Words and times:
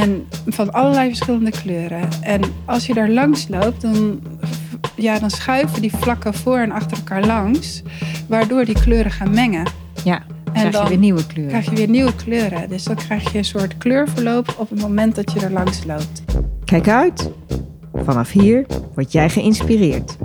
En 0.00 0.26
van 0.46 0.72
allerlei 0.72 1.08
verschillende 1.08 1.50
kleuren. 1.50 2.08
En 2.22 2.40
als 2.64 2.86
je 2.86 2.94
daar 2.94 3.08
langs 3.08 3.48
loopt, 3.48 3.80
dan, 3.80 4.20
ja, 4.96 5.18
dan 5.18 5.30
schuiven 5.30 5.80
die 5.80 5.96
vlakken 5.96 6.34
voor 6.34 6.58
en 6.58 6.72
achter 6.72 6.96
elkaar 6.96 7.26
langs. 7.26 7.82
Waardoor 8.28 8.64
die 8.64 8.80
kleuren 8.80 9.10
gaan 9.10 9.30
mengen. 9.30 9.66
Ja, 10.04 10.22
dan 10.44 10.54
krijg 10.54 10.82
je 10.82 10.88
weer 10.88 10.98
nieuwe 10.98 11.26
kleuren. 11.26 11.50
krijg 11.52 11.70
je 11.70 11.76
weer 11.76 11.88
nieuwe 11.88 12.14
kleuren. 12.14 12.68
Dus 12.68 12.84
dan 12.84 12.96
krijg 12.96 13.32
je 13.32 13.38
een 13.38 13.44
soort 13.44 13.78
kleurverloop 13.78 14.54
op 14.58 14.70
het 14.70 14.80
moment 14.80 15.14
dat 15.14 15.32
je 15.32 15.40
er 15.40 15.52
langs 15.52 15.84
loopt. 15.84 16.22
Kijk 16.64 16.88
uit! 16.88 17.30
Vanaf 17.94 18.30
hier 18.30 18.66
word 18.94 19.12
jij 19.12 19.28
geïnspireerd. 19.30 20.16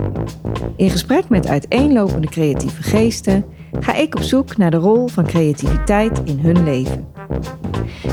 In 0.76 0.90
gesprek 0.90 1.28
met 1.28 1.46
uiteenlopende 1.46 2.26
creatieve 2.26 2.82
geesten 2.82 3.44
ga 3.80 3.94
ik 3.94 4.14
op 4.14 4.22
zoek 4.22 4.56
naar 4.56 4.70
de 4.70 4.76
rol 4.76 5.06
van 5.06 5.26
creativiteit 5.26 6.20
in 6.24 6.38
hun 6.38 6.64
leven. 6.64 7.06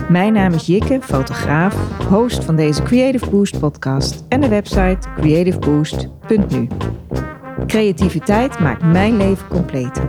Mijn 0.10 0.34
naam 0.34 0.54
is 0.54 0.66
Jikke, 0.66 1.00
fotograaf, 1.02 1.76
host 2.10 2.44
van 2.44 2.56
deze 2.56 2.82
Creative 2.84 3.30
Boost 3.30 3.60
podcast 3.60 4.24
en 4.30 4.42
de 4.42 4.48
website 4.48 4.98
creativeboost.nu. 5.16 6.68
Creativiteit 7.68 8.60
maakt 8.60 8.84
mijn 8.84 9.18
leven 9.18 9.48
completer. 9.48 10.08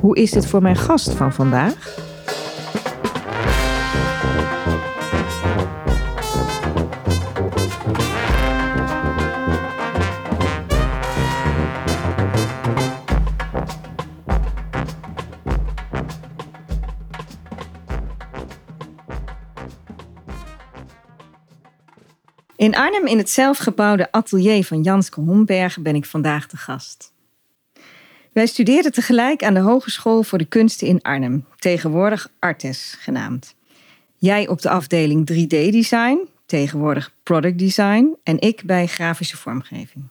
Hoe 0.00 0.16
is 0.16 0.30
dit 0.30 0.46
voor 0.46 0.62
mijn 0.62 0.76
gast 0.76 1.10
van 1.10 1.32
vandaag? 1.32 1.98
In 22.58 22.76
Arnhem 22.76 23.06
in 23.06 23.18
het 23.18 23.30
zelfgebouwde 23.30 24.12
atelier 24.12 24.64
van 24.64 24.82
Janske 24.82 25.20
Homberg 25.20 25.78
ben 25.80 25.94
ik 25.94 26.04
vandaag 26.04 26.46
de 26.46 26.56
gast. 26.56 27.12
Wij 28.32 28.46
studeerden 28.46 28.92
tegelijk 28.92 29.42
aan 29.42 29.54
de 29.54 29.60
Hogeschool 29.60 30.22
voor 30.22 30.38
de 30.38 30.44
Kunsten 30.44 30.86
in 30.86 31.02
Arnhem, 31.02 31.44
tegenwoordig 31.58 32.30
Artes 32.38 32.96
genaamd. 32.98 33.54
Jij 34.16 34.48
op 34.48 34.62
de 34.62 34.68
afdeling 34.68 35.30
3D-design, 35.32 36.28
tegenwoordig 36.46 37.12
product 37.22 37.58
design, 37.58 38.16
en 38.22 38.40
ik 38.40 38.62
bij 38.64 38.86
grafische 38.86 39.36
vormgeving, 39.36 40.04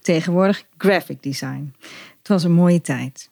tegenwoordig 0.00 0.64
graphic 0.78 1.22
design. 1.22 1.74
Het 2.18 2.28
was 2.28 2.44
een 2.44 2.52
mooie 2.52 2.80
tijd. 2.80 3.30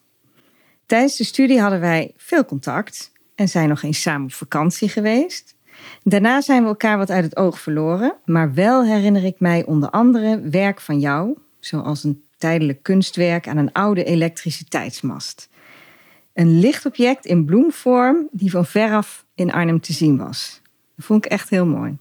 Tijdens 0.85 1.15
de 1.15 1.23
studie 1.23 1.61
hadden 1.61 1.79
wij 1.79 2.13
veel 2.17 2.45
contact 2.45 3.11
en 3.35 3.49
zijn 3.49 3.69
nog 3.69 3.83
eens 3.83 4.01
samen 4.01 4.25
op 4.25 4.33
vakantie 4.33 4.89
geweest. 4.89 5.55
Daarna 6.03 6.41
zijn 6.41 6.61
we 6.61 6.67
elkaar 6.67 6.97
wat 6.97 7.11
uit 7.11 7.23
het 7.23 7.37
oog 7.37 7.59
verloren, 7.59 8.15
maar 8.25 8.53
wel 8.53 8.85
herinner 8.85 9.23
ik 9.23 9.39
mij 9.39 9.65
onder 9.65 9.89
andere 9.89 10.41
werk 10.41 10.81
van 10.81 10.99
jou, 10.99 11.37
zoals 11.59 12.03
een 12.03 12.23
tijdelijk 12.37 12.83
kunstwerk 12.83 13.47
aan 13.47 13.57
een 13.57 13.71
oude 13.71 14.03
elektriciteitsmast. 14.03 15.49
Een 16.33 16.59
lichtobject 16.59 17.25
in 17.25 17.45
bloemvorm 17.45 18.27
die 18.31 18.51
van 18.51 18.65
veraf 18.65 19.25
in 19.35 19.51
Arnhem 19.51 19.81
te 19.81 19.93
zien 19.93 20.17
was. 20.17 20.61
Dat 20.95 21.05
vond 21.05 21.25
ik 21.25 21.31
echt 21.31 21.49
heel 21.49 21.65
mooi. 21.65 21.97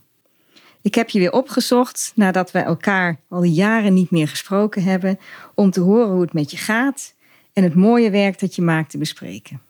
Ik 0.82 0.94
heb 0.94 1.08
je 1.08 1.18
weer 1.18 1.32
opgezocht 1.32 2.12
nadat 2.14 2.50
we 2.50 2.58
elkaar 2.58 3.20
al 3.28 3.42
jaren 3.42 3.94
niet 3.94 4.10
meer 4.10 4.28
gesproken 4.28 4.82
hebben, 4.82 5.18
om 5.54 5.70
te 5.70 5.80
horen 5.80 6.10
hoe 6.10 6.20
het 6.20 6.32
met 6.32 6.50
je 6.50 6.56
gaat 6.56 7.14
en 7.52 7.62
het 7.62 7.74
mooie 7.74 8.10
werk 8.10 8.40
dat 8.40 8.54
je 8.54 8.62
maakt 8.62 8.90
te 8.90 8.98
bespreken. 8.98 9.60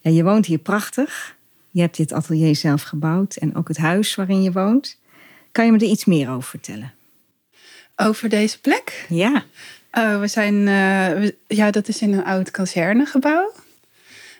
Ja, 0.00 0.10
je 0.10 0.24
woont 0.24 0.46
hier 0.46 0.58
prachtig, 0.58 1.36
je 1.72 1.80
hebt 1.80 1.96
dit 1.96 2.12
atelier 2.12 2.56
zelf 2.56 2.82
gebouwd 2.82 3.36
en 3.36 3.56
ook 3.56 3.68
het 3.68 3.76
huis 3.76 4.14
waarin 4.14 4.42
je 4.42 4.52
woont. 4.52 4.98
Kan 5.52 5.64
je 5.64 5.72
me 5.72 5.78
er 5.78 5.84
iets 5.84 6.04
meer 6.04 6.30
over 6.30 6.48
vertellen? 6.48 6.92
Over 7.96 8.28
deze 8.28 8.60
plek? 8.60 9.06
Ja. 9.08 9.44
Oh, 9.92 10.20
we 10.20 10.26
zijn, 10.26 10.54
uh, 10.54 10.66
we, 11.08 11.34
ja, 11.46 11.70
dat 11.70 11.88
is 11.88 12.00
in 12.00 12.12
een 12.12 12.24
oud 12.24 12.50
kazernegebouw. 12.50 13.52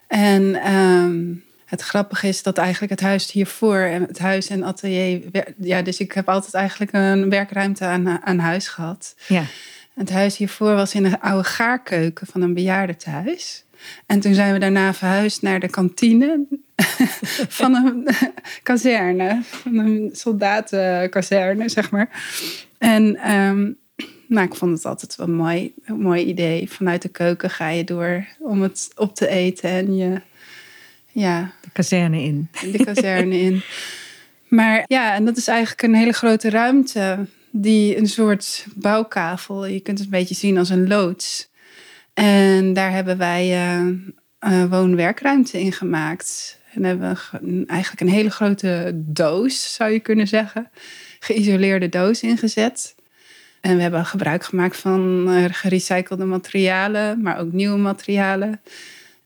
En 0.07 0.55
ehm, 0.55 1.35
het 1.65 1.81
grappige 1.81 2.29
is 2.29 2.43
dat 2.43 2.59
eigenlijk 2.59 2.93
het 2.93 3.01
huis 3.01 3.31
hiervoor 3.31 3.79
en 3.79 4.03
het 4.03 4.19
huis 4.19 4.49
en 4.49 4.63
atelier, 4.63 5.21
ja, 5.57 5.83
dus 5.83 5.99
ik 5.99 6.13
heb 6.13 6.29
altijd 6.29 6.55
eigenlijk 6.55 6.93
een 6.93 7.31
werkruimte 7.31 7.85
aan, 7.85 8.09
aan 8.09 8.39
huis 8.39 8.69
gehad. 8.69 9.15
Ja. 9.29 9.45
Het 9.95 10.11
huis 10.11 10.37
hiervoor 10.37 10.75
was 10.75 10.95
in 10.95 11.05
een 11.05 11.21
oude 11.21 11.45
gaarkeuken 11.45 12.27
van 12.27 12.41
een 12.43 12.55
bejaardentehuis. 12.55 13.65
En 14.07 14.21
toen 14.21 14.35
zijn 14.35 14.53
we 14.53 14.59
daarna 14.59 14.95
verhuisd 14.95 15.43
naar 15.43 15.61
de 15.61 15.69
kantine 15.69 16.47
van 17.59 17.75
een 17.75 18.09
kazerne, 18.63 19.41
van 19.43 19.79
een 19.79 20.11
soldatenkazerne, 20.13 21.69
zeg 21.69 21.91
maar. 21.91 22.25
En 22.79 23.33
um, 23.33 23.77
nou, 24.33 24.47
ik 24.47 24.55
vond 24.55 24.77
het 24.77 24.87
altijd 24.87 25.17
wel 25.17 25.27
een 25.27 25.35
mooi, 25.35 25.75
een 25.85 26.01
mooi 26.01 26.25
idee. 26.25 26.71
Vanuit 26.71 27.03
de 27.03 27.09
keuken 27.09 27.51
ga 27.51 27.69
je 27.69 27.85
door 27.85 28.27
om 28.39 28.63
het 28.63 28.91
op 28.97 29.15
te 29.15 29.29
eten 29.29 29.71
en 29.71 29.97
je, 29.97 30.21
ja. 31.13 31.53
De 31.61 31.71
kazerne 31.73 32.23
in. 32.23 32.49
De 32.73 32.85
kazerne 32.85 33.39
in. 33.39 33.63
Maar 34.49 34.85
ja, 34.87 35.15
en 35.15 35.25
dat 35.25 35.37
is 35.37 35.49
eigenlijk 35.49 35.83
een 35.83 35.95
hele 35.95 36.13
grote 36.13 36.51
ruimte 36.51 37.27
die 37.51 37.97
een 37.97 38.07
soort 38.07 38.67
bouwkavel, 38.75 39.67
je 39.67 39.81
kunt 39.81 39.99
het 39.99 40.07
een 40.07 40.19
beetje 40.19 40.35
zien 40.35 40.59
als 40.59 40.69
een 40.69 40.89
loods. 40.89 41.51
En 42.15 42.73
daar 42.73 42.93
hebben 42.93 43.19
wij 43.19 43.77
uh, 43.77 43.89
uh, 44.53 44.65
woon-werkruimte 44.71 45.61
in 45.61 45.73
gemaakt. 45.73 46.61
En 46.75 46.85
hebben 46.85 47.17
we 47.31 47.65
eigenlijk 47.67 48.01
een 48.01 48.09
hele 48.09 48.31
grote 48.31 48.93
doos, 48.95 49.75
zou 49.75 49.91
je 49.91 50.01
kunnen 50.01 50.29
zeggen. 50.29 50.71
Geïsoleerde 51.19 51.89
doos 51.89 52.23
ingezet. 52.23 52.95
En 53.61 53.77
we 53.77 53.83
hebben 53.83 54.07
gebruik 54.07 54.45
gemaakt 54.45 54.77
van 54.77 55.25
uh, 55.29 55.45
gerecyclede 55.51 56.25
materialen, 56.25 57.23
maar 57.23 57.39
ook 57.39 57.53
nieuwe 57.53 57.79
materialen. 57.79 58.61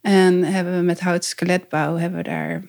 En 0.01 0.43
hebben 0.43 0.77
we 0.77 0.83
met 0.83 0.99
hout 0.99 1.25
skeletbouw 1.25 1.95
hebben 1.95 2.17
we 2.17 2.29
daar 2.29 2.63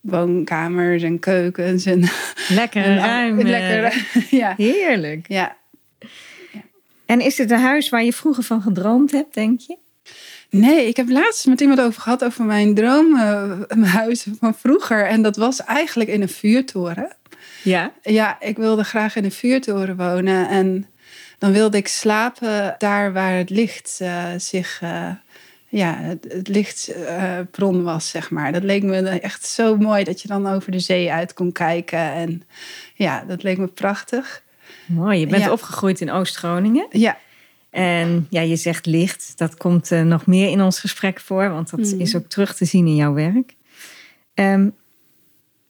woonkamers 0.00 1.02
en 1.02 1.18
keukens. 1.18 1.86
En, 1.86 2.04
lekker 2.48 2.94
ruim. 2.96 3.42
lekker, 3.42 4.06
ja. 4.40 4.54
Heerlijk. 4.56 5.28
Ja. 5.28 5.56
En 7.12 7.20
is 7.20 7.38
het 7.38 7.50
een 7.50 7.58
huis 7.58 7.88
waar 7.88 8.04
je 8.04 8.12
vroeger 8.12 8.42
van 8.42 8.62
gedroomd 8.62 9.10
hebt, 9.10 9.34
denk 9.34 9.60
je? 9.60 9.76
Nee, 10.50 10.86
ik 10.86 10.96
heb 10.96 11.08
laatst 11.08 11.46
met 11.46 11.60
iemand 11.60 11.80
over 11.80 12.02
gehad 12.02 12.24
over 12.24 12.44
mijn 12.44 12.74
droomhuis 12.74 14.26
van 14.38 14.54
vroeger. 14.54 15.06
En 15.06 15.22
dat 15.22 15.36
was 15.36 15.64
eigenlijk 15.64 16.10
in 16.10 16.22
een 16.22 16.28
vuurtoren. 16.28 17.16
Ja? 17.62 17.92
Ja, 18.02 18.40
ik 18.40 18.56
wilde 18.56 18.84
graag 18.84 19.16
in 19.16 19.24
een 19.24 19.32
vuurtoren 19.32 19.96
wonen. 19.96 20.48
En 20.48 20.86
dan 21.38 21.52
wilde 21.52 21.76
ik 21.76 21.88
slapen 21.88 22.74
daar 22.78 23.12
waar 23.12 23.36
het 23.36 23.50
licht 23.50 23.98
uh, 24.02 24.24
zich... 24.36 24.80
Uh, 24.82 25.10
ja, 25.68 25.96
het, 25.96 26.26
het 26.28 26.48
lichtbron 26.48 27.78
uh, 27.78 27.84
was, 27.84 28.10
zeg 28.10 28.30
maar. 28.30 28.52
Dat 28.52 28.62
leek 28.62 28.82
me 28.82 29.08
echt 29.08 29.46
zo 29.46 29.76
mooi 29.76 30.04
dat 30.04 30.22
je 30.22 30.28
dan 30.28 30.46
over 30.46 30.72
de 30.72 30.80
zee 30.80 31.12
uit 31.12 31.34
kon 31.34 31.52
kijken. 31.52 32.12
En 32.12 32.42
ja, 32.94 33.24
dat 33.26 33.42
leek 33.42 33.58
me 33.58 33.66
prachtig. 33.66 34.42
Mooi, 34.86 35.18
je 35.18 35.26
bent 35.26 35.42
ja. 35.42 35.52
opgegroeid 35.52 36.00
in 36.00 36.10
Oost-Groningen. 36.10 36.86
Ja. 36.90 37.18
En 37.70 38.26
ja, 38.30 38.40
je 38.40 38.56
zegt 38.56 38.86
licht, 38.86 39.32
dat 39.36 39.56
komt 39.56 39.90
uh, 39.90 40.02
nog 40.02 40.26
meer 40.26 40.50
in 40.50 40.62
ons 40.62 40.80
gesprek 40.80 41.20
voor, 41.20 41.50
want 41.50 41.70
dat 41.70 41.92
mm. 41.92 42.00
is 42.00 42.16
ook 42.16 42.26
terug 42.26 42.54
te 42.54 42.64
zien 42.64 42.86
in 42.86 42.94
jouw 42.94 43.12
werk. 43.12 43.54
Um, 44.34 44.74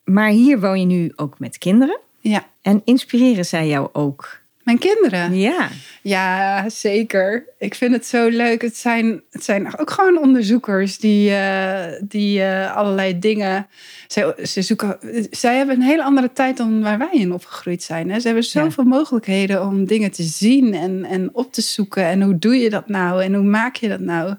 maar 0.04 0.30
hier 0.30 0.60
woon 0.60 0.80
je 0.80 0.86
nu 0.86 1.12
ook 1.16 1.38
met 1.38 1.58
kinderen. 1.58 2.00
Ja. 2.20 2.46
En 2.62 2.82
inspireren 2.84 3.44
zij 3.44 3.68
jou 3.68 3.88
ook? 3.92 4.41
Mijn 4.62 4.78
kinderen? 4.78 5.36
Ja. 5.38 5.68
Ja, 6.02 6.68
zeker. 6.68 7.44
Ik 7.58 7.74
vind 7.74 7.92
het 7.92 8.06
zo 8.06 8.28
leuk. 8.28 8.62
Het 8.62 8.76
zijn, 8.76 9.22
het 9.30 9.44
zijn 9.44 9.78
ook 9.78 9.90
gewoon 9.90 10.18
onderzoekers 10.18 10.98
die, 10.98 11.30
uh, 11.30 11.84
die 12.00 12.38
uh, 12.38 12.76
allerlei 12.76 13.18
dingen. 13.18 13.66
Zij, 14.06 14.34
ze 14.46 14.62
zoeken, 14.62 14.98
zij 15.30 15.56
hebben 15.56 15.76
een 15.76 15.82
hele 15.82 16.04
andere 16.04 16.32
tijd 16.32 16.56
dan 16.56 16.82
waar 16.82 16.98
wij 16.98 17.12
in 17.12 17.32
opgegroeid 17.32 17.82
zijn. 17.82 18.10
Hè? 18.10 18.20
Ze 18.20 18.26
hebben 18.26 18.44
zoveel 18.44 18.84
ja. 18.84 18.90
mogelijkheden 18.90 19.66
om 19.66 19.84
dingen 19.86 20.10
te 20.10 20.22
zien 20.22 20.74
en, 20.74 21.04
en 21.04 21.30
op 21.32 21.52
te 21.52 21.60
zoeken. 21.60 22.04
En 22.04 22.22
hoe 22.22 22.38
doe 22.38 22.56
je 22.56 22.70
dat 22.70 22.88
nou? 22.88 23.22
En 23.22 23.34
hoe 23.34 23.44
maak 23.44 23.76
je 23.76 23.88
dat 23.88 24.00
nou? 24.00 24.34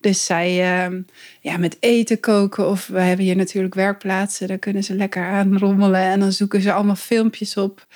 Dus 0.00 0.24
zij 0.24 0.50
uh, 0.50 0.98
ja, 1.40 1.56
met 1.56 1.76
eten 1.80 2.20
koken 2.20 2.68
of 2.68 2.86
we 2.86 3.00
hebben 3.00 3.24
hier 3.24 3.36
natuurlijk 3.36 3.74
werkplaatsen. 3.74 4.48
Daar 4.48 4.58
kunnen 4.58 4.84
ze 4.84 4.94
lekker 4.94 5.24
aan 5.24 5.58
rommelen. 5.58 6.00
En 6.00 6.20
dan 6.20 6.32
zoeken 6.32 6.60
ze 6.60 6.72
allemaal 6.72 6.96
filmpjes 6.96 7.56
op 7.56 7.86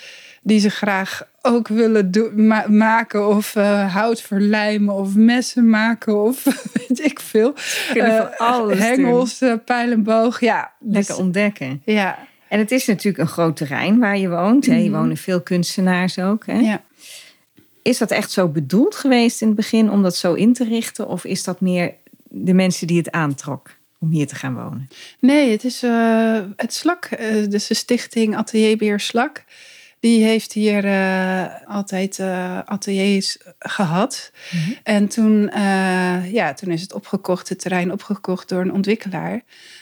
die 0.43 0.61
ze 0.61 0.71
graag 0.71 1.33
ook 1.45 1.69
willen 1.69 2.11
ma 2.35 2.65
maken. 2.69 3.29
Of 3.29 3.55
uh, 3.55 3.95
hout 3.95 4.21
verlijmen 4.21 4.95
of 4.95 5.15
messen 5.15 5.71
maken 5.71 6.23
of 6.23 6.45
weet 6.75 7.05
ik 7.05 7.21
veel. 7.21 7.55
Uh, 7.95 8.25
alles 8.37 8.79
hengels, 8.79 9.43
uh, 9.43 9.55
pijl 9.65 9.91
en 9.91 10.03
boog. 10.03 10.41
Ja, 10.41 10.73
lekker 10.81 11.15
dus, 11.15 11.25
ontdekken. 11.25 11.83
Ja. 11.85 12.19
En 12.49 12.59
het 12.59 12.71
is 12.71 12.87
natuurlijk 12.87 13.19
een 13.19 13.35
groot 13.35 13.57
terrein 13.57 13.99
waar 13.99 14.19
je 14.19 14.29
woont. 14.29 14.67
-hmm. 14.67 14.79
Je 14.79 14.91
wonen 14.91 15.17
veel 15.17 15.41
kunstenaars 15.41 16.19
ook. 16.19 16.47
Hè? 16.47 16.59
Ja. 16.59 16.83
Is 17.83 17.99
dat 17.99 18.11
echt 18.11 18.31
zo 18.31 18.49
bedoeld 18.49 18.95
geweest 18.95 19.41
in 19.41 19.47
het 19.47 19.57
begin 19.57 19.91
om 19.91 20.03
dat 20.03 20.17
zo 20.17 20.33
in 20.33 20.53
te 20.53 20.65
richten? 20.65 21.09
Of 21.09 21.25
is 21.25 21.45
dat 21.45 21.61
meer 21.61 21.95
de 22.29 22.55
mensen 22.55 22.87
die 22.87 22.99
het 22.99 23.11
aantrok? 23.11 23.71
om 24.05 24.11
hier 24.11 24.27
te 24.27 24.35
gaan 24.35 24.55
wonen? 24.55 24.89
Nee, 25.19 25.51
het 25.51 25.65
is 25.65 25.83
uh, 25.83 26.39
het 26.57 26.75
Slak, 26.75 27.09
uh, 27.21 27.49
dus 27.49 27.67
de 27.67 27.75
stichting 27.75 28.37
Atelierbeheer 28.37 29.01
Slak. 29.01 29.45
Die 30.05 30.25
heeft 30.25 30.53
hier 30.53 30.85
uh, 30.85 31.45
altijd 31.67 32.21
ateliers 32.65 33.39
gehad. 33.59 34.33
Mm 34.51 34.61
-hmm. 34.61 34.77
En 34.83 35.09
toen, 35.09 35.51
ja, 36.33 36.55
toen 36.55 36.71
is 36.71 36.81
het 36.81 36.93
opgekocht, 36.93 37.49
het 37.49 37.61
terrein 37.61 37.93
opgekocht 37.93 38.49
door 38.49 38.61
een 38.61 38.73
ontwikkelaar. 38.73 39.41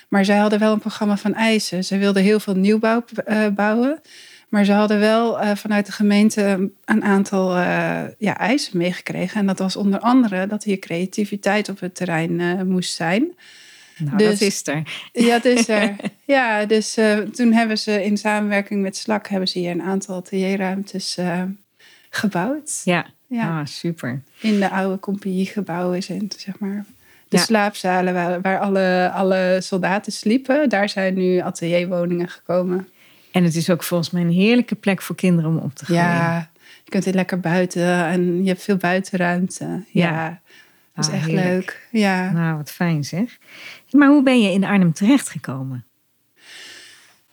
Maar 0.09 0.25
zij 0.25 0.37
hadden 0.37 0.59
wel 0.59 0.73
een 0.73 0.79
programma 0.79 1.17
van 1.17 1.35
eisen. 1.35 1.85
Ze 1.85 1.99
wilden 1.99 2.23
heel 2.23 2.41
veel 2.41 2.55
nieuwbouw 2.55 3.05
bouwen. 3.55 4.01
Maar 4.49 4.65
ze 4.65 4.73
hadden 4.73 4.99
wel 4.99 5.57
vanuit 5.57 5.87
de 5.87 5.93
gemeente 5.93 6.71
een 6.85 7.05
aantal 7.05 7.57
ja, 8.19 8.39
eisen 8.39 8.79
meegekregen. 8.79 9.41
En 9.41 9.47
dat 9.47 9.59
was 9.59 9.77
onder 9.77 10.01
andere 10.01 10.47
dat 10.47 10.65
hier 10.65 10.79
creativiteit 10.79 11.69
op 11.69 11.81
het 11.81 11.95
terrein 11.95 12.69
moest 12.69 12.95
zijn. 12.95 13.33
Nou, 13.99 14.17
dus, 14.17 14.39
dat 14.39 14.41
is 14.41 14.67
er. 14.67 14.83
Ja, 15.13 15.39
dat 15.39 15.59
is 15.59 15.69
er. 15.69 15.95
ja, 16.25 16.65
dus 16.65 16.99
toen 17.33 17.53
hebben 17.53 17.79
ze 17.79 18.05
in 18.05 18.17
samenwerking 18.17 18.83
met 18.83 18.97
SLAK 18.97 19.29
hebben 19.29 19.49
ze 19.49 19.59
hier 19.59 19.71
een 19.71 19.83
aantal 19.83 20.17
atelierruimtes 20.17 21.19
gebouwd. 22.11 22.81
Ja, 22.85 23.07
ja. 23.27 23.61
Ah, 23.61 23.67
super. 23.67 24.23
In 24.41 24.61
de 24.61 24.71
oude 24.71 24.99
compagniegebouwen 24.99 26.03
zijn, 26.03 26.31
zeg 26.37 26.59
maar. 26.59 26.85
De 27.29 27.37
ja. 27.37 27.43
slaapzalen 27.43 28.15
waar, 28.15 28.41
waar 28.41 28.59
alle, 28.59 29.11
alle 29.15 29.59
soldaten 29.63 30.13
sliepen, 30.13 30.69
daar 30.69 30.89
zijn 30.89 31.15
nu 31.15 31.39
atelierwoningen 31.39 32.29
gekomen. 32.29 32.89
En 33.31 33.45
het 33.45 33.55
is 33.55 33.71
ook 33.71 33.83
volgens 33.83 34.11
mij 34.11 34.23
een 34.23 34.31
heerlijke 34.31 34.75
plek 34.75 35.03
voor 35.03 35.17
kinderen 35.17 35.51
om 35.51 35.57
op 35.57 35.75
te 35.75 35.85
gaan. 35.85 35.97
Ja, 35.97 36.51
je 36.85 36.91
kunt 36.91 37.05
hier 37.05 37.15
lekker 37.15 37.41
buiten 37.41 38.05
en 38.05 38.43
je 38.43 38.49
hebt 38.49 38.63
veel 38.63 38.77
buitenruimte. 38.77 39.65
Ja, 39.65 40.11
ja. 40.11 40.41
dat 40.95 41.05
is 41.05 41.11
ah, 41.11 41.17
echt 41.17 41.27
heerlijk. 41.27 41.47
leuk. 41.47 41.89
Ja. 42.03 42.33
Nou, 42.33 42.57
wat 42.57 42.71
fijn 42.71 43.05
zeg. 43.05 43.39
Maar 43.93 44.09
hoe 44.09 44.23
ben 44.23 44.43
je 44.43 44.53
in 44.53 44.65
Arnhem 44.65 44.93
terechtgekomen? 44.93 45.85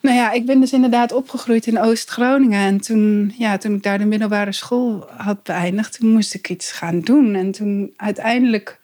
Nou 0.01 0.15
ja, 0.15 0.31
ik 0.31 0.45
ben 0.45 0.59
dus 0.59 0.73
inderdaad 0.73 1.11
opgegroeid 1.11 1.67
in 1.67 1.79
Oost-Groningen. 1.79 2.59
En 2.59 2.81
toen, 2.81 3.33
ja, 3.37 3.57
toen 3.57 3.75
ik 3.75 3.83
daar 3.83 3.97
de 3.97 4.05
middelbare 4.05 4.51
school 4.51 5.09
had 5.17 5.43
beëindigd, 5.43 5.99
moest 5.99 6.33
ik 6.33 6.49
iets 6.49 6.71
gaan 6.71 6.99
doen. 6.99 7.35
En 7.35 7.51
toen 7.51 7.93
uiteindelijk, 7.95 8.79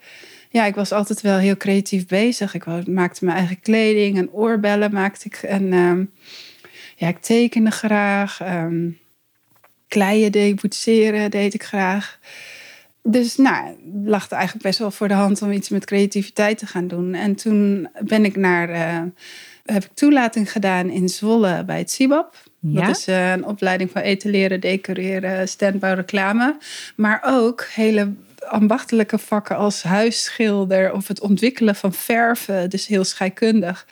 ja, 0.49 0.65
ik 0.65 0.75
was 0.75 0.91
altijd 0.91 1.21
wel 1.21 1.37
heel 1.37 1.57
creatief 1.57 2.07
bezig. 2.07 2.53
Ik 2.53 2.87
maakte 2.87 3.25
mijn 3.25 3.37
eigen 3.37 3.59
kleding 3.59 4.17
en 4.17 4.31
oorbellen 4.31 4.91
maakte 4.91 5.25
ik. 5.25 5.35
En 5.35 5.63
uh, 5.63 6.05
ja, 6.95 7.07
ik 7.07 7.19
tekende 7.19 7.71
graag. 7.71 8.41
Um, 8.41 8.97
kleien 9.87 10.31
deed, 10.31 10.61
boetseren 10.61 11.31
deed 11.31 11.53
ik 11.53 11.63
graag. 11.63 12.19
Dus 13.07 13.35
nou, 13.35 13.75
lag 14.03 14.23
het 14.23 14.31
eigenlijk 14.31 14.63
best 14.63 14.79
wel 14.79 14.91
voor 14.91 15.07
de 15.07 15.13
hand 15.13 15.41
om 15.41 15.51
iets 15.51 15.69
met 15.69 15.85
creativiteit 15.85 16.57
te 16.57 16.65
gaan 16.65 16.87
doen. 16.87 17.13
En 17.13 17.35
toen 17.35 17.87
ben 17.99 18.25
ik 18.25 18.35
naar, 18.35 18.69
uh, 18.69 19.01
heb 19.65 19.83
ik 19.83 19.89
toelating 19.93 20.51
gedaan 20.51 20.89
in 20.89 21.09
Zwolle 21.09 21.63
bij 21.65 21.77
het 21.77 21.91
CIBAP. 21.91 22.35
Ja? 22.59 22.85
Dat 22.85 22.97
is 22.97 23.07
uh, 23.07 23.31
een 23.31 23.45
opleiding 23.45 23.91
van 23.91 24.01
etaleren, 24.01 24.59
decoreren, 24.59 25.47
standbouw, 25.47 25.93
reclame. 25.93 26.57
Maar 26.95 27.21
ook 27.25 27.67
hele 27.73 28.13
ambachtelijke 28.47 29.17
vakken 29.17 29.57
als 29.57 29.83
huisschilder 29.83 30.93
of 30.93 31.07
het 31.07 31.19
ontwikkelen 31.19 31.75
van 31.75 31.93
verven. 31.93 32.69
Dus 32.69 32.87
heel 32.87 33.03
scheikundig. 33.03 33.87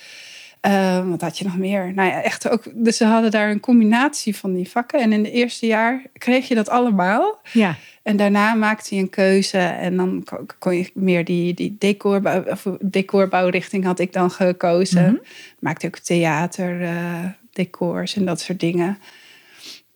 Um, 0.61 1.09
wat 1.09 1.21
had 1.21 1.37
je 1.37 1.43
nog 1.43 1.57
meer? 1.57 1.93
Nou 1.93 2.09
ja, 2.09 2.21
echt 2.21 2.49
ook. 2.49 2.63
Dus 2.73 2.97
ze 2.97 3.05
hadden 3.05 3.31
daar 3.31 3.49
een 3.49 3.59
combinatie 3.59 4.35
van 4.35 4.53
die 4.53 4.69
vakken. 4.69 4.99
En 4.99 5.13
in 5.13 5.23
het 5.23 5.33
eerste 5.33 5.65
jaar 5.65 6.01
kreeg 6.13 6.47
je 6.47 6.55
dat 6.55 6.69
allemaal. 6.69 7.39
Ja. 7.51 7.75
En 8.03 8.17
daarna 8.17 8.53
maakte 8.53 8.95
je 8.95 9.01
een 9.01 9.09
keuze. 9.09 9.57
En 9.57 9.97
dan 9.97 10.23
kon 10.59 10.75
je 10.75 10.91
meer 10.93 11.25
die, 11.25 11.53
die 11.53 11.75
decorbouw, 11.79 12.43
of 12.43 12.67
decorbouwrichting 12.81 13.83
had 13.83 13.99
ik 13.99 14.13
dan 14.13 14.31
gekozen. 14.31 15.01
Mm 15.01 15.07
-hmm. 15.07 15.21
Maakte 15.59 15.87
ook 15.87 15.97
theater, 15.97 16.81
uh, 16.81 17.25
decors 17.51 18.15
en 18.15 18.25
dat 18.25 18.41
soort 18.41 18.59
dingen. 18.59 18.97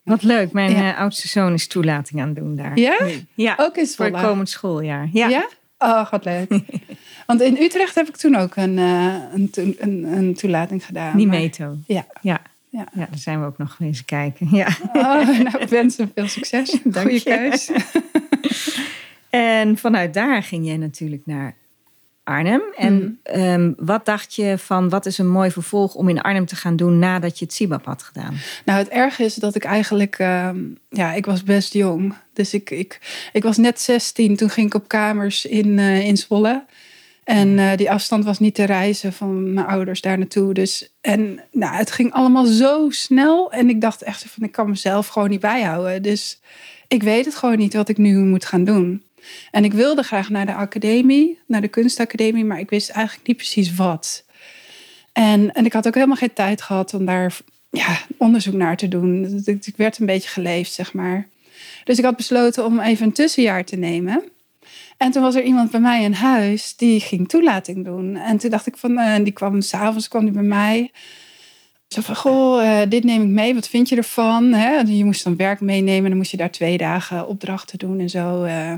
Wat 0.02 0.22
leuk. 0.22 0.52
Mijn 0.52 0.70
ja. 0.70 0.92
uh, 0.92 0.98
oudste 0.98 1.28
zoon 1.28 1.52
is 1.52 1.66
toelating 1.66 2.20
aan 2.20 2.28
het 2.28 2.36
doen 2.36 2.56
daar. 2.56 2.78
Ja? 2.78 2.96
Nu. 3.04 3.24
Ja, 3.34 3.54
ook 3.56 3.76
in 3.76 3.86
Voor 3.86 4.04
het 4.04 4.20
komend 4.20 4.48
schooljaar. 4.48 5.08
Ja? 5.12 5.28
ja? 5.28 5.48
Oh, 5.78 6.10
wat 6.10 6.24
leuk. 6.24 6.48
Want 7.26 7.40
in 7.40 7.56
Utrecht 7.56 7.94
heb 7.94 8.08
ik 8.08 8.16
toen 8.16 8.34
ook 8.34 8.56
een, 8.56 8.76
uh, 8.76 9.14
een, 9.32 9.50
een, 9.78 10.04
een, 10.04 10.34
toelating 10.34 10.84
gedaan. 10.84 11.16
Nimeto. 11.16 11.76
Ja. 11.86 12.06
ja. 12.20 12.40
Ja. 12.70 12.86
ja, 12.92 13.06
daar 13.10 13.18
zijn 13.18 13.40
we 13.40 13.46
ook 13.46 13.58
nog 13.58 13.76
eens 13.80 14.04
kijken. 14.04 14.48
Ja. 14.50 14.68
Oh, 14.92 15.28
nou, 15.38 15.58
ik 15.58 15.68
wens 15.68 15.96
hem 15.96 16.10
veel 16.14 16.28
succes. 16.28 16.78
Goeie 16.92 17.22
keus. 17.22 17.70
en 19.30 19.78
vanuit 19.78 20.14
daar 20.14 20.42
ging 20.42 20.66
jij 20.66 20.76
natuurlijk 20.76 21.22
naar 21.24 21.54
Arnhem. 22.28 22.62
En 22.76 23.20
mm. 23.34 23.42
um, 23.42 23.74
wat 23.78 24.04
dacht 24.04 24.34
je 24.34 24.58
van 24.58 24.88
wat 24.88 25.06
is 25.06 25.18
een 25.18 25.28
mooi 25.28 25.50
vervolg 25.50 25.94
om 25.94 26.08
in 26.08 26.20
Arnhem 26.20 26.46
te 26.46 26.56
gaan 26.56 26.76
doen 26.76 26.98
nadat 26.98 27.38
je 27.38 27.44
het 27.44 27.54
SIBAP 27.54 27.84
had 27.84 28.02
gedaan? 28.02 28.34
Nou, 28.64 28.78
het 28.78 28.88
erge 28.88 29.24
is 29.24 29.34
dat 29.34 29.54
ik 29.54 29.64
eigenlijk, 29.64 30.18
um, 30.18 30.78
ja, 30.88 31.12
ik 31.12 31.26
was 31.26 31.42
best 31.42 31.72
jong. 31.72 32.14
Dus 32.32 32.54
ik, 32.54 32.70
ik, 32.70 33.00
ik 33.32 33.42
was 33.42 33.56
net 33.56 33.80
16, 33.80 34.36
toen 34.36 34.50
ging 34.50 34.66
ik 34.66 34.74
op 34.74 34.88
kamers 34.88 35.44
in, 35.44 35.66
uh, 35.66 36.06
in 36.06 36.16
Zwolle. 36.16 36.64
En 37.28 37.48
uh, 37.48 37.76
die 37.76 37.90
afstand 37.90 38.24
was 38.24 38.38
niet 38.38 38.54
te 38.54 38.64
reizen 38.64 39.12
van 39.12 39.52
mijn 39.52 39.66
ouders 39.66 40.00
daar 40.00 40.18
naartoe. 40.18 40.54
Dus, 40.54 40.90
en 41.00 41.40
nou, 41.52 41.74
het 41.74 41.90
ging 41.90 42.12
allemaal 42.12 42.44
zo 42.44 42.90
snel. 42.90 43.52
En 43.52 43.68
ik 43.68 43.80
dacht 43.80 44.02
echt 44.02 44.24
van, 44.28 44.44
ik 44.44 44.52
kan 44.52 44.68
mezelf 44.68 45.06
gewoon 45.06 45.28
niet 45.28 45.40
bijhouden. 45.40 46.02
Dus 46.02 46.40
ik 46.86 47.02
weet 47.02 47.24
het 47.24 47.34
gewoon 47.34 47.58
niet 47.58 47.74
wat 47.74 47.88
ik 47.88 47.98
nu 47.98 48.18
moet 48.18 48.44
gaan 48.44 48.64
doen. 48.64 49.02
En 49.50 49.64
ik 49.64 49.72
wilde 49.72 50.02
graag 50.02 50.28
naar 50.28 50.46
de 50.46 50.54
academie, 50.54 51.38
naar 51.46 51.60
de 51.60 51.68
kunstacademie, 51.68 52.44
maar 52.44 52.58
ik 52.58 52.70
wist 52.70 52.90
eigenlijk 52.90 53.26
niet 53.26 53.36
precies 53.36 53.74
wat. 53.74 54.24
En, 55.12 55.52
en 55.52 55.64
ik 55.64 55.72
had 55.72 55.86
ook 55.86 55.94
helemaal 55.94 56.16
geen 56.16 56.32
tijd 56.32 56.62
gehad 56.62 56.94
om 56.94 57.04
daar 57.04 57.38
ja, 57.70 57.98
onderzoek 58.16 58.54
naar 58.54 58.76
te 58.76 58.88
doen. 58.88 59.42
Ik 59.44 59.76
werd 59.76 59.98
een 59.98 60.06
beetje 60.06 60.28
geleefd, 60.28 60.72
zeg 60.72 60.92
maar. 60.92 61.28
Dus 61.84 61.98
ik 61.98 62.04
had 62.04 62.16
besloten 62.16 62.64
om 62.64 62.80
even 62.80 63.06
een 63.06 63.12
tussenjaar 63.12 63.64
te 63.64 63.76
nemen. 63.76 64.22
En 64.98 65.10
toen 65.10 65.22
was 65.22 65.34
er 65.34 65.42
iemand 65.42 65.70
bij 65.70 65.80
mij 65.80 66.02
in 66.02 66.12
huis 66.12 66.76
die 66.76 67.00
ging 67.00 67.28
toelating 67.28 67.84
doen. 67.84 68.16
En 68.16 68.38
toen 68.38 68.50
dacht 68.50 68.66
ik 68.66 68.76
van, 68.76 68.90
uh, 68.90 69.14
die 69.22 69.32
kwam 69.32 69.60
s'avonds 69.60 70.08
kwam 70.08 70.24
die 70.24 70.32
bij 70.32 70.42
mij. 70.42 70.90
Zo 71.88 72.00
van, 72.00 72.16
goh, 72.16 72.62
uh, 72.62 72.80
dit 72.88 73.04
neem 73.04 73.22
ik 73.22 73.28
mee, 73.28 73.54
wat 73.54 73.68
vind 73.68 73.88
je 73.88 73.96
ervan? 73.96 74.44
Je 74.86 75.04
moest 75.04 75.24
dan 75.24 75.36
werk 75.36 75.60
meenemen, 75.60 76.08
dan 76.08 76.18
moest 76.18 76.30
je 76.30 76.36
daar 76.36 76.50
twee 76.50 76.76
dagen 76.76 77.26
opdrachten 77.26 77.78
doen 77.78 78.00
en 78.00 78.10
zo. 78.10 78.44
Uh. 78.44 78.74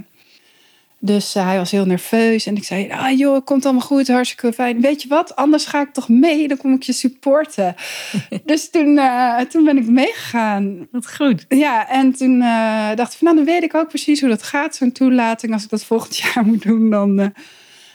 Dus 1.02 1.37
uh, 1.37 1.47
hij 1.47 1.56
was 1.56 1.70
heel 1.70 1.87
nerveus. 1.87 2.47
En 2.47 2.56
ik 2.56 2.64
zei, 2.64 2.91
ah 2.91 3.19
joh, 3.19 3.35
het 3.35 3.44
komt 3.44 3.64
allemaal 3.64 3.87
goed, 3.87 4.08
hartstikke 4.08 4.52
fijn. 4.52 4.81
Weet 4.81 5.02
je 5.02 5.08
wat, 5.08 5.37
anders 5.37 5.67
ga 5.67 5.81
ik 5.81 5.93
toch 5.93 6.08
mee, 6.08 6.49
dan 6.49 6.56
kom 6.56 6.75
ik 6.75 6.82
je 6.82 6.93
supporten. 6.93 7.75
dus 8.44 8.70
toen, 8.70 8.97
uh, 8.97 9.41
toen 9.41 9.64
ben 9.64 9.76
ik 9.76 9.87
meegegaan. 9.87 10.88
Wat 10.91 11.14
goed. 11.14 11.45
Ja, 11.49 11.88
en 11.88 12.12
toen 12.12 12.37
uh, 12.40 12.95
dacht 12.95 13.12
ik 13.12 13.19
van, 13.19 13.26
nou 13.26 13.37
dan 13.37 13.45
weet 13.45 13.62
ik 13.62 13.75
ook 13.75 13.88
precies 13.88 14.21
hoe 14.21 14.28
dat 14.28 14.42
gaat, 14.42 14.76
zo'n 14.76 14.92
toelating. 14.92 15.52
Als 15.52 15.64
ik 15.64 15.71
dat 15.71 15.85
volgend 15.85 16.16
jaar 16.23 16.45
moet 16.45 16.62
doen, 16.62 16.90
dan... 16.90 17.33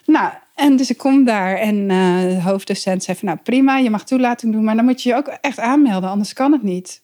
nou, 0.05 0.33
en 0.55 0.75
dus 0.75 0.89
ik 0.89 0.97
kom 0.97 1.23
daar 1.23 1.55
en 1.57 1.87
de 1.87 2.41
hoofddocent 2.43 3.03
zei 3.03 3.17
van, 3.17 3.27
nou 3.27 3.39
prima, 3.43 3.77
je 3.77 3.89
mag 3.89 4.05
toelating 4.05 4.53
doen. 4.53 4.63
Maar 4.63 4.75
dan 4.75 4.85
moet 4.85 5.03
je 5.03 5.09
je 5.09 5.15
ook 5.15 5.27
echt 5.27 5.59
aanmelden, 5.59 6.09
anders 6.09 6.33
kan 6.33 6.51
het 6.51 6.63
niet. 6.63 7.01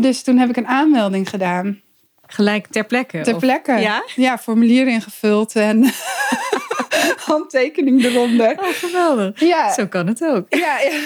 Dus 0.00 0.22
toen 0.22 0.38
heb 0.38 0.48
ik 0.48 0.56
een 0.56 0.66
aanmelding 0.66 1.28
gedaan. 1.28 1.80
Gelijk 2.26 2.66
ter 2.66 2.84
plekke? 2.84 3.20
Ter 3.20 3.36
plekke. 3.36 3.72
Ja? 3.72 4.02
Ja, 4.14 4.38
formulier 4.38 4.86
ingevuld 4.86 5.56
en 5.56 5.84
handtekening 7.26 8.04
eronder. 8.04 8.50
Oh, 8.58 8.66
geweldig. 8.66 9.40
Ja. 9.40 9.72
Zo 9.72 9.86
kan 9.86 10.06
het 10.06 10.22
ook. 10.24 10.46
Ja, 10.48 10.78
ja. 10.80 10.90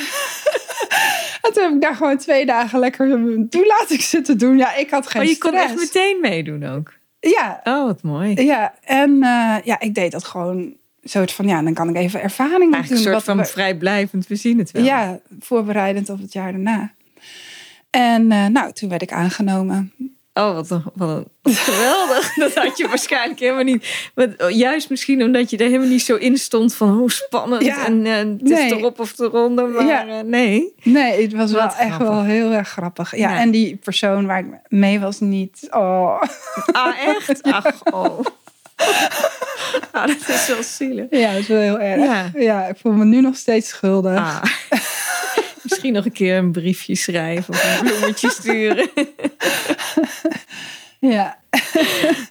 En 1.43 1.53
toen 1.53 1.63
heb 1.65 1.73
ik 1.73 1.81
daar 1.81 1.95
gewoon 1.95 2.19
twee 2.19 2.47
dagen 2.47 2.79
lekker 2.79 3.09
toelating 3.51 4.01
zitten 4.03 4.39
doen. 4.39 4.57
Ja, 4.57 4.75
ik 4.75 4.91
had 4.91 5.07
geen 5.07 5.23
Oh, 5.23 5.29
je 5.29 5.35
stress. 5.35 5.57
kon 5.57 5.63
echt 5.63 5.75
meteen 5.77 6.21
meedoen 6.21 6.65
ook? 6.65 6.93
Ja. 7.21 7.61
Oh, 7.65 7.85
wat 7.87 8.03
mooi. 8.03 8.45
Ja, 8.45 8.75
en 8.85 9.11
uh, 9.11 9.57
ja, 9.65 9.81
ik 9.81 9.95
deed 9.95 10.13
dat 10.13 10.25
gewoon 10.25 10.75
soort 11.03 11.33
van, 11.33 11.47
ja, 11.47 11.63
dan 11.63 11.75
kan 11.75 11.89
ik 11.89 11.97
even 11.97 12.23
ervaring 12.23 12.73
Eigenlijk 12.75 12.89
doen. 12.89 12.97
een 12.97 13.13
soort 13.13 13.25
van 13.25 13.37
we... 13.37 13.45
vrijblijvend, 13.45 14.27
we 14.27 14.37
zien 14.37 14.59
het 14.59 14.71
wel. 14.71 14.83
Ja, 14.83 15.21
voorbereidend 15.41 16.09
op 16.09 16.21
het 16.21 16.33
jaar 16.33 16.53
daarna. 16.53 16.93
En 17.91 18.31
uh, 18.31 18.47
nou, 18.47 18.73
toen 18.73 18.89
werd 18.89 19.03
ik 19.03 19.13
aangenomen. 19.13 19.93
Oh, 20.35 20.55
wat, 20.55 20.71
een, 20.71 20.83
wat 20.95 21.09
een, 21.43 21.55
geweldig. 21.55 22.35
dat 22.45 22.55
had 22.55 22.79
je 22.79 22.89
waarschijnlijk 22.89 23.41
helemaal 23.41 23.65
niet. 23.65 24.11
Maar 24.15 24.51
juist 24.53 24.91
misschien 24.91 25.23
omdat 25.23 25.51
je 25.51 25.57
er 25.57 25.65
helemaal 25.67 25.89
niet 25.89 26.03
zo 26.03 26.17
in 26.17 26.37
stond 26.37 26.75
van 26.75 26.89
hoe 26.91 27.11
spannend 27.13 27.65
Ja, 27.65 27.87
en 27.87 28.07
eh, 28.07 28.17
het 28.17 28.43
nee. 28.43 28.65
is 28.65 28.71
erop 28.73 29.01
of 29.01 29.19
eronder. 29.19 29.69
Maar 29.69 29.85
Ja. 29.87 30.07
eh, 30.07 30.21
nee. 30.25 30.75
Nee, 30.83 31.23
het 31.23 31.33
was 31.33 31.53
wel 31.53 31.69
echt 31.79 31.97
wel 31.99 32.23
heel 32.23 32.51
erg 32.53 32.69
grappig. 32.69 33.17
Ja, 33.17 33.31
Ja. 33.33 33.39
en 33.39 33.51
die 33.51 33.77
persoon 33.77 34.27
waar 34.27 34.39
ik 34.39 34.47
mee 34.69 35.01
was 35.01 35.21
niet. 35.21 35.67
Oh. 35.71 36.23
Ah, 36.73 36.95
echt? 37.07 37.43
Ach, 37.43 37.83
oh. 37.85 38.21
Ah, 39.93 40.07
dat 40.07 40.29
is 40.29 40.47
wel 40.49 40.63
zielig. 40.63 41.07
Ja, 41.11 41.31
dat 41.33 41.41
is 41.41 41.47
wel 41.47 41.61
heel 41.61 41.79
erg. 41.81 42.03
Ja. 42.03 42.31
Ja, 42.35 42.67
ik 42.67 42.77
voel 42.81 42.93
me 42.93 43.05
nu 43.05 43.21
nog 43.21 43.37
steeds 43.37 43.69
schuldig. 43.69 44.17
Ah. 44.19 44.43
Misschien 45.71 45.93
nog 45.93 46.05
een 46.05 46.13
keer 46.13 46.37
een 46.37 46.53
briefje 46.53 46.95
schrijven 46.95 47.55
of 47.55 47.79
een 47.81 47.87
bloemetje 47.87 48.31
sturen. 48.41 48.89
Ja. 50.99 51.39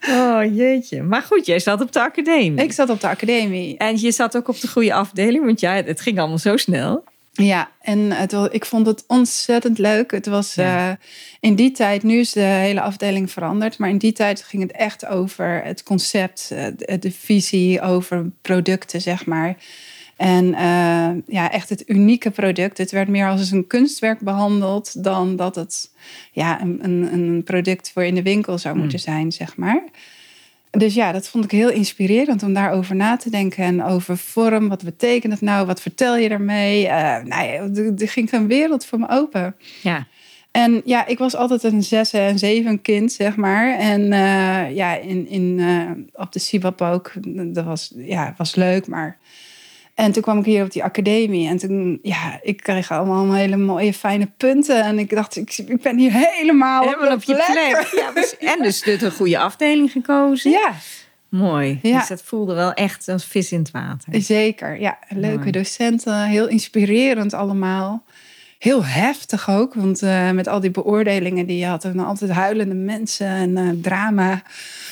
Oh 0.09 0.55
jeetje. 0.55 1.01
Maar 1.03 1.21
goed, 1.21 1.45
jij 1.45 1.59
zat 1.59 1.81
op 1.81 1.91
de 1.91 2.01
academie. 2.01 2.63
Ik 2.63 2.71
zat 2.71 2.89
op 2.89 3.01
de 3.01 3.07
academie. 3.07 3.77
En 3.77 3.99
je 4.01 4.11
zat 4.11 4.37
ook 4.37 4.47
op 4.47 4.59
de 4.59 4.67
goede 4.67 4.93
afdeling, 4.93 5.45
want 5.45 5.59
ja, 5.59 5.73
het 5.73 6.01
ging 6.01 6.19
allemaal 6.19 6.37
zo 6.37 6.57
snel. 6.57 7.03
Ja, 7.33 7.69
en 7.81 8.11
het, 8.11 8.35
ik 8.51 8.65
vond 8.65 8.85
het 8.87 9.03
ontzettend 9.07 9.77
leuk. 9.77 10.11
Het 10.11 10.25
was 10.25 10.55
Ja. 10.55 10.89
eh, 10.89 10.95
in 11.39 11.55
die 11.55 11.71
tijd, 11.71 12.03
nu 12.03 12.19
is 12.19 12.31
de 12.31 12.39
hele 12.39 12.81
afdeling 12.81 13.31
veranderd, 13.31 13.77
maar 13.77 13.89
in 13.89 13.97
die 13.97 14.11
tijd 14.11 14.41
ging 14.43 14.61
het 14.61 14.71
echt 14.71 15.05
over 15.05 15.61
het 15.63 15.83
concept, 15.83 16.49
eh, 16.53 16.65
de, 16.77 16.99
de 16.99 17.11
visie 17.11 17.81
over 17.81 18.25
producten, 18.41 19.01
zeg 19.01 19.25
maar. 19.25 19.55
En 20.19 20.53
eh, 20.53 21.09
ja, 21.35 21.51
echt 21.51 21.69
het 21.69 21.83
unieke 21.89 22.31
product. 22.31 22.77
Het 22.77 22.91
werd 22.91 23.07
meer 23.07 23.27
als 23.27 23.51
een 23.51 23.67
kunstwerk 23.67 24.19
behandeld 24.19 25.03
dan 25.03 25.35
dat 25.35 25.55
het 25.55 25.91
ja, 26.31 26.61
een, 26.61 27.13
een, 27.13 27.43
product 27.43 27.91
voor 27.91 28.03
in 28.03 28.15
de 28.15 28.21
winkel 28.21 28.57
zou 28.57 28.77
moeten 28.77 28.99
zijn, 28.99 29.31
zeg 29.31 29.57
maar. 29.57 29.83
Dus 30.71 30.93
ja, 30.93 31.11
dat 31.11 31.27
vond 31.27 31.43
ik 31.43 31.51
heel 31.51 31.69
inspirerend 31.69 32.43
om 32.43 32.53
daarover 32.53 32.95
na 32.95 33.17
te 33.17 33.29
denken. 33.29 33.63
En 33.63 33.83
over 33.83 34.17
vorm, 34.17 34.69
wat 34.69 34.83
betekent 34.83 35.33
het 35.33 35.41
nou? 35.41 35.65
Wat 35.65 35.81
vertel 35.81 36.17
je 36.17 36.29
daarmee? 36.29 36.87
Eh 36.87 37.23
nou 37.23 37.43
ja, 37.43 37.81
er 37.81 37.93
er 37.97 38.09
ging 38.09 38.31
een 38.31 38.47
wereld 38.47 38.85
voor 38.85 38.99
me 38.99 39.09
open. 39.09 39.55
Ja. 39.81 40.07
En 40.51 40.81
ja, 40.85 41.05
ik 41.05 41.17
was 41.17 41.35
altijd 41.35 41.63
een 41.63 41.83
zes 41.83 42.13
en 42.13 42.39
zeven 42.39 42.81
kind, 42.81 43.11
zeg 43.11 43.35
maar. 43.35 43.77
En 43.77 44.01
eh, 44.11 44.75
ja, 44.75 44.95
in, 44.95 45.27
in, 45.27 45.61
op 46.13 46.31
de 46.31 46.39
Sibab 46.39 46.81
ook. 46.81 47.11
Dat 47.27 47.65
was, 47.65 47.93
ja, 47.95 48.33
was 48.37 48.55
leuk, 48.55 48.87
maar... 48.87 49.17
En 49.99 50.11
toen 50.11 50.21
kwam 50.21 50.39
ik 50.39 50.45
hier 50.45 50.63
op 50.63 50.71
die 50.71 50.83
academie. 50.83 51.47
En 51.47 51.57
toen, 51.57 51.99
ja, 52.01 52.39
ik 52.41 52.57
kreeg 52.57 52.91
allemaal 52.91 53.33
hele 53.33 53.57
mooie, 53.57 53.93
fijne 53.93 54.29
punten. 54.37 54.83
En 54.83 54.99
ik 54.99 55.09
dacht, 55.09 55.35
ik, 55.35 55.57
ik 55.57 55.81
ben 55.81 55.97
hier 55.97 56.11
helemaal, 56.13 56.83
Helemaal 56.83 57.13
op 57.13 57.23
je 57.23 57.35
plek. 57.35 57.87
Ja, 58.01 58.11
dus- 58.11 58.37
en 58.53 58.63
dus 58.63 58.81
de 58.81 58.97
de 58.97 59.11
goede 59.11 59.39
afdeling 59.39 59.91
gekozen. 59.91 60.51
Ja, 60.51 60.73
Mooi. 61.29 61.79
Ja. 61.81 61.97
Dus 61.97 62.07
dat 62.07 62.21
voelde 62.23 62.53
wel 62.53 62.73
echt 62.73 63.07
als 63.07 63.25
vis 63.25 63.51
in 63.51 63.59
het 63.59 63.71
water. 63.71 64.21
zeker. 64.21 64.79
Ja, 64.79 64.97
leuke 65.09 65.37
Mooi. 65.37 65.51
docenten. 65.51 66.23
Heel 66.23 66.47
inspirerend 66.47 67.33
allemaal. 67.33 68.03
Heel 68.59 68.85
heftig 68.85 69.49
ook, 69.49 69.73
want 69.73 70.01
eh, 70.01 70.31
met 70.31 70.47
al 70.47 70.59
die 70.59 70.71
beoordelingen 70.71 71.45
die 71.45 71.57
je 71.57 71.65
had... 71.65 71.83
en 71.85 71.99
altijd 71.99 72.31
huilende 72.31 72.75
mensen 72.75 73.27
en 73.27 73.57
eh, 73.57 73.69
drama. 73.81 74.41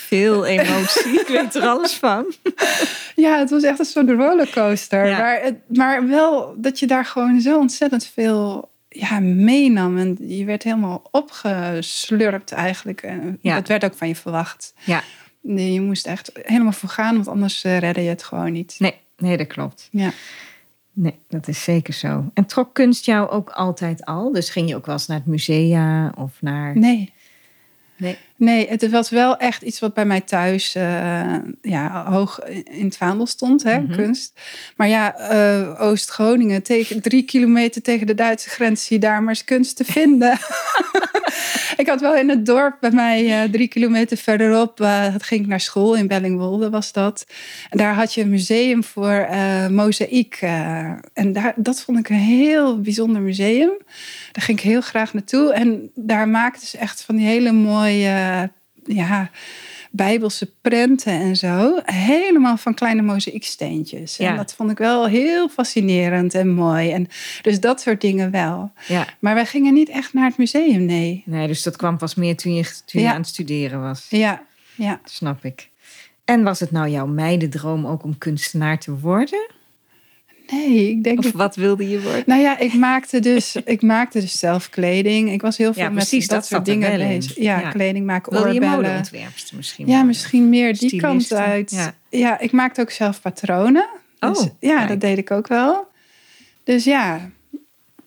Veel 0.08 0.46
emotie. 0.46 1.20
Ik 1.20 1.28
weet 1.28 1.56
er 1.56 1.68
alles 1.68 1.94
van. 1.94 2.26
Ja, 3.16 3.40
het 3.40 3.50
was 3.50 3.64
echt 3.64 3.80
een 3.80 3.86
soort 3.86 4.10
rollercoaster. 4.10 5.06
Ja. 5.08 5.18
Maar, 5.18 5.42
het, 5.42 5.56
maar 5.68 6.08
wel 6.08 6.56
dat 6.58 6.80
je 6.80 6.88
daar 6.88 7.06
gewoon 7.06 7.42
zo 7.42 7.60
ontzettend 7.60 8.12
veel 8.14 8.70
ja, 8.90 9.20
meenam. 9.20 9.98
En 9.98 10.18
je 10.20 10.46
werd 10.46 10.64
helemaal 10.64 11.08
opgeslurpt 11.12 12.52
eigenlijk. 12.52 13.02
En 13.02 13.40
Ja. 13.42 13.56
Dat 13.56 13.68
werd 13.68 13.86
ook 13.86 13.94
van 13.94 14.08
je 14.08 14.16
verwacht. 14.16 14.74
Ja. 14.84 15.04
Nee, 15.42 15.74
je 15.74 15.82
moest 15.82 16.08
echt 16.08 16.32
helemaal 16.42 16.72
voor 16.72 16.90
gaan, 16.90 17.16
want 17.16 17.28
anders 17.28 17.64
eh, 17.64 17.78
redde 17.78 18.04
je 18.04 18.10
het 18.10 18.24
gewoon 18.24 18.52
niet. 18.52 18.76
Nee, 18.78 18.94
nee, 19.18 19.38
dat 19.38 19.48
klopt. 19.48 19.88
Ja. 19.92 20.12
Nee, 21.00 21.20
dat 21.28 21.48
is 21.48 21.64
zeker 21.64 21.94
zo. 21.94 22.32
En 22.34 22.46
trok 22.46 22.74
kunst 22.74 23.06
jou 23.06 23.30
ook 23.30 23.50
altijd 23.50 24.06
al? 24.06 24.32
Dus 24.32 24.50
ging 24.50 24.70
je 24.70 24.76
ook 24.76 24.86
wel 24.86 24.96
eens 24.96 25.08
naar 25.08 25.18
het 25.18 25.26
musea 25.26 26.14
of 26.18 26.42
naar... 26.42 26.78
Nee. 26.78 27.14
Nee. 27.98 28.18
Nee, 28.36 28.68
het 28.70 28.90
was 28.90 29.10
wel 29.10 29.38
echt 29.38 29.62
iets 29.62 29.80
wat 29.80 29.94
bij 29.94 30.06
mij 30.06 30.22
thuis 30.22 30.76
eh, 30.76 31.36
ja, 31.62 32.12
hoog 32.12 32.40
in 32.72 32.86
het 32.86 32.98
vaandel 32.98 33.26
stond, 33.26 33.64
hè, 33.64 33.80
Mhm. 33.80 33.96
kunst. 33.96 34.40
Maar 34.76 34.88
ja, 34.88 35.16
eh, 35.18 35.82
Oost-Groningen, 35.82 36.64
tegen, 36.64 37.02
drie 37.02 37.24
kilometer 37.24 37.82
tegen 37.82 38.08
de 38.08 38.16
Duitse 38.16 38.50
grens, 38.50 38.86
zie 38.86 38.96
je 39.00 39.06
daar 39.06 39.20
maar 39.20 39.30
eens 39.30 39.44
kunst 39.44 39.76
te 39.76 39.86
vinden. 39.86 40.32
ik 41.78 41.88
had 41.88 42.02
wel 42.02 42.16
in 42.16 42.30
het 42.30 42.46
dorp 42.46 42.78
bij 42.80 42.92
mij, 42.92 43.44
eh, 43.44 43.50
drie 43.52 43.68
kilometer 43.68 44.18
verderop, 44.18 44.80
ging 45.18 45.42
ik 45.42 45.48
naar 45.48 45.60
school 45.62 45.96
in 45.96 46.08
Bellingwolde 46.08 46.70
was 46.70 46.92
dat. 46.92 47.26
En 47.70 47.78
daar 47.78 47.94
had 47.94 48.14
je 48.14 48.22
een 48.22 48.30
museum 48.30 48.84
voor 48.84 49.28
mozaïek. 49.70 50.38
en 51.14 51.34
daar, 51.34 51.54
dat 51.56 51.82
vond 51.82 52.00
ik 52.00 52.10
een 52.10 52.16
heel 52.16 52.82
bijzonder 52.82 53.22
museum. 53.22 53.72
Daar 54.38 54.46
ging 54.46 54.58
ik 54.58 54.64
heel 54.64 54.82
graag 54.82 55.14
naartoe. 55.14 55.54
En 55.54 55.92
daar 55.96 56.28
maakten 56.28 56.68
ze 56.68 56.78
echt 56.78 57.02
van 57.02 57.16
die 57.16 57.26
hele 57.26 57.52
mooie, 57.52 58.50
ja, 58.84 59.30
bijbelse 59.92 60.52
prenten 60.62 61.14
en 61.14 61.36
zo. 61.36 61.80
Helemaal 61.84 62.58
van 62.58 62.74
kleine 62.74 63.02
mozaïeksteentjes. 63.02 64.18
Ja. 64.18 64.30
En 64.30 64.36
dat 64.36 64.54
vond 64.54 64.72
ik 64.72 64.78
wel 64.78 65.08
heel 65.08 65.50
fascinerend 65.50 66.34
en 66.34 66.50
mooi. 66.54 66.92
En 66.92 67.08
dus 67.42 67.60
dat 67.60 67.82
soort 67.82 68.02
dingen 68.02 68.32
wel. 68.32 68.72
Ja. 68.88 69.08
Maar 69.20 69.34
wij 69.34 69.46
gingen 69.46 69.74
niet 69.74 69.90
echt 69.90 70.14
naar 70.14 70.26
het 70.28 70.38
museum, 70.38 70.86
nee. 70.86 71.24
Nee, 71.26 71.48
dus 71.48 71.64
dat 71.64 71.76
kwam 71.76 71.98
pas 71.98 72.16
meer 72.16 72.36
toen 72.36 72.54
je, 72.54 72.64
toen 72.64 73.02
je 73.02 73.08
Ja. 73.08 73.12
aan 73.14 73.20
het 73.20 73.28
studeren 73.28 73.82
was. 73.82 74.06
Ja, 74.10 74.42
ja. 74.76 75.00
Snap 75.04 75.46
ik. 75.46 75.70
En 76.26 76.44
was 76.44 76.60
het 76.60 76.72
nou 76.72 76.90
jouw 76.90 77.08
meidendroom 77.08 77.88
ook 77.88 78.04
om 78.04 78.18
kunstenaar 78.18 78.80
te 78.80 79.00
worden? 79.00 79.50
Nee, 80.52 80.90
ik 80.90 81.04
denk... 81.04 81.20
Of 81.20 81.32
wat 81.32 81.56
wilde 81.56 81.90
je 81.90 82.02
worden? 82.02 82.24
Nou 82.26 82.42
ja, 82.42 82.58
ik 82.60 82.74
maakte 82.74 83.20
dus, 83.20 83.56
ik 83.66 83.82
maakte 83.82 84.20
dus 84.20 84.40
zelf 84.40 84.70
kleding. 84.70 85.32
Ik 85.32 85.42
was 85.42 85.58
heel 85.58 85.74
veel 85.74 85.84
Ja, 85.84 85.90
met 85.90 85.98
precies, 85.98 86.28
dat, 86.28 86.38
dat 86.40 86.46
soort 86.48 86.66
zat 86.68 86.76
dingen 86.76 86.98
bezig. 87.08 87.36
Ja, 87.36 87.60
Ja. 87.60 87.70
kleding 87.70 88.06
maken, 88.06 88.32
Wilde 88.32 88.48
je 88.48 88.54
oorbellen. 88.54 88.76
modeontwerpster 88.76 89.56
misschien? 89.58 89.86
Ja, 89.86 89.92
worden? 89.92 90.08
misschien 90.08 90.50
meer 90.50 90.78
die 90.78 91.00
kant 91.02 91.34
uit. 91.34 91.72
ja. 91.72 91.94
Ja. 92.10 92.40
ik 92.40 92.52
maakte 92.52 92.82
ook 92.82 92.92
zelf 92.92 93.22
patronen. 93.22 93.88
Dus, 94.20 94.40
Oh, 94.40 94.46
ja, 94.60 94.76
kijk. 94.78 94.88
dat 94.90 95.02
deed 95.02 95.18
ik 95.18 95.32
ook 95.32 95.48
wel. 95.48 95.88
Dus 96.64 96.84
ja. 96.84 97.12
Nou, 97.12 97.22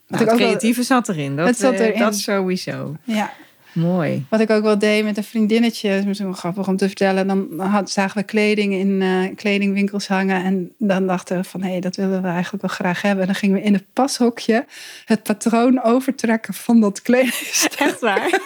het 0.06 0.24
wel- 0.24 0.36
creatieve 0.36 0.82
zat 0.82 1.08
erin. 1.08 1.36
Dat, 1.36 1.46
Het 1.46 1.56
zat 1.58 1.72
eh, 1.74 1.80
erin. 1.86 1.98
dat 1.98 2.16
sowieso. 2.18 2.96
ja. 3.04 3.32
Mooi. 3.80 4.26
Wat 4.28 4.40
ik 4.40 4.50
ook 4.50 4.62
wel 4.62 4.78
deed 4.78 5.04
met 5.04 5.16
een 5.16 5.24
vriendinnetje, 5.24 5.88
is 5.88 6.04
misschien 6.04 6.28
wel 6.28 6.38
grappig 6.38 6.68
om 6.68 6.76
te 6.76 6.86
vertellen. 6.86 7.26
Dan 7.26 7.60
had, 7.60 7.90
zagen 7.90 8.20
we 8.20 8.22
kleding 8.22 8.72
in 8.72 9.02
eh, 9.02 9.36
kledingwinkels 9.36 10.08
hangen. 10.08 10.44
En 10.44 10.72
dan 10.78 11.06
dachten 11.06 11.36
we 11.36 11.44
van, 11.44 11.62
hé, 11.62 11.78
dat 11.78 11.96
willen 11.96 12.22
we 12.22 12.28
eigenlijk 12.28 12.62
wel 12.62 12.74
graag 12.74 13.02
hebben. 13.02 13.20
En 13.20 13.26
dan 13.26 13.36
gingen 13.36 13.56
we 13.56 13.62
in 13.62 13.72
het 13.72 13.84
pashokje 13.92 14.64
het 15.04 15.22
patroon 15.22 15.82
overtrekken 15.82 16.54
van 16.54 16.80
dat 16.80 17.02
kledingstuk. 17.02 17.72
Echt 17.72 18.00
waar? 18.00 18.26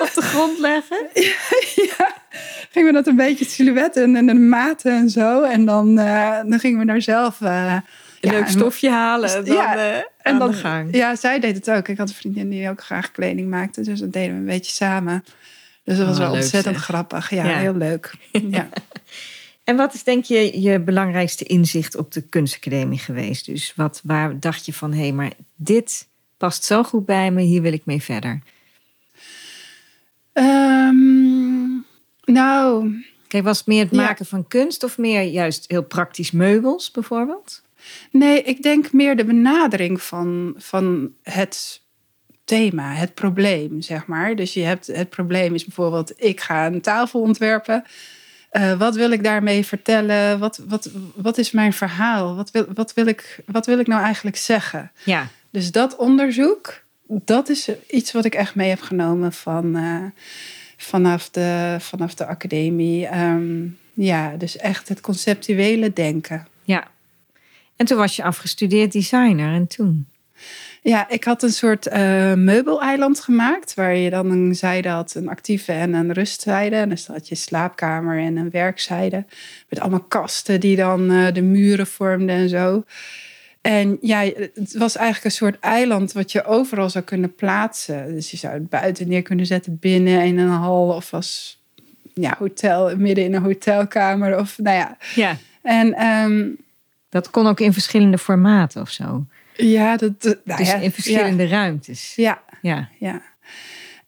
Op 0.00 0.10
de 0.14 0.22
grond 0.22 0.58
leggen? 0.58 1.06
ja, 1.98 2.14
gingen 2.70 2.88
we 2.88 2.94
dat 2.94 3.06
een 3.06 3.16
beetje 3.16 3.44
het 3.44 3.52
silhouet 3.52 3.96
en, 3.96 4.16
en 4.16 4.26
de 4.26 4.34
maten 4.34 4.92
en 4.92 5.10
zo. 5.10 5.42
En 5.42 5.64
dan, 5.64 5.98
eh, 5.98 6.38
dan 6.46 6.58
gingen 6.58 6.78
we 6.78 6.86
daar 6.86 7.02
zelf... 7.02 7.40
eh, 7.40 7.76
Een 8.24 8.32
ja, 8.32 8.38
leuk 8.38 8.48
stofje 8.48 8.90
halen 8.90 9.34
en 9.34 9.44
dan 9.44 9.54
Ja, 9.54 9.76
eh, 9.76 10.02
En 10.22 10.38
dan, 10.38 10.50
de 10.50 10.56
gang. 10.56 10.94
Ja, 10.96 11.16
zij 11.16 11.40
deed 11.40 11.56
het 11.56 11.70
ook. 11.70 11.88
Ik 11.88 11.98
had 11.98 12.08
een 12.08 12.14
vriendin 12.14 12.48
die 12.50 12.68
ook 12.70 12.82
graag 12.84 13.10
kleding 13.10 13.50
maakte. 13.50 13.82
Dus 13.82 14.00
dat 14.00 14.12
deden 14.12 14.32
we 14.34 14.40
een 14.40 14.44
beetje 14.46 14.72
samen. 14.72 15.24
Dus 15.84 15.96
dat 15.96 16.06
was 16.06 16.16
Oh, 16.16 16.22
wel 16.22 16.32
leuk 16.32 16.40
ontzettend 16.42 16.74
zeg. 16.76 16.84
grappig. 16.84 17.30
Ja, 17.30 17.44
Ja. 17.48 17.58
heel 17.58 17.74
leuk. 17.76 18.14
Ja. 18.50 18.68
En 19.64 19.76
wat 19.76 19.94
is 19.94 20.02
denk 20.02 20.24
je 20.24 20.60
je 20.60 20.80
belangrijkste 20.80 21.44
inzicht 21.44 21.96
op 21.96 22.12
de 22.12 22.20
kunstacademie 22.22 22.98
geweest? 22.98 23.46
Dus 23.46 23.72
wat, 23.76 24.00
waar 24.04 24.40
dacht 24.40 24.66
je 24.66 24.72
van, 24.72 24.92
hé, 24.92 25.12
maar 25.12 25.30
dit 25.56 26.06
past 26.36 26.64
zo 26.64 26.82
goed 26.82 27.04
bij 27.06 27.30
me, 27.30 27.42
hier 27.42 27.62
wil 27.62 27.72
ik 27.72 27.84
mee 27.84 28.02
verder. 28.02 28.40
Ehm, 30.32 31.74
nou, 32.24 32.94
Kijk, 33.28 33.44
was 33.44 33.58
het 33.58 33.66
meer 33.66 33.82
het 33.84 33.92
maken 33.92 34.26
van 34.26 34.48
kunst 34.48 34.82
of 34.84 34.98
meer 34.98 35.22
juist 35.22 35.64
heel 35.68 35.82
praktisch 35.82 36.30
meubels 36.30 36.90
bijvoorbeeld? 36.90 37.62
Nee, 38.10 38.42
ik 38.42 38.62
denk 38.62 38.92
meer 38.92 39.16
de 39.16 39.24
benadering 39.24 40.02
van, 40.02 40.54
van 40.56 41.12
het 41.22 41.82
thema, 42.44 42.92
het 42.92 43.14
probleem, 43.14 43.82
zeg 43.82 44.06
maar. 44.06 44.36
Dus 44.36 44.54
je 44.54 44.62
hebt 44.62 44.86
het 44.86 45.08
probleem 45.08 45.54
is 45.54 45.64
bijvoorbeeld, 45.64 46.12
ik 46.16 46.40
ga 46.40 46.66
een 46.66 46.80
tafel 46.80 47.20
ontwerpen. 47.20 47.84
Eh, 48.50 48.78
wat 48.78 48.94
wil 48.94 49.10
ik 49.10 49.24
daarmee 49.24 49.66
vertellen? 49.66 50.38
Wat, 50.38 50.60
wat, 50.68 50.90
wat 51.14 51.38
is 51.38 51.50
mijn 51.50 51.72
verhaal? 51.72 52.36
Wat 52.36 52.50
wil, 52.50 52.66
wat, 52.74 52.94
wil 52.94 53.06
ik, 53.06 53.40
wat 53.46 53.66
wil 53.66 53.78
ik 53.78 53.86
nou 53.86 54.02
eigenlijk 54.02 54.36
zeggen? 54.36 54.90
Ja, 55.04 55.28
Dus 55.50 55.72
dat 55.72 55.96
onderzoek, 55.96 56.82
dat 57.06 57.48
is 57.48 57.68
iets 57.90 58.12
wat 58.12 58.24
ik 58.24 58.34
echt 58.34 58.54
mee 58.54 58.68
heb 58.68 58.80
genomen 58.80 59.32
van, 59.32 59.76
eh, 59.76 60.04
vanaf, 60.76 61.30
de, 61.30 61.76
vanaf 61.80 62.14
de 62.14 62.26
academie. 62.26 63.06
Ehm, 63.06 63.66
ja, 63.94 64.36
dus 64.36 64.56
echt 64.56 64.88
het 64.88 65.00
conceptuele 65.00 65.92
denken. 65.92 66.46
ja. 66.64 66.92
En 67.76 67.86
toen 67.86 67.98
was 67.98 68.16
je 68.16 68.22
afgestudeerd 68.22 68.92
designer 68.92 69.54
en 69.54 69.66
toen? 69.66 70.06
Ja, 70.82 71.08
ik 71.08 71.24
had 71.24 71.42
een 71.42 71.52
soort 71.52 71.86
eh, 71.86 72.34
meubeleiland 72.34 73.20
gemaakt. 73.20 73.74
Waar 73.74 73.96
je 73.96 74.10
dan 74.10 74.30
een 74.30 74.54
zijde 74.54 74.88
had, 74.88 75.14
een 75.14 75.28
actieve 75.28 75.72
en 75.72 75.92
een 75.92 76.12
rustzijde. 76.12 76.76
En 76.76 76.88
dus 76.88 77.06
dan 77.06 77.16
had 77.16 77.28
je 77.28 77.34
slaapkamer 77.34 78.18
en 78.18 78.36
een 78.36 78.50
werkzijde. 78.50 79.24
Met 79.68 79.80
allemaal 79.80 80.02
kasten 80.02 80.60
die 80.60 80.76
dan 80.76 81.10
eh, 81.10 81.32
de 81.32 81.42
muren 81.42 81.86
vormden 81.86 82.36
en 82.36 82.48
zo. 82.48 82.84
En 83.60 83.98
ja, 84.00 84.20
het 84.54 84.74
was 84.76 84.96
eigenlijk 84.96 85.24
een 85.24 85.30
soort 85.30 85.58
eiland 85.58 86.12
wat 86.12 86.32
je 86.32 86.44
overal 86.44 86.90
zou 86.90 87.04
kunnen 87.04 87.34
plaatsen. 87.34 88.14
Dus 88.14 88.30
je 88.30 88.36
zou 88.36 88.54
het 88.54 88.68
buiten 88.68 89.08
neer 89.08 89.22
kunnen 89.22 89.46
zetten, 89.46 89.78
binnen 89.78 90.24
in 90.24 90.38
een 90.38 90.48
hal 90.48 90.88
of 90.88 91.14
als 91.14 91.62
ja, 92.14 92.36
hotel, 92.38 92.96
midden 92.96 93.24
in 93.24 93.34
een 93.34 93.42
hotelkamer. 93.42 94.38
Of 94.38 94.58
nou 94.58 94.76
ja. 94.76 94.96
Ja. 95.14 95.36
En 95.62 95.94
ehm, 95.94 96.48
Dat 97.14 97.30
kon 97.30 97.46
ook 97.46 97.60
in 97.60 97.72
verschillende 97.72 98.18
formaten 98.18 98.82
of 98.82 98.90
zo. 98.90 99.26
ja, 99.56 99.96
dat. 99.96 100.22
dat- 100.22 100.38
nou 100.44 100.58
dus 100.58 100.68
ja, 100.68 100.74
in 100.76 100.92
verschillende 100.92 101.46
ruimtes. 101.46 102.12
Ja, 102.16 102.42
Ja. 102.62 102.88
ja. 102.98 103.22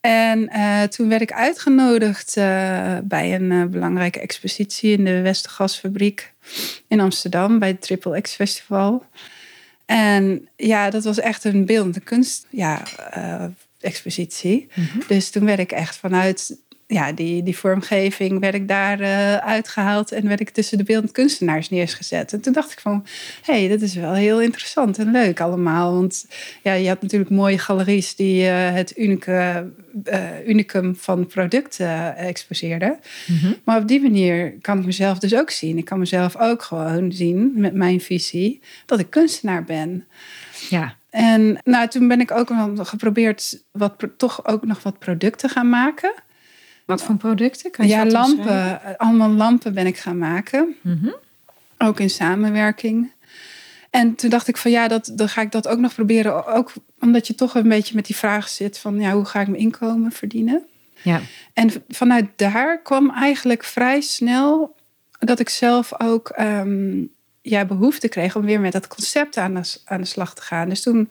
En 0.00 0.48
eh, 0.48 0.82
toen 0.82 1.08
werd 1.08 1.20
ik 1.22 1.32
uitgenodigd 1.32 2.36
eh, 2.36 2.98
bij 3.02 3.34
een 3.34 3.52
eh, 3.52 3.64
belangrijke 3.64 4.20
expositie 4.20 4.98
in 4.98 5.04
de 5.04 5.20
Westergasfabriek 5.20 6.32
in 6.88 7.00
Amsterdam 7.00 7.58
bij 7.58 7.68
het 7.68 7.80
Triple 7.80 8.20
X 8.20 8.34
Festival. 8.34 9.04
En 9.84 10.48
ja, 10.56 10.90
dat 10.90 11.04
was 11.04 11.18
echt 11.18 11.44
een 11.44 11.64
beeldende 11.66 12.00
kunst 12.00 12.46
ja, 12.50 12.82
expositie. 13.80 14.68
Dus 15.06 15.30
toen 15.30 15.44
werd 15.44 15.58
ik 15.58 15.72
echt 15.72 15.96
vanuit 15.96 16.56
ja, 16.86 17.12
die, 17.12 17.42
die 17.42 17.56
vormgeving 17.56 18.40
werd 18.40 18.54
ik 18.54 18.68
daar 18.68 19.00
uh, 19.00 19.36
uitgehaald 19.36 20.12
en 20.12 20.28
werd 20.28 20.40
ik 20.40 20.50
tussen 20.50 20.78
de 20.78 20.84
beeldend 20.84 21.12
kunstenaars 21.12 21.70
neergezet. 21.70 22.32
En 22.32 22.40
toen 22.40 22.52
dacht 22.52 22.72
ik 22.72 22.80
van, 22.80 23.06
hé, 23.42 23.58
hey, 23.58 23.68
dat 23.68 23.80
is 23.80 23.94
wel 23.94 24.12
heel 24.12 24.40
interessant 24.40 24.98
en 24.98 25.10
leuk 25.10 25.40
allemaal. 25.40 25.94
Want 25.94 26.26
ja, 26.62 26.72
je 26.72 26.88
had 26.88 27.02
natuurlijk 27.02 27.30
mooie 27.30 27.58
galeries 27.58 28.16
die 28.16 28.42
uh, 28.44 28.72
het 28.72 28.98
unieke, 28.98 29.70
uh, 30.04 30.48
unicum 30.48 30.96
van 30.96 31.26
producten 31.26 32.16
exposeerden. 32.16 32.98
Mm-hmm. 33.26 33.56
Maar 33.64 33.80
op 33.80 33.88
die 33.88 34.02
manier 34.02 34.54
kan 34.60 34.78
ik 34.78 34.84
mezelf 34.84 35.18
dus 35.18 35.34
ook 35.34 35.50
zien. 35.50 35.78
Ik 35.78 35.84
kan 35.84 35.98
mezelf 35.98 36.36
ook 36.36 36.62
gewoon 36.62 37.12
zien 37.12 37.52
met 37.54 37.74
mijn 37.74 38.00
visie 38.00 38.60
dat 38.86 38.98
ik 38.98 39.10
kunstenaar 39.10 39.64
ben. 39.64 40.06
Ja. 40.70 40.94
En 41.10 41.58
nou, 41.64 41.88
toen 41.88 42.08
ben 42.08 42.20
ik 42.20 42.30
ook 42.30 42.50
geprobeerd 42.76 43.64
wat, 43.72 43.94
toch 44.16 44.46
ook 44.46 44.66
nog 44.66 44.82
wat 44.82 44.98
producten 44.98 45.50
gaan 45.50 45.68
maken. 45.68 46.12
Wat 46.86 47.02
voor 47.02 47.16
producten? 47.16 47.70
Kan 47.70 47.86
je 47.86 47.92
ja, 47.92 48.06
lampen. 48.06 48.80
Allemaal 48.98 49.30
lampen 49.30 49.74
ben 49.74 49.86
ik 49.86 49.96
gaan 49.96 50.18
maken. 50.18 50.76
Mhm. 50.80 51.10
Ook 51.78 52.00
in 52.00 52.10
samenwerking. 52.10 53.12
En 53.90 54.14
toen 54.14 54.30
dacht 54.30 54.48
ik 54.48 54.56
van 54.56 54.70
ja, 54.70 54.88
dat, 54.88 55.12
dan 55.14 55.28
ga 55.28 55.40
ik 55.40 55.52
dat 55.52 55.68
ook 55.68 55.78
nog 55.78 55.94
proberen. 55.94 56.46
Ook 56.46 56.72
omdat 57.00 57.26
je 57.26 57.34
toch 57.34 57.54
een 57.54 57.68
beetje 57.68 57.94
met 57.94 58.06
die 58.06 58.16
vraag 58.16 58.48
zit 58.48 58.78
van 58.78 59.00
ja, 59.00 59.12
hoe 59.12 59.24
ga 59.24 59.40
ik 59.40 59.48
mijn 59.48 59.62
inkomen 59.62 60.12
verdienen? 60.12 60.66
Ja. 61.02 61.20
En 61.52 61.70
vanuit 61.88 62.26
daar 62.36 62.82
kwam 62.82 63.10
eigenlijk 63.10 63.64
vrij 63.64 64.00
snel 64.00 64.74
dat 65.18 65.40
ik 65.40 65.48
zelf 65.48 66.00
ook 66.00 66.34
um, 66.38 67.10
ja, 67.42 67.64
behoefte 67.64 68.08
kreeg 68.08 68.36
om 68.36 68.44
weer 68.44 68.60
met 68.60 68.72
dat 68.72 68.86
concept 68.86 69.36
aan 69.36 69.54
de, 69.54 69.80
aan 69.84 70.00
de 70.00 70.06
slag 70.06 70.34
te 70.34 70.42
gaan. 70.42 70.68
Dus 70.68 70.82
toen 70.82 71.10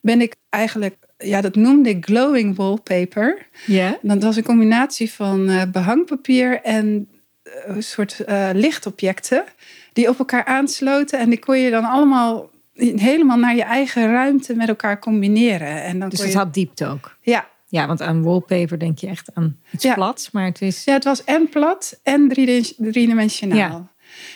ben 0.00 0.20
ik 0.20 0.34
eigenlijk 0.48 0.96
ja, 1.18 1.40
dat 1.40 1.54
noemde 1.54 1.88
ik 1.88 2.04
glowing 2.04 2.56
wallpaper. 2.56 3.46
Ja. 3.66 3.98
Dat 4.02 4.22
was 4.22 4.36
een 4.36 4.42
combinatie 4.42 5.12
van 5.12 5.50
uh, 5.50 5.62
behangpapier 5.72 6.60
en 6.62 7.08
uh, 7.44 7.52
een 7.64 7.82
soort 7.82 8.22
uh, 8.28 8.48
lichtobjecten 8.52 9.44
die 9.92 10.08
op 10.08 10.18
elkaar 10.18 10.44
aansloten. 10.44 11.18
En 11.18 11.28
die 11.28 11.38
kon 11.38 11.58
je 11.58 11.70
dan 11.70 11.84
allemaal 11.84 12.50
helemaal 12.74 13.38
naar 13.38 13.56
je 13.56 13.62
eigen 13.62 14.10
ruimte 14.12 14.54
met 14.54 14.68
elkaar 14.68 14.98
combineren. 14.98 15.82
En 15.82 15.98
dan 15.98 16.08
dus 16.08 16.20
het 16.20 16.32
je... 16.32 16.38
had 16.38 16.54
diepte 16.54 16.86
ook? 16.86 17.16
Ja. 17.20 17.48
Ja, 17.68 17.86
want 17.86 18.02
aan 18.02 18.22
wallpaper 18.22 18.78
denk 18.78 18.98
je 18.98 19.06
echt 19.06 19.30
aan 19.34 19.56
iets 19.70 19.84
ja. 19.84 19.94
plats, 19.94 20.30
maar 20.30 20.44
het 20.44 20.62
is... 20.62 20.84
Ja, 20.84 20.92
het 20.92 21.04
was 21.04 21.24
en 21.24 21.48
plat 21.48 22.00
en 22.02 22.28
driedimensionaal. 22.76 23.56
Ja. 23.58 23.86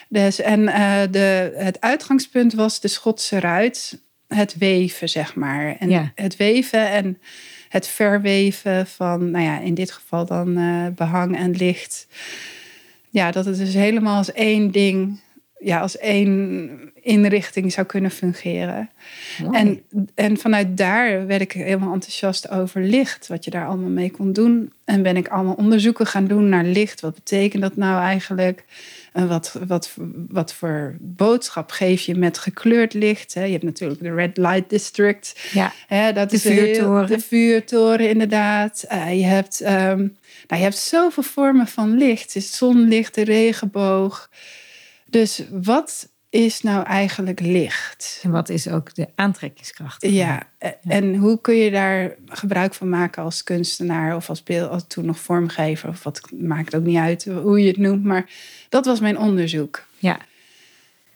Dus, 0.08 0.40
en 0.40 0.64
de, 1.10 1.52
het 1.54 1.80
uitgangspunt 1.80 2.54
was 2.54 2.80
de 2.80 2.88
Schotse 2.88 3.40
ruit 3.40 4.00
het 4.34 4.58
weven, 4.58 5.08
zeg 5.08 5.34
maar. 5.34 5.76
En 5.78 5.88
ja. 5.88 6.12
het 6.14 6.36
weven 6.36 6.90
en 6.90 7.18
het 7.68 7.86
verweven 7.86 8.86
van, 8.86 9.30
nou 9.30 9.44
ja, 9.44 9.60
in 9.60 9.74
dit 9.74 9.90
geval 9.90 10.26
dan 10.26 10.58
uh, 10.58 10.86
behang 10.94 11.36
en 11.36 11.50
licht. 11.50 12.06
Ja, 13.10 13.30
dat 13.30 13.44
het 13.44 13.56
dus 13.56 13.74
helemaal 13.74 14.16
als 14.16 14.32
één 14.32 14.70
ding, 14.70 15.20
ja, 15.58 15.80
als 15.80 15.98
één 15.98 16.70
inrichting 17.02 17.72
zou 17.72 17.86
kunnen 17.86 18.10
fungeren. 18.10 18.90
En, 19.52 19.82
en 20.14 20.36
vanuit 20.36 20.76
daar 20.76 21.26
werd 21.26 21.40
ik 21.40 21.52
helemaal 21.52 21.92
enthousiast 21.92 22.50
over 22.50 22.82
licht, 22.82 23.26
wat 23.26 23.44
je 23.44 23.50
daar 23.50 23.66
allemaal 23.66 23.90
mee 23.90 24.10
kon 24.10 24.32
doen. 24.32 24.72
En 24.84 25.02
ben 25.02 25.16
ik 25.16 25.28
allemaal 25.28 25.54
onderzoeken 25.54 26.06
gaan 26.06 26.26
doen 26.26 26.48
naar 26.48 26.64
licht. 26.64 27.00
Wat 27.00 27.14
betekent 27.14 27.62
dat 27.62 27.76
nou 27.76 28.02
eigenlijk? 28.02 28.64
En 29.12 29.28
wat, 29.28 29.58
wat, 29.66 29.96
wat 30.28 30.54
voor 30.54 30.96
boodschap 31.00 31.70
geef 31.70 32.02
je 32.02 32.14
met 32.14 32.38
gekleurd 32.38 32.94
licht? 32.94 33.34
Hè? 33.34 33.44
Je 33.44 33.52
hebt 33.52 33.64
natuurlijk 33.64 34.00
de 34.00 34.14
Red 34.14 34.36
Light 34.36 34.70
District. 34.70 35.40
Ja, 35.52 35.72
hè, 35.86 36.12
dat 36.12 36.30
de 36.30 36.36
is 36.36 36.42
vuurtoren. 36.42 37.06
Heel, 37.06 37.16
de 37.16 37.22
vuurtoren, 37.22 38.08
inderdaad. 38.08 38.84
Uh, 38.92 39.18
je, 39.18 39.24
hebt, 39.24 39.60
um, 39.60 39.68
nou, 39.68 40.16
je 40.46 40.56
hebt 40.56 40.76
zoveel 40.76 41.22
vormen 41.22 41.66
van 41.66 41.96
licht. 41.96 42.34
Het 42.34 42.44
zonlicht, 42.44 43.14
de 43.14 43.24
regenboog. 43.24 44.30
Dus 45.06 45.42
wat 45.50 46.08
is 46.30 46.62
nou 46.62 46.84
eigenlijk 46.84 47.40
licht? 47.40 48.20
En 48.22 48.30
wat 48.30 48.48
is 48.48 48.68
ook 48.68 48.94
de 48.94 49.08
aantrekkingskracht? 49.14 50.02
Ja, 50.02 50.42
ja, 50.60 50.74
en 50.88 51.16
hoe 51.16 51.40
kun 51.40 51.54
je 51.54 51.70
daar 51.70 52.14
gebruik 52.26 52.74
van 52.74 52.88
maken 52.88 53.22
als 53.22 53.44
kunstenaar 53.44 54.16
of 54.16 54.28
als 54.28 54.42
beeld, 54.42 54.70
als 54.70 54.84
toen 54.86 55.04
nog 55.04 55.18
vormgever 55.18 55.88
of 55.88 56.02
wat 56.02 56.20
maakt 56.32 56.74
ook 56.74 56.84
niet 56.84 56.96
uit 56.96 57.24
hoe 57.24 57.60
je 57.60 57.68
het 57.68 57.76
noemt, 57.76 58.04
maar 58.04 58.30
dat 58.68 58.84
was 58.84 59.00
mijn 59.00 59.18
onderzoek. 59.18 59.84
Ja. 59.98 60.18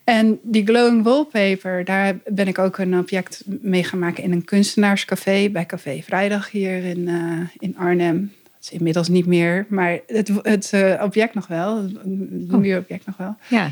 En 0.05 0.39
die 0.43 0.67
glowing 0.67 1.03
wallpaper, 1.03 1.85
daar 1.85 2.17
ben 2.27 2.49
ik 2.49 2.59
ook 2.59 2.79
een 2.79 2.99
object 2.99 3.43
mee 3.47 3.85
gaan 3.85 3.99
maken 3.99 4.23
in 4.23 4.33
een 4.33 4.45
kunstenaarscafé 4.45 5.49
bij 5.49 5.67
Café 5.67 6.03
Vrijdag 6.03 6.51
hier 6.51 6.85
in, 6.85 7.09
uh, 7.09 7.41
in 7.59 7.77
Arnhem. 7.77 8.33
Dat 8.43 8.63
is 8.63 8.71
inmiddels 8.71 9.09
niet 9.09 9.27
meer, 9.27 9.67
maar 9.69 9.99
het, 10.07 10.31
het 10.43 10.71
uh, 10.75 11.03
object 11.03 11.35
nog 11.35 11.47
wel, 11.47 11.77
het 11.83 12.05
muurobject 12.51 13.07
nog 13.07 13.17
wel. 13.17 13.37
Ja. 13.49 13.71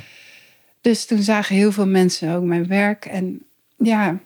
Dus 0.82 1.06
toen 1.06 1.22
zagen 1.22 1.54
heel 1.56 1.72
veel 1.72 1.86
mensen 1.86 2.34
ook 2.34 2.42
mijn 2.44 2.66
werk. 2.66 3.04
En 3.06 3.42
ja, 3.76 4.18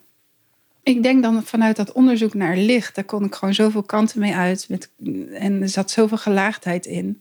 ik 0.83 1.03
denk 1.03 1.23
dan 1.23 1.45
vanuit 1.45 1.77
dat 1.77 1.93
onderzoek 1.93 2.35
naar 2.35 2.57
licht, 2.57 2.95
daar 2.95 3.05
kon 3.05 3.25
ik 3.25 3.35
gewoon 3.35 3.55
zoveel 3.55 3.83
kanten 3.83 4.21
mee 4.21 4.35
uit. 4.35 4.67
Met, 4.69 4.89
en 5.33 5.63
er 5.63 5.69
zat 5.69 5.91
zoveel 5.91 6.19
gelaagdheid 6.19 6.87
in. 6.87 7.21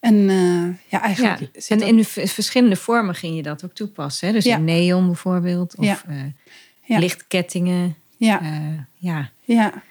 En 0.00 0.14
uh, 0.14 0.68
ja, 0.88 1.02
eigenlijk. 1.02 1.40
Ja. 1.52 1.76
En 1.76 1.80
in 1.82 2.04
verschillende 2.04 2.76
vormen 2.76 3.14
ging 3.14 3.36
je 3.36 3.42
dat 3.42 3.64
ook 3.64 3.72
toepassen. 3.72 4.26
Hè? 4.28 4.32
Dus 4.34 4.44
Ja. 4.44 4.56
in 4.56 4.64
neon 4.64 5.06
bijvoorbeeld, 5.06 5.74
of 5.76 5.84
Ja. 5.84 6.02
eh, 6.08 6.16
Ja. 6.84 6.98
lichtkettingen. 6.98 7.94
Ja, 8.16 8.40
eh, 8.40 8.78
ja. 8.96 9.30
ja. 9.44 9.82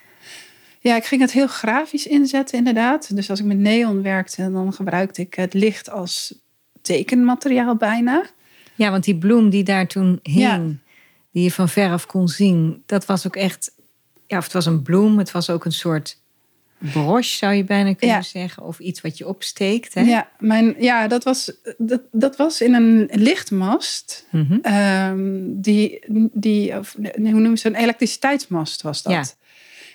Ja, 0.81 0.95
ik 0.95 1.05
ging 1.05 1.21
het 1.21 1.31
heel 1.31 1.47
grafisch 1.47 2.07
inzetten, 2.07 2.57
inderdaad. 2.57 3.15
Dus 3.15 3.29
als 3.29 3.39
ik 3.39 3.45
met 3.45 3.57
neon 3.57 4.01
werkte, 4.01 4.51
dan 4.51 4.73
gebruikte 4.73 5.21
ik 5.21 5.33
het 5.33 5.53
licht 5.53 5.89
als 5.89 6.33
tekenmateriaal 6.81 7.75
bijna. 7.75 8.25
Ja, 8.79 8.91
want 8.91 9.03
die 9.03 9.17
bloem 9.17 9.49
die 9.49 9.63
daar 9.63 9.87
toen 9.87 10.19
hing, 10.23 10.39
Ja. 10.39 10.61
die 11.31 11.43
je 11.43 11.51
van 11.51 11.69
veraf 11.69 12.05
kon 12.05 12.27
zien, 12.27 12.83
dat 12.85 13.05
was 13.05 13.27
ook 13.27 13.35
echt. 13.35 13.71
Ja, 14.27 14.37
of 14.37 14.43
het 14.43 14.53
was 14.53 14.65
een 14.65 14.81
bloem, 14.81 15.17
het 15.17 15.31
was 15.31 15.49
ook 15.49 15.65
een 15.65 15.71
soort 15.71 16.17
broche, 16.77 17.23
zou 17.35 17.53
je 17.53 17.63
bijna 17.63 17.93
kunnen 17.93 18.15
Ja. 18.15 18.21
zeggen. 18.21 18.63
Of 18.63 18.79
iets 18.79 19.01
wat 19.01 19.17
je 19.17 19.27
opsteekt. 19.27 19.93
Hè? 19.93 20.01
Ja, 20.01 20.29
mijn, 20.39 20.75
ja 20.79 21.07
dat, 21.07 21.23
was, 21.23 21.51
dat, 21.77 22.01
dat 22.11 22.35
was 22.35 22.61
in 22.61 22.73
een 22.73 23.09
lichtmast. 23.11 24.25
Mhm. 24.31 24.57
Ehm, 24.61 25.39
die, 25.45 25.99
die 26.33 26.77
of, 26.77 26.97
nee, 26.97 27.31
hoe 27.31 27.41
noem 27.41 27.51
je 27.51 27.57
ze? 27.57 27.67
Een 27.67 27.75
elektriciteitsmast 27.75 28.81
was 28.81 29.03
dat. 29.03 29.13
Ja. 29.13 29.23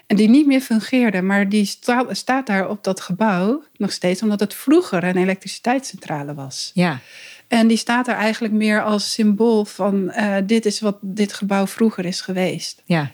En 0.07 0.17
die 0.17 0.29
niet 0.29 0.47
meer 0.47 0.61
fungeerde, 0.61 1.23
maar 1.23 1.49
die 1.49 1.65
sta- 1.65 2.15
staat 2.15 2.47
daar 2.47 2.69
op 2.69 2.85
dat 2.85 3.01
gebouw 3.01 3.63
nog 3.77 3.93
steeds, 3.93 4.23
omdat 4.23 4.41
het 4.41 4.55
vroeger 4.55 5.05
een 5.05 5.17
elektriciteitscentrale 5.17 6.35
was. 6.35 6.71
ja. 6.75 6.99
En 7.49 7.67
die 7.67 7.77
staat 7.77 8.09
er 8.09 8.15
eigenlijk 8.15 8.55
meer 8.55 8.83
als 8.83 9.13
symbool 9.13 9.65
van 9.65 10.11
eh, 10.11 10.37
dit 10.47 10.67
is 10.67 10.81
wat 10.81 10.99
dit 11.01 11.33
gebouw 11.33 11.67
vroeger 11.67 12.05
is 12.05 12.21
geweest. 12.21 12.83
ja. 12.85 13.11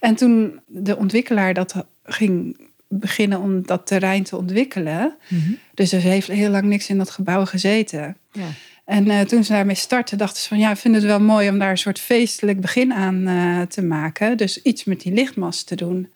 En 0.00 0.14
toen 0.14 0.60
de 0.66 0.96
ontwikkelaar 0.96 1.54
dat 1.54 1.74
ging 2.04 2.60
beginnen 2.88 3.40
om 3.40 3.66
dat 3.66 3.86
terrein 3.86 4.22
te 4.22 4.36
ontwikkelen, 4.36 5.16
Mhm. 5.28 5.52
dus 5.74 5.92
er 5.92 6.00
heeft 6.00 6.26
heel 6.26 6.50
lang 6.50 6.64
niks 6.64 6.88
in 6.88 6.98
dat 6.98 7.10
gebouw 7.10 7.44
gezeten. 7.46 8.16
ja. 8.32 8.46
En 8.84 9.10
eh, 9.10 9.20
toen 9.20 9.44
ze 9.44 9.52
daarmee 9.52 9.74
startten, 9.74 10.18
dachten 10.18 10.42
ze 10.42 10.48
van 10.48 10.58
ja, 10.58 10.70
we 10.72 10.76
vinden 10.76 11.00
het 11.00 11.10
wel 11.10 11.20
mooi 11.20 11.48
om 11.48 11.58
daar 11.58 11.70
een 11.70 11.78
soort 11.78 11.98
feestelijk 12.00 12.60
begin 12.60 12.92
aan 12.92 13.26
eh, 13.26 13.60
te 13.62 13.82
maken. 13.82 14.36
Dus 14.36 14.62
iets 14.62 14.84
met 14.84 15.00
die 15.00 15.12
lichtmast 15.12 15.66
te 15.66 15.74
doen. 15.76 16.08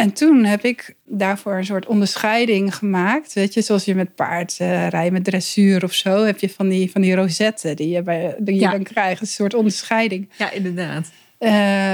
En 0.00 0.12
toen 0.12 0.44
heb 0.44 0.64
ik 0.64 0.94
daarvoor 1.04 1.54
een 1.56 1.64
soort 1.64 1.86
onderscheiding 1.86 2.74
gemaakt. 2.74 3.32
Weet 3.32 3.54
je, 3.54 3.62
zoals 3.62 3.84
je 3.84 3.94
met 3.94 4.14
paard 4.14 4.56
eh, 4.58 4.88
rijdt 4.88 5.12
met 5.12 5.24
dressuur 5.24 5.84
of 5.84 5.92
zo, 5.92 6.24
heb 6.24 6.38
je 6.38 6.50
van 6.50 6.68
die, 6.68 6.90
van 6.90 7.00
die 7.00 7.14
rozetten 7.14 7.76
die 7.76 7.88
je, 7.88 8.02
bij, 8.02 8.34
die 8.38 8.54
je 8.54 8.60
Ja. 8.60 8.70
dan 8.70 8.82
krijgt. 8.82 9.20
Een 9.20 9.26
soort 9.26 9.54
onderscheiding. 9.54 10.28
ja, 10.38 10.50
inderdaad. 10.50 11.10
Eh, 11.38 11.50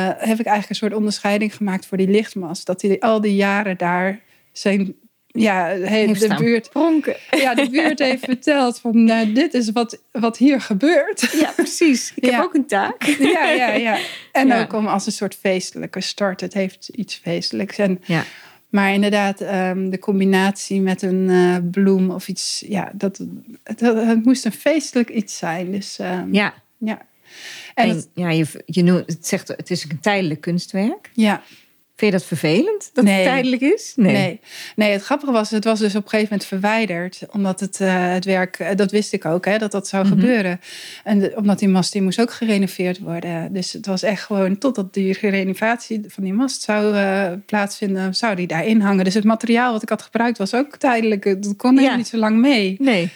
heb 0.06 0.38
ik 0.40 0.46
eigenlijk 0.46 0.68
een 0.68 0.74
soort 0.74 0.94
onderscheiding 0.94 1.54
gemaakt 1.56 1.86
voor 1.86 1.96
die 1.98 2.08
lichtmast. 2.08 2.66
Dat 2.66 2.80
die 2.80 3.02
al 3.02 3.20
die 3.20 3.34
jaren 3.34 3.76
daar 3.76 4.20
zijn. 4.52 4.94
Ja, 5.36 5.66
he- 5.66 5.86
Heeft 5.86 6.20
de 6.20 6.24
staan 6.26 6.38
buurt 6.42 6.70
pronken. 6.70 7.16
ja, 7.30 7.54
de 7.54 7.70
buurt 7.70 7.98
heeft 7.98 8.24
verteld 8.34 8.78
van 8.80 9.04
nou, 9.04 9.32
dit 9.32 9.54
is 9.54 9.70
wat, 9.70 9.98
wat 10.12 10.36
hier 10.36 10.60
gebeurt. 10.60 11.30
Ja, 11.40 11.52
precies. 11.56 12.12
Ik 12.14 12.30
heb 12.30 12.42
ook 12.42 12.54
een 12.54 12.66
taak. 12.66 13.02
Ja, 13.18 13.50
ja, 13.50 13.72
ja. 13.72 13.98
En 14.32 14.46
Ja. 14.46 14.60
ook 14.62 14.72
om 14.72 14.86
als 14.86 15.06
een 15.06 15.12
soort 15.12 15.34
feestelijke 15.34 16.00
start. 16.00 16.40
Het 16.40 16.54
heeft 16.54 16.88
iets 16.88 17.14
feestelijks. 17.14 17.78
En, 17.78 18.00
Ja. 18.04 18.24
maar 18.68 18.92
inderdaad, 18.92 19.40
ehm, 19.40 19.90
de 19.90 19.98
combinatie 19.98 20.80
met 20.80 21.02
een 21.02 21.30
eh, 21.30 21.56
bloem 21.70 22.10
of 22.10 22.28
iets. 22.28 22.64
Ja, 22.68 22.90
dat, 22.94 23.20
het, 23.62 23.80
het 23.80 24.24
moest 24.24 24.44
een 24.44 24.52
feestelijk 24.52 25.08
iets 25.10 25.36
zijn. 25.36 25.70
Dus 25.70 25.98
ehm, 25.98 26.34
Ja. 26.34 26.54
ja. 26.78 26.98
En 27.74 27.88
En, 27.88 27.96
het- 27.96 28.08
ja, 28.14 28.30
je, 28.30 28.46
je 28.66 28.82
noemt, 28.82 29.06
het 29.06 29.26
zegt, 29.26 29.48
het 29.48 29.70
is 29.70 29.84
een 29.88 30.00
tijdelijk 30.00 30.40
kunstwerk. 30.40 31.10
ja, 31.14 31.42
Vind 31.96 32.12
je 32.12 32.18
dat 32.18 32.26
vervelend 32.26 32.90
dat 32.92 33.04
Nee. 33.04 33.14
het 33.14 33.24
tijdelijk 33.24 33.62
is? 33.62 33.92
Nee. 33.96 34.40
nee. 34.76 34.90
het 34.92 35.02
grappige 35.02 35.32
was, 35.32 35.50
het 35.50 35.64
was 35.64 35.78
dus 35.78 35.94
op 35.94 36.02
een 36.02 36.08
gegeven 36.08 36.28
moment 36.30 36.48
verwijderd. 36.48 37.20
Omdat 37.32 37.60
het, 37.60 37.80
eh, 37.80 38.12
het 38.12 38.24
werk, 38.24 38.58
eh, 38.58 38.76
dat 38.76 38.90
wist 38.90 39.12
ik 39.12 39.24
ook, 39.24 39.44
hè, 39.44 39.58
dat 39.58 39.70
dat 39.72 39.88
zou 39.88 40.04
Mhm. 40.06 40.12
gebeuren. 40.14 40.60
En 41.04 41.18
de- 41.18 41.32
omdat 41.36 41.58
die 41.58 41.68
mast, 41.68 41.92
die 41.92 42.02
moest 42.02 42.20
ook 42.20 42.30
gerenoveerd 42.32 42.98
worden. 42.98 43.52
Dus 43.52 43.72
het 43.72 43.86
was 43.86 44.02
echt 44.02 44.22
gewoon, 44.22 44.58
totdat 44.58 44.94
die 44.94 45.18
renovatie 45.20 46.04
van 46.08 46.24
die 46.24 46.32
mast 46.32 46.62
zou 46.62 46.96
eh, 46.96 47.32
plaatsvinden, 47.46 48.14
zou 48.14 48.34
die 48.34 48.46
daarin 48.46 48.80
hangen. 48.80 49.04
Dus 49.04 49.14
het 49.14 49.24
materiaal 49.24 49.72
wat 49.72 49.82
ik 49.82 49.88
had 49.88 50.02
gebruikt 50.02 50.38
was 50.38 50.54
ook 50.54 50.76
tijdelijk. 50.76 51.24
Het 51.24 51.54
kon 51.56 51.70
helemaal 51.70 51.90
Ja. 51.90 51.96
niet 51.96 52.08
zo 52.08 52.16
lang 52.16 52.36
mee. 52.38 52.76
Nee. 52.78 53.10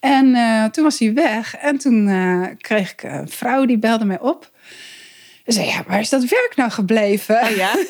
En 0.00 0.36
toen 0.72 0.84
was 0.84 0.98
hij 0.98 1.14
weg. 1.14 1.56
En 1.56 1.78
toen 1.78 2.10
kreeg 2.58 2.92
ik 2.92 3.02
een 3.02 3.28
vrouw 3.28 3.64
die 3.64 3.78
belde 3.78 4.04
mij 4.04 4.20
op. 4.20 4.50
Ze 5.52 5.58
zei, 5.58 5.66
ja, 5.66 5.84
waar 5.86 6.00
is 6.00 6.08
dat 6.08 6.24
werk 6.24 6.52
nou 6.56 6.70
gebleven? 6.70 7.42
Oh 7.42 7.50
ja? 7.50 7.70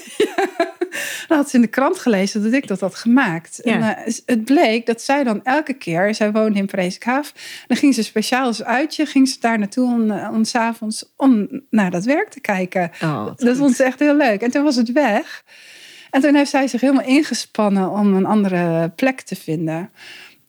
Dan 1.29 1.37
had 1.39 1.51
ze 1.51 1.57
in 1.57 1.63
de 1.63 1.69
krant 1.69 1.99
gelezen 1.99 2.43
dat 2.43 2.53
ik 2.53 2.67
dat 2.67 2.81
had 2.81 2.95
gemaakt. 2.95 3.61
Ja. 3.63 3.73
En 3.73 3.97
eh, 3.97 4.15
het 4.27 4.45
bleek 4.45 4.87
dat 4.87 5.03
zij 5.03 5.25
dan 5.25 5.45
elke 5.45 5.73
keer, 5.73 6.15
zij 6.15 6.33
woonde 6.33 6.59
in 6.59 6.67
Preeskhaaf, 6.67 7.33
dan 7.67 7.77
ging 7.77 7.95
ze 7.95 8.03
speciaal 8.03 8.47
als 8.47 8.63
uitje, 8.63 9.07
ging 9.07 9.29
ze 9.29 9.37
daar 9.41 9.59
naartoe 9.59 9.93
om, 9.93 10.11
eh, 10.11 10.31
om 10.33 10.45
s'avonds 10.45 11.13
om 11.17 11.49
naar 11.71 11.91
dat 11.91 12.05
werk 12.05 12.31
te 12.31 12.41
kijken. 12.41 12.91
Oh, 13.03 13.27
dat 13.27 13.49
goed. 13.49 13.57
vond 13.57 13.77
ze 13.77 13.85
echt 13.85 13.99
heel 13.99 14.17
leuk. 14.17 14.43
En 14.43 14.51
toen 14.51 14.65
was 14.65 14.77
het 14.77 14.93
weg. 14.93 15.45
En 16.11 16.21
toen 16.21 16.35
heeft 16.35 16.51
zij 16.51 16.69
zich 16.69 16.81
helemaal 16.81 17.07
ingespannen 17.07 17.91
om 17.91 18.15
een 18.15 18.27
andere 18.27 18.89
plek 18.89 19.21
te 19.21 19.37
vinden. 19.37 19.91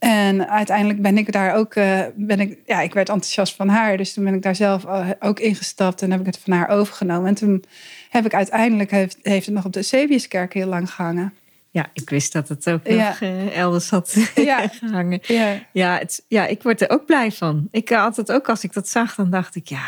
En 0.02 0.50
uiteindelijk 0.50 1.02
ben 1.02 1.18
ik 1.18 1.32
daar 1.32 1.56
ook, 1.56 1.76
eh, 1.76 2.02
ben 2.16 2.40
ik, 2.40 2.58
ja, 2.66 2.82
ik 2.82 2.94
werd 2.94 3.10
enthousiast 3.10 3.56
van 3.56 3.68
haar. 3.70 3.98
Dus 3.98 4.14
toen 4.14 4.24
ben 4.24 4.34
ik 4.34 4.42
daar 4.42 4.56
zelf 4.56 4.86
eh, 4.86 5.10
ook 5.20 5.40
ingestapt 5.40 6.02
en 6.02 6.12
heb 6.12 6.20
ik 6.20 6.26
het 6.26 6.38
van 6.38 6.54
haar 6.54 6.70
overgenomen. 6.70 7.28
En 7.28 7.36
toen 7.36 7.64
heb 8.10 8.26
ik 8.26 8.34
uiteindelijk, 8.34 8.92
heeft, 8.92 9.18
heeft 9.22 9.46
het 9.46 9.56
nog 9.56 9.66
op 9.66 9.74
de 9.74 9.80
Eusebiuskerk 9.80 10.54
heel 10.54 10.68
lang 10.68 10.92
gehangen. 10.92 11.34
Ja, 11.70 11.90
ik 11.94 12.10
wist 12.10 12.34
dat 12.34 12.48
het 12.50 12.70
ook 12.70 12.88
Ja. 12.88 13.08
nog 13.08 13.22
eh, 13.22 13.58
elders 13.58 13.90
had 13.90 14.16
Ja. 14.36 14.68
gehangen. 14.68 15.20
Ja, 15.24 15.60
Ja, 15.72 15.98
het, 15.98 16.24
ja, 16.28 16.46
ik 16.48 16.64
word 16.64 16.82
er 16.82 16.90
ook 16.90 17.06
blij 17.06 17.32
van. 17.32 17.68
Ik 17.72 17.90
had 17.90 18.16
het 18.18 18.32
ook 18.32 18.50
als 18.50 18.64
ik 18.64 18.74
dat 18.74 18.90
zag, 18.90 19.16
dan 19.16 19.30
dacht 19.30 19.56
ik, 19.56 19.68
ja, 19.68 19.86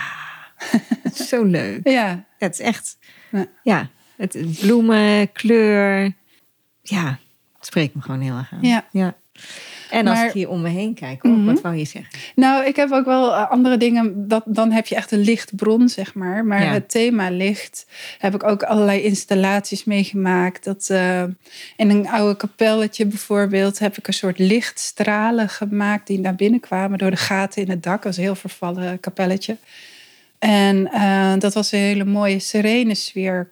het 1.04 1.19
is 1.19 1.28
zo 1.28 1.43
leuk. 1.43 1.88
ja, 1.88 2.23
Het 2.38 2.54
is 2.54 2.60
echt, 2.65 2.97
Ja. 3.63 3.89
het 4.17 4.38
bloemen, 4.60 5.32
kleur, 5.32 6.13
ja, 6.82 7.19
het 7.58 7.65
spreekt 7.65 7.95
me 7.95 8.02
gewoon 8.02 8.21
heel 8.21 8.36
erg 8.38 8.52
aan. 8.54 8.86
Ja. 8.91 9.15
En 9.93 10.08
als 10.08 10.17
Maar- 10.17 10.27
ik 10.27 10.34
hier 10.34 10.49
om 10.49 10.62
me 10.62 10.69
heen 10.69 10.93
kijk, 10.93 11.23
Mhm. 11.23 11.45
wat 11.45 11.62
wou 11.62 11.75
je 11.75 11.86
zeggen? 11.86 12.19
Nou, 12.36 12.65
ik 12.65 12.75
heb 12.75 12.91
ook 12.91 13.06
wel 13.06 13.34
eh, 13.36 13.49
andere 13.51 13.77
dingen. 13.77 14.27
Dat, 14.27 14.43
dan 14.45 14.71
heb 14.71 14.88
je 14.88 14.95
echt 14.95 15.12
een 15.12 15.19
lichtbron, 15.19 15.89
zeg 15.89 16.13
maar. 16.13 16.45
Maar 16.45 16.63
Ja. 16.63 16.71
het 16.71 16.89
thema 16.89 17.29
licht 17.29 17.86
heb 18.17 18.34
ik 18.36 18.43
ook 18.43 18.63
allerlei 18.63 19.01
installaties 19.01 19.84
meegemaakt. 19.84 20.63
Dat 20.63 20.89
eh, 20.89 21.21
in 21.77 21.89
een 21.89 22.08
oude 22.08 22.38
kapelletje 22.38 23.06
bijvoorbeeld 23.06 23.79
heb 23.79 23.97
ik 23.97 24.08
een 24.08 24.13
soort 24.13 24.39
lichtstralen 24.39 25.49
gemaakt 25.49 26.08
die 26.08 26.19
naar 26.19 26.36
binnen 26.36 26.60
kwamen 26.60 26.97
door 26.97 27.10
de 27.12 27.17
gaten 27.17 27.62
in 27.62 27.69
het 27.69 27.84
dak. 27.84 27.95
Dat 27.95 28.03
was 28.03 28.17
een 28.17 28.23
heel 28.23 28.36
vervallen 28.36 28.99
kapelletje. 28.99 29.58
En 30.39 30.91
eh, 30.91 31.34
dat 31.39 31.53
was 31.53 31.71
een 31.71 31.79
hele 31.79 32.06
mooie 32.06 32.39
serene 32.39 32.95
sfeer. 32.95 33.49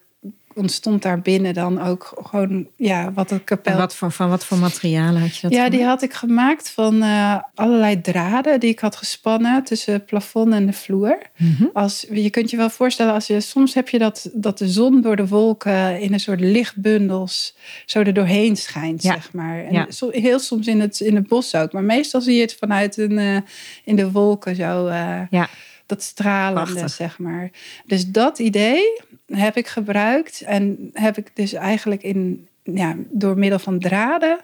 Ontstond 0.54 1.02
daar 1.02 1.20
binnen 1.20 1.54
dan 1.54 1.80
ook 1.82 2.20
gewoon 2.22 2.66
ja, 2.76 3.12
wat 3.12 3.30
het 3.30 3.44
kapel 3.44 3.72
En 3.72 3.78
wat 3.78 3.94
voor, 3.94 4.12
van 4.12 4.28
wat 4.28 4.44
voor 4.44 4.58
materialen 4.58 5.20
had 5.20 5.34
je 5.36 5.40
dat 5.42 5.50
ja, 5.50 5.56
gemaakt? 5.56 5.72
die 5.72 5.84
had 5.84 6.02
ik 6.02 6.12
gemaakt 6.12 6.70
van 6.70 7.02
eh, 7.02 7.36
allerlei 7.54 8.00
draden 8.00 8.60
die 8.60 8.70
ik 8.70 8.78
had 8.80 8.96
gespannen 8.96 9.64
tussen 9.64 9.92
het 9.92 10.06
plafond 10.06 10.52
en 10.52 10.66
de 10.66 10.72
vloer. 10.72 11.18
Mhm. 11.36 11.64
Als, 11.72 12.06
je 12.12 12.30
kunt 12.30 12.50
je 12.50 12.56
wel 12.56 12.70
voorstellen, 12.70 13.12
als 13.12 13.26
je, 13.26 13.40
soms 13.40 13.74
heb 13.74 13.88
je 13.88 13.98
dat, 13.98 14.30
dat 14.32 14.58
de 14.58 14.68
zon 14.68 15.00
door 15.00 15.16
de 15.16 15.26
wolken 15.28 16.00
in 16.00 16.12
een 16.12 16.20
soort 16.20 16.40
lichtbundels 16.40 17.54
zo 17.86 18.00
er 18.00 18.14
doorheen 18.14 18.56
schijnt, 18.56 19.02
Ja. 19.02 19.12
zeg 19.12 19.32
maar. 19.32 19.64
En 19.64 19.72
Ja. 19.72 19.86
heel 20.10 20.38
soms 20.38 20.66
in 20.66 20.80
het, 20.80 21.00
in 21.00 21.14
het 21.16 21.26
bos 21.28 21.54
ook, 21.54 21.72
maar 21.72 21.84
meestal 21.84 22.20
zie 22.20 22.34
je 22.34 22.40
het 22.40 22.56
vanuit 22.58 22.96
een, 22.96 23.18
eh, 23.18 23.36
in 23.84 23.96
de 23.96 24.10
wolken 24.10 24.56
zo. 24.56 24.86
eh, 24.86 25.20
Ja. 25.30 25.48
Dat 25.86 26.02
stralende, 26.02 26.70
Prachtig. 26.72 26.90
zeg 26.90 27.18
maar. 27.18 27.50
Dus 27.86 28.06
dat 28.06 28.38
idee 28.38 29.00
heb 29.34 29.56
ik 29.56 29.66
gebruikt 29.66 30.40
en 30.40 30.90
heb 30.92 31.16
ik 31.18 31.30
dus 31.34 31.52
eigenlijk 31.52 32.02
in, 32.02 32.48
ja, 32.62 32.96
door 33.10 33.38
middel 33.38 33.58
van 33.58 33.78
draden 33.78 34.38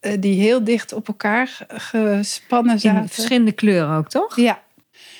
eh, 0.00 0.12
die 0.20 0.40
heel 0.40 0.64
dicht 0.64 0.92
op 0.92 1.08
elkaar 1.08 1.58
gespannen 1.68 2.72
In 2.74 2.80
zaten. 2.80 3.08
verschillende 3.08 3.52
kleuren 3.52 3.96
ook, 3.96 4.08
toch? 4.08 4.36
Ja, 4.36 4.62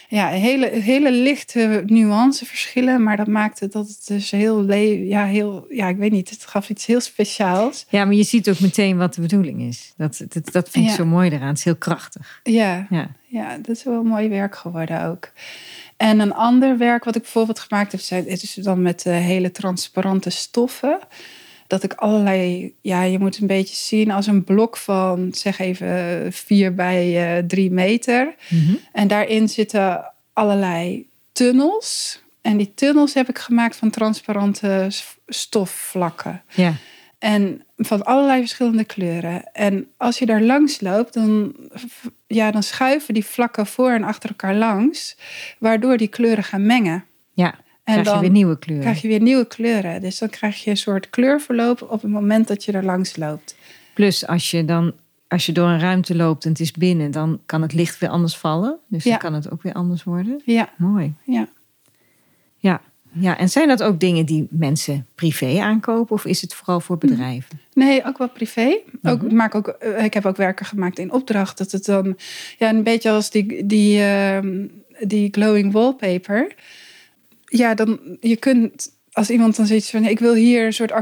ja 0.09 0.29
hele, 0.29 0.67
hele 0.67 1.13
lichte 1.13 1.83
nuanceverschillen, 1.87 3.03
maar 3.03 3.17
dat 3.17 3.27
maakte 3.27 3.69
dat 3.69 3.89
het 3.89 4.07
dus 4.07 4.31
heel, 4.31 4.63
le- 4.65 4.75
ja, 5.05 5.25
heel, 5.27 5.67
ja, 5.69 5.89
ik 5.89 5.97
weet 5.97 6.11
niet, 6.13 6.31
het 6.31 6.47
gaf 6.47 6.71
iets 6.71 6.87
heel 6.87 7.01
speciaals. 7.01 7.87
Ja, 7.89 8.05
maar 8.05 8.15
je 8.15 8.23
ziet 8.23 8.49
ook 8.51 8.61
meteen 8.61 8.97
wat 8.97 9.15
de 9.15 9.21
bedoeling 9.21 9.61
is. 9.61 9.93
Dat, 9.97 10.25
dat, 10.29 10.53
dat 10.53 10.69
vind 10.71 10.85
ik 10.85 10.91
Ja. 10.91 10.97
zo 10.97 11.05
mooi 11.07 11.31
eraan. 11.31 11.49
Het 11.49 11.59
is 11.59 11.65
heel 11.65 11.77
krachtig. 11.77 12.41
Ja, 12.43 12.87
Ja. 12.91 13.11
ja, 13.27 13.57
dat 13.57 13.77
is 13.77 13.85
wel 13.85 14.03
mooi 14.03 14.29
werk 14.29 14.57
geworden 14.57 15.05
ook. 15.05 15.31
En 16.01 16.21
een 16.21 16.35
ander 16.35 16.79
werk 16.79 17.05
wat 17.05 17.17
ik 17.17 17.23
bijvoorbeeld 17.23 17.59
gemaakt 17.59 17.93
heb, 17.93 18.01
zijn, 18.01 18.27
is 18.27 18.55
dan 18.55 18.83
met 18.83 19.07
eh, 19.07 19.13
hele 19.13 19.51
transparante 19.51 20.31
stoffen. 20.31 20.99
Dat 21.67 21.83
ik 21.83 21.95
allerlei, 21.95 22.75
ja, 22.81 23.03
je 23.03 23.19
moet 23.19 23.39
een 23.39 23.47
beetje 23.47 23.75
zien 23.75 24.11
als 24.11 24.27
een 24.27 24.45
blok 24.45 24.77
van, 24.77 25.29
zeg 25.33 25.59
even, 25.59 26.33
vier 26.33 26.75
bij 26.75 27.37
eh, 27.37 27.45
drie 27.45 27.71
meter. 27.71 28.35
Mhm. 28.49 28.75
En 28.93 29.09
daarin 29.09 29.49
zitten 29.49 30.13
allerlei 30.33 31.07
tunnels. 31.33 32.21
En 32.41 32.57
die 32.57 32.75
tunnels 32.75 33.15
heb 33.15 33.29
ik 33.29 33.39
gemaakt 33.39 33.77
van 33.77 33.91
transparante 33.91 34.89
stofvlakken. 35.27 36.43
Ja. 36.49 36.75
En 37.19 37.65
van 37.77 38.05
allerlei 38.05 38.41
verschillende 38.41 38.85
kleuren. 38.85 39.53
En 39.53 39.89
als 39.97 40.19
je 40.19 40.27
daar 40.27 40.43
langs 40.43 40.81
loopt, 40.81 41.15
dan, 41.15 41.55
ja, 42.35 42.51
dan 42.51 42.63
schuiven 42.63 43.15
die 43.15 43.25
vlakken 43.25 43.67
voor 43.67 43.91
en 43.91 44.03
achter 44.05 44.29
elkaar 44.29 44.55
langs. 44.55 45.17
Waardoor 45.59 45.97
die 45.97 46.09
kleuren 46.09 46.45
gaan 46.45 46.67
mengen. 46.67 47.05
ja. 47.33 47.55
En 47.85 47.97
krijg 47.97 48.07
je 48.09 48.13
dan 48.13 48.21
weer 48.21 48.31
nieuwe 48.39 48.59
kleuren. 48.59 48.85
krijg 48.85 49.03
je 49.03 49.09
weer 49.09 49.21
nieuwe 49.21 49.47
kleuren. 49.47 50.01
Dus 50.01 50.19
dan 50.19 50.29
krijg 50.29 50.65
je 50.65 50.71
een 50.71 50.77
soort 50.77 51.11
kleurverloop 51.11 51.83
op 51.83 52.03
het 52.03 52.11
moment 52.11 52.49
dat 52.49 52.65
je 52.65 52.73
er 52.73 52.85
langs 52.85 53.17
loopt. 53.17 53.57
Plus 53.95 54.27
als 54.27 54.51
je 54.51 54.65
dan 54.65 54.93
als 55.29 55.47
je 55.47 55.53
door 55.53 55.69
een 55.69 55.81
ruimte 55.81 56.17
loopt 56.17 56.45
en 56.45 56.51
het 56.51 56.61
is 56.61 56.73
binnen, 56.73 57.11
dan 57.11 57.41
kan 57.47 57.63
het 57.63 57.73
licht 57.73 57.99
weer 57.99 58.09
anders 58.11 58.37
vallen. 58.37 58.79
Dus 58.89 59.05
Ja. 59.05 59.11
dan 59.11 59.19
kan 59.19 59.35
het 59.35 59.51
ook 59.51 59.63
weer 59.63 59.73
anders 59.73 60.05
worden. 60.05 60.43
Ja, 60.45 60.69
Mooi. 60.77 61.15
ja. 61.25 61.49
Ja. 63.13 63.39
en 63.39 63.49
zijn 63.49 63.69
dat 63.69 63.83
ook 63.83 64.01
dingen 64.01 64.27
die 64.27 64.47
mensen 64.51 65.07
privé 65.15 65.59
aankopen 65.61 66.15
of 66.15 66.25
is 66.25 66.41
het 66.41 66.55
vooral 66.55 66.81
voor 66.81 66.99
bedrijven? 66.99 67.61
Nee, 67.75 68.05
ook 68.05 68.19
wel 68.19 68.29
privé. 68.29 68.79
Ook, 69.03 69.17
Mhm. 69.17 69.27
ik 69.27 69.33
maak 69.33 69.55
ook, 69.55 69.69
eh, 69.69 70.05
ik 70.05 70.15
heb 70.15 70.27
ook 70.27 70.37
werken 70.37 70.67
gemaakt 70.67 70.99
in 70.99 71.13
opdracht. 71.13 71.59
Dat 71.59 71.71
het 71.73 71.85
dan 71.85 72.17
ja, 72.59 72.69
een 72.69 72.83
beetje 72.83 73.11
als 73.11 73.31
die, 73.31 73.67
die, 73.67 74.03
ehm, 74.03 74.67
die 75.01 75.29
glowing 75.33 75.73
wallpaper. 75.73 76.55
Ja, 77.45 77.75
dan 77.75 77.99
je 78.21 78.37
kunt 78.37 78.99
als 79.13 79.31
iemand 79.31 79.57
dan 79.57 79.67
zoiets 79.67 79.91
van 79.91 80.05
ik 80.05 80.19
wil 80.19 80.35
hier 80.35 80.65
een 80.67 80.73
soort 80.73 80.93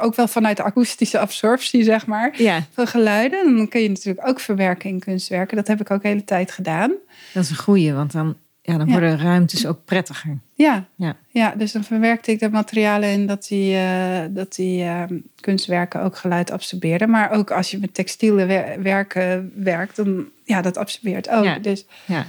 ook 0.00 0.14
wel 0.14 0.28
vanuit 0.28 0.56
de 0.56 0.62
akoestische 0.62 1.18
absorptie 1.18 1.82
zeg 1.84 2.06
maar 2.06 2.42
Ja, 2.42 2.66
van 2.72 2.86
geluiden. 2.86 3.56
Dan 3.56 3.68
kun 3.68 3.80
je 3.82 3.88
natuurlijk 3.88 4.28
ook 4.28 4.40
verwerken 4.40 4.90
in 4.90 4.98
kunstwerken. 4.98 5.56
Dat 5.56 5.66
heb 5.66 5.80
ik 5.80 5.90
ook 5.90 6.02
de 6.02 6.08
hele 6.08 6.24
tijd 6.24 6.50
gedaan. 6.50 6.92
dat 7.34 7.42
is 7.44 7.50
een 7.50 7.56
goeie, 7.56 7.92
want 7.92 8.12
dan, 8.12 8.36
ja, 8.68 8.76
dan 8.78 8.86
Ja. 8.86 8.92
worden 8.92 9.18
ruimtes 9.18 9.66
ook 9.66 9.84
prettiger. 9.84 10.38
Ja, 10.54 10.84
Ja. 10.94 11.16
ja 11.28 11.54
dus 11.56 11.72
dan 11.72 11.84
verwerkte 11.84 12.30
ik 12.30 12.38
de 12.40 12.50
materialen 12.50 13.08
in 13.10 13.26
dat 13.26 13.46
die, 13.48 13.76
eh, 13.76 14.20
dat 14.30 14.54
die 14.54 14.82
ehm, 14.82 15.14
kunstwerken 15.40 16.00
ook 16.02 16.16
geluid 16.16 16.50
absorberen. 16.50 17.10
Maar 17.10 17.30
ook 17.30 17.50
als 17.50 17.70
je 17.70 17.78
met 17.78 17.94
textiele 17.94 18.46
wer- 18.46 18.82
werken 18.82 19.52
werkt, 19.54 19.96
dan 19.96 20.24
ja, 20.44 20.62
dat 20.62 20.76
absorbeert 20.76 21.28
ook. 21.30 21.44
Ja. 21.44 21.58
Dus, 21.58 21.86
Ja, 22.06 22.24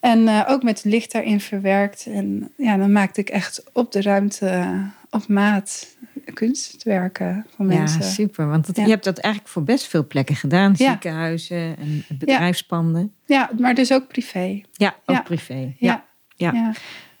en 0.00 0.28
eh, 0.28 0.42
ook 0.48 0.62
met 0.62 0.84
licht 0.84 1.12
daarin 1.12 1.40
verwerkt. 1.40 2.06
En 2.06 2.50
ja, 2.56 2.76
dan 2.76 2.92
maakte 2.92 3.20
ik 3.20 3.28
echt 3.30 3.62
op 3.72 3.92
de 3.92 4.02
ruimte, 4.02 4.46
eh, 4.46 4.78
op 5.10 5.28
maat, 5.28 5.86
kunstwerken 6.34 7.46
van 7.56 7.68
ja 7.68 7.78
mensen. 7.78 8.02
super. 8.02 8.48
Want 8.48 8.66
dat, 8.66 8.76
Ja. 8.76 8.82
je 8.84 8.90
hebt 8.90 9.04
dat 9.04 9.18
eigenlijk 9.18 9.54
voor 9.54 9.62
best 9.64 9.86
veel 9.86 10.06
plekken 10.06 10.36
gedaan. 10.36 10.74
Ja. 10.76 10.90
Ziekenhuizen 10.90 11.76
en 11.78 12.04
bedrijfspanden. 12.08 13.12
Ja, 13.26 13.50
maar 13.58 13.74
dus 13.74 13.92
ook 13.92 14.08
privé. 14.08 14.60
Ja, 14.72 14.96
ook 15.06 15.16
Ja. 15.16 15.22
privé. 15.22 15.74
Ja. 15.78 16.04
Ja. 16.36 16.52
ja. 16.52 16.72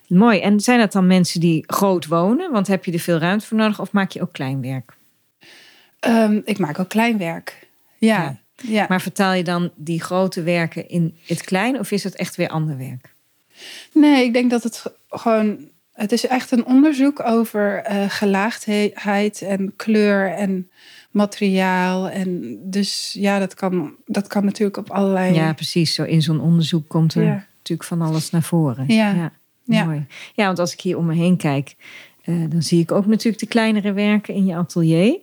Mooi. 0.06 0.40
En 0.40 0.60
zijn 0.60 0.78
dat 0.78 0.92
dan 0.92 1.06
mensen 1.06 1.40
die 1.40 1.64
groot 1.66 2.06
wonen? 2.06 2.52
Want 2.52 2.66
heb 2.66 2.84
je 2.84 2.92
er 2.92 2.98
veel 2.98 3.18
ruimte 3.18 3.46
voor 3.46 3.56
nodig 3.58 3.80
of 3.80 3.92
maak 3.92 4.10
je 4.10 4.20
ook 4.22 4.32
klein 4.32 4.60
werk? 4.62 4.92
Ehm, 6.00 6.40
ik 6.44 6.58
maak 6.58 6.78
ook 6.78 6.88
klein 6.88 7.18
werk. 7.18 7.68
Ja, 7.98 8.22
Ja. 8.22 8.38
ja. 8.62 8.86
Maar 8.88 9.00
vertaal 9.00 9.32
je 9.32 9.44
dan 9.44 9.70
die 9.76 10.00
grote 10.02 10.42
werken 10.42 10.88
in 10.88 11.16
het 11.26 11.42
klein 11.42 11.78
of 11.78 11.90
is 11.90 12.04
het 12.04 12.16
echt 12.16 12.36
weer 12.36 12.48
ander 12.48 12.76
werk? 12.78 13.14
Nee, 13.92 14.24
ik 14.24 14.32
denk 14.32 14.50
dat 14.50 14.62
het 14.62 14.76
ge- 14.76 14.92
gewoon. 15.08 15.70
Het 15.92 16.12
is 16.12 16.26
echt 16.26 16.50
een 16.50 16.64
onderzoek 16.66 17.22
over 17.26 17.76
eh, 17.76 18.04
gelaagdheid 18.08 19.42
en 19.42 19.72
kleur 19.76 20.30
en 20.30 20.70
materiaal. 21.10 22.08
En 22.08 22.58
dus 22.62 23.16
ja, 23.18 23.38
dat 23.38 23.54
kan, 23.54 23.94
dat 24.06 24.26
kan 24.26 24.44
natuurlijk 24.44 24.76
op 24.76 24.90
allerlei. 24.90 25.34
Ja, 25.34 25.52
precies. 25.52 25.94
Zo 25.94 26.02
in 26.02 26.22
zo'n 26.22 26.40
onderzoek 26.40 26.88
komt 26.88 27.14
er 27.14 27.22
Ja. 27.22 27.46
natuurlijk 27.56 27.88
van 27.88 28.02
alles 28.02 28.30
naar 28.30 28.42
voren. 28.42 28.84
Ja. 28.88 29.10
ja. 29.14 29.32
Ja. 29.64 29.84
Mooi. 29.84 30.06
Ja, 30.34 30.46
want 30.46 30.58
als 30.58 30.72
ik 30.72 30.80
hier 30.80 30.96
om 30.96 31.06
me 31.06 31.14
heen 31.14 31.36
kijk, 31.36 31.74
Eh, 32.22 32.34
dan 32.48 32.62
zie 32.62 32.80
ik 32.80 32.92
ook 32.92 33.06
natuurlijk 33.06 33.38
de 33.42 33.46
kleinere 33.48 33.92
werken 33.92 34.34
in 34.34 34.46
je 34.46 34.54
atelier. 34.56 35.18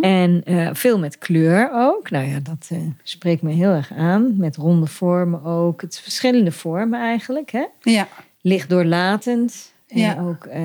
En 0.00 0.42
eh, 0.44 0.68
veel 0.72 0.98
met 0.98 1.18
kleur 1.18 1.70
ook. 1.72 2.10
Nou 2.10 2.26
ja, 2.28 2.38
dat 2.42 2.70
spreekt 3.02 3.42
me 3.42 3.52
heel 3.52 3.70
erg 3.70 3.92
aan. 3.92 4.36
Met 4.36 4.56
ronde 4.56 4.86
vormen 4.86 5.44
ook. 5.44 5.80
Het 5.80 5.98
verschillende 6.00 6.52
vormen 6.52 7.00
eigenlijk. 7.00 7.50
Hè? 7.50 7.64
Ja, 7.82 8.08
Licht 8.40 8.68
doorlatend. 8.68 9.72
En 9.94 10.00
Ja. 10.00 10.20
ook 10.20 10.44
eh, 10.44 10.62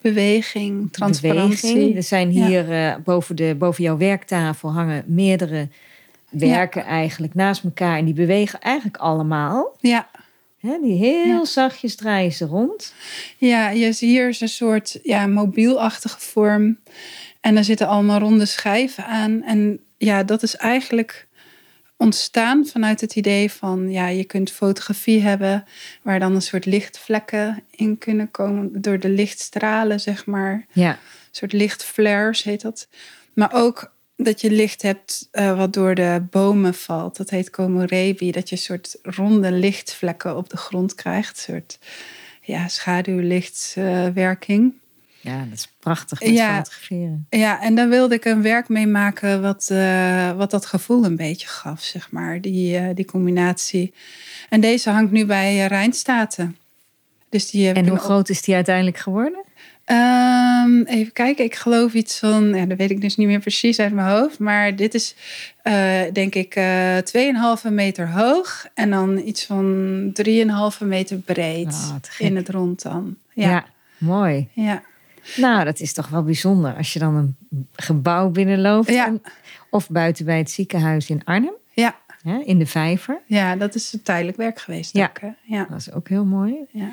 beweging, 0.00 0.92
transparantie. 0.92 1.72
beweging. 1.72 1.96
Er 1.96 2.02
zijn 2.02 2.32
Ja. 2.32 2.46
hier 2.46 2.72
eh, 2.72 2.94
boven, 3.04 3.36
de, 3.36 3.54
boven 3.58 3.84
jouw 3.84 3.96
werktafel 3.96 4.72
hangen 4.72 5.04
meerdere 5.06 5.68
werken 6.30 6.84
eigenlijk 6.84 7.34
naast 7.34 7.64
elkaar. 7.64 7.98
En 7.98 8.04
die 8.04 8.14
bewegen 8.14 8.60
eigenlijk 8.60 8.96
allemaal. 8.96 9.76
Ja, 9.80 10.08
Hè? 10.60 10.78
Die 10.82 10.96
heel 10.96 11.46
zachtjes 11.46 11.96
draaien 11.96 12.32
ze 12.32 12.44
rond. 12.44 12.94
ja 13.38 13.68
je, 13.70 13.92
ziet 13.92 14.08
hier 14.10 14.28
is 14.28 14.40
een 14.40 14.48
soort 14.48 14.98
ja, 15.02 15.26
mobielachtige 15.26 16.20
vorm. 16.20 16.78
En 17.40 17.56
er 17.56 17.64
zitten 17.64 17.88
allemaal 17.88 18.18
ronde 18.18 18.46
schijven 18.46 19.06
aan. 19.06 19.42
En 19.42 19.80
ja, 19.98 20.22
dat 20.22 20.42
is 20.42 20.56
eigenlijk 20.56 21.26
ontstaan 21.96 22.66
vanuit 22.66 23.00
het 23.00 23.16
idee 23.16 23.50
van... 23.50 23.90
ja, 23.90 24.08
je 24.08 24.24
kunt 24.24 24.50
fotografie 24.50 25.22
hebben... 25.22 25.64
waar 26.02 26.18
dan 26.18 26.34
een 26.34 26.42
soort 26.42 26.66
lichtvlekken 26.66 27.62
in 27.70 27.98
kunnen 27.98 28.30
komen... 28.30 28.82
door 28.82 28.98
de 28.98 29.08
lichtstralen, 29.08 30.00
zeg 30.00 30.26
maar. 30.26 30.66
Ja, 30.72 30.90
Een 30.90 30.98
soort 31.30 31.52
lichtflares 31.52 32.42
heet 32.42 32.60
dat. 32.60 32.88
Maar 33.34 33.52
ook 33.52 33.92
dat 34.16 34.40
je 34.40 34.50
licht 34.50 34.82
hebt 34.82 35.28
eh, 35.30 35.56
wat 35.56 35.72
door 35.72 35.94
de 35.94 36.22
bomen 36.30 36.74
valt. 36.74 37.16
Dat 37.16 37.30
heet 37.30 37.50
komorebi. 37.50 38.30
Dat 38.30 38.48
je 38.48 38.56
een 38.56 38.62
soort 38.62 38.98
ronde 39.02 39.52
lichtvlekken 39.52 40.36
op 40.36 40.48
de 40.48 40.56
grond 40.56 40.94
krijgt. 40.94 41.36
Een 41.36 41.54
soort 41.54 41.78
ja, 42.40 42.68
schaduwlichtwerking. 42.68 44.82
Ja, 45.24 45.38
dat 45.48 45.58
is 45.58 45.68
prachtig 45.78 46.20
met 46.20 46.28
Ja. 46.30 46.56
fotograferen. 46.56 47.26
ja, 47.30 47.60
en 47.62 47.74
daar 47.74 47.88
wilde 47.88 48.14
ik 48.14 48.24
een 48.24 48.42
werk 48.42 48.68
mee 48.68 48.86
maken 48.86 49.42
wat, 49.42 49.68
eh, 49.70 50.32
wat 50.32 50.50
dat 50.50 50.66
gevoel 50.66 51.04
een 51.04 51.16
beetje 51.16 51.46
gaf, 51.46 51.82
zeg 51.82 52.10
maar. 52.10 52.40
Die, 52.40 52.76
eh, 52.76 52.94
die 52.94 53.04
combinatie. 53.04 53.92
En 54.48 54.60
deze 54.60 54.90
hangt 54.90 55.12
nu 55.12 55.26
bij 55.26 55.54
uh, 55.56 55.66
Rijnstaten. 55.66 56.56
Dus 57.28 57.50
die 57.50 57.72
En 57.72 57.88
hoe 57.88 57.98
groot 57.98 58.28
is 58.28 58.42
die 58.42 58.54
uiteindelijk 58.54 58.96
geworden? 58.98 59.44
Ehm, 59.84 60.82
even 60.82 61.12
kijken, 61.12 61.44
ik 61.44 61.54
geloof 61.54 61.92
iets 61.94 62.18
van, 62.18 62.54
ja, 62.54 62.66
dat 62.66 62.78
weet 62.78 62.90
ik 62.90 63.00
dus 63.00 63.16
niet 63.16 63.26
meer 63.26 63.40
precies 63.40 63.78
uit 63.78 63.92
mijn 63.92 64.08
hoofd. 64.08 64.38
Maar 64.38 64.76
dit 64.76 64.94
is 64.94 65.14
eh, 65.62 66.00
denk 66.12 66.34
ik 66.34 66.54
eh 66.54 66.96
2,5 66.98 67.70
meter 67.70 68.10
hoog 68.10 68.66
en 68.74 68.90
dan 68.90 69.18
iets 69.18 69.44
van 69.44 70.10
3,5 70.12 70.80
meter 70.80 71.16
breed 71.18 71.66
Ah, 71.66 71.94
in 72.18 72.36
het 72.36 72.48
rond 72.48 72.82
dan. 72.82 73.16
Ja. 73.32 73.48
Ja, 73.50 73.64
mooi. 73.98 74.48
ja. 74.52 74.82
Nou, 75.36 75.64
dat 75.64 75.80
is 75.80 75.92
toch 75.92 76.08
wel 76.08 76.22
bijzonder 76.22 76.74
als 76.76 76.92
je 76.92 76.98
dan 76.98 77.14
een 77.14 77.36
gebouw 77.72 78.30
binnenloopt. 78.30 78.88
Ja. 78.88 79.06
en- 79.06 79.22
of 79.70 79.90
buiten 79.90 80.24
bij 80.24 80.38
het 80.38 80.50
ziekenhuis 80.50 81.10
in 81.10 81.20
Arnhem, 81.24 81.52
ja. 81.72 81.96
hè, 82.22 82.38
in 82.44 82.58
de 82.58 82.66
Vijver. 82.66 83.20
ja 83.26 83.56
dat 83.56 83.74
is 83.74 83.96
tijdelijk 84.02 84.36
werk 84.36 84.58
geweest 84.60 84.96
Ja. 84.96 85.04
ook. 85.08 85.20
Hè? 85.20 85.28
Ja. 85.42 85.66
Dat 85.70 85.78
is 85.78 85.92
ook 85.92 86.08
heel 86.08 86.24
mooi. 86.24 86.54
Ja. 86.70 86.90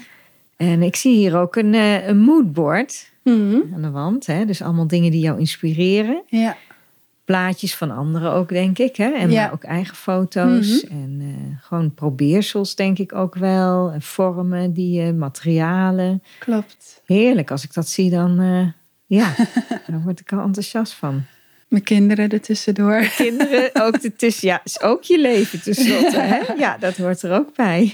En 0.58 0.82
ik 0.84 0.96
zie 0.96 1.16
hier 1.16 1.38
ook 1.38 1.56
een, 1.56 1.74
eh, 1.74 2.08
een 2.08 2.20
moodboard 2.20 3.10
Mhm. 3.24 3.60
aan 3.74 3.82
de 3.82 3.90
wand. 3.90 4.26
Hè? 4.26 4.46
Dus 4.46 4.62
allemaal 4.62 4.88
dingen 4.88 5.12
die 5.12 5.22
jou 5.22 5.40
inspireren. 5.40 6.24
ja. 6.28 6.58
Plaatjes 7.32 7.76
van 7.76 7.92
anderen 7.92 8.32
ook, 8.32 8.50
denk 8.50 8.78
ik. 8.80 8.96
Hè? 8.96 9.12
En 9.12 9.32
Ja. 9.32 9.44
maar 9.44 9.54
ook 9.54 9.64
eigen 9.64 9.96
foto's. 9.96 10.84
Mhm. 10.84 10.92
En 10.94 11.18
eh, 11.22 11.64
gewoon 11.66 11.94
probeersels, 11.94 12.76
denk 12.76 12.98
ik 13.00 13.14
ook 13.16 13.36
wel. 13.36 13.92
En 13.92 14.02
vormen, 14.02 14.74
die, 14.74 15.02
eh, 15.02 15.14
materialen. 15.14 16.24
klopt. 16.40 17.02
Heerlijk. 17.06 17.52
Als 17.52 17.64
ik 17.64 17.74
dat 17.74 17.88
zie, 17.90 18.10
dan, 18.10 18.40
eh, 18.40 18.68
ja, 19.18 19.34
dan 19.88 20.04
word 20.04 20.20
ik 20.20 20.32
er 20.32 20.40
enthousiast 20.40 20.94
van. 20.94 21.24
Mijn 21.68 21.84
kinderen 21.84 22.30
er 22.30 22.42
tussendoor. 22.42 23.12
Kinderen, 23.16 23.70
ook 23.74 23.96
ertussen. 23.96 24.48
Ja, 24.48 24.62
is 24.64 24.82
ook 24.82 25.04
je 25.04 25.20
leven 25.20 25.62
tenslotte. 25.62 26.20
Hè? 26.20 26.40
Ja, 26.64 26.78
dat 26.78 26.98
hoort 26.98 27.22
er 27.22 27.32
ook 27.34 27.56
bij. 27.56 27.94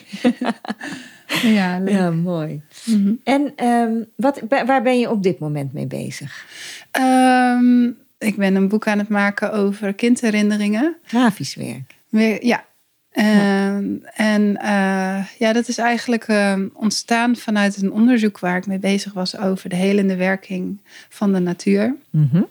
ja, 1.57 1.79
leuk. 1.79 1.89
Ja, 1.89 2.11
mooi. 2.11 2.61
Mhm. 2.85 3.13
En 3.23 3.51
ehm, 3.55 3.93
wat, 4.15 4.41
waar 4.65 4.81
ben 4.83 4.99
je 4.99 5.09
op 5.09 5.23
dit 5.23 5.39
moment 5.39 5.73
mee 5.73 5.87
bezig? 5.87 6.45
Ehm, 6.91 7.89
ik 8.17 8.35
ben 8.35 8.55
een 8.55 8.67
boek 8.67 8.87
aan 8.87 8.97
het 8.97 9.09
maken 9.09 9.53
over 9.53 9.93
kindherinneringen. 9.93 10.97
Grafisch 11.03 11.55
werk. 11.55 11.95
Weer- 12.09 12.45
Ja. 12.45 12.65
Ehm, 13.11 13.85
En 14.15 14.57
eh, 14.57 15.25
ja, 15.39 15.53
dat 15.53 15.67
is 15.67 15.77
eigenlijk 15.77 16.23
ehm, 16.27 16.67
ontstaan 16.73 17.35
vanuit 17.35 17.81
een 17.81 17.91
onderzoek 17.91 18.39
waar 18.39 18.57
ik 18.57 18.65
mee 18.67 18.79
bezig 18.79 19.13
was 19.13 19.37
over 19.37 19.69
de 19.69 19.75
helende 19.75 20.15
werking 20.15 20.81
van 21.09 21.33
de 21.33 21.39
natuur. 21.39 21.95
Mhm. 22.09 22.41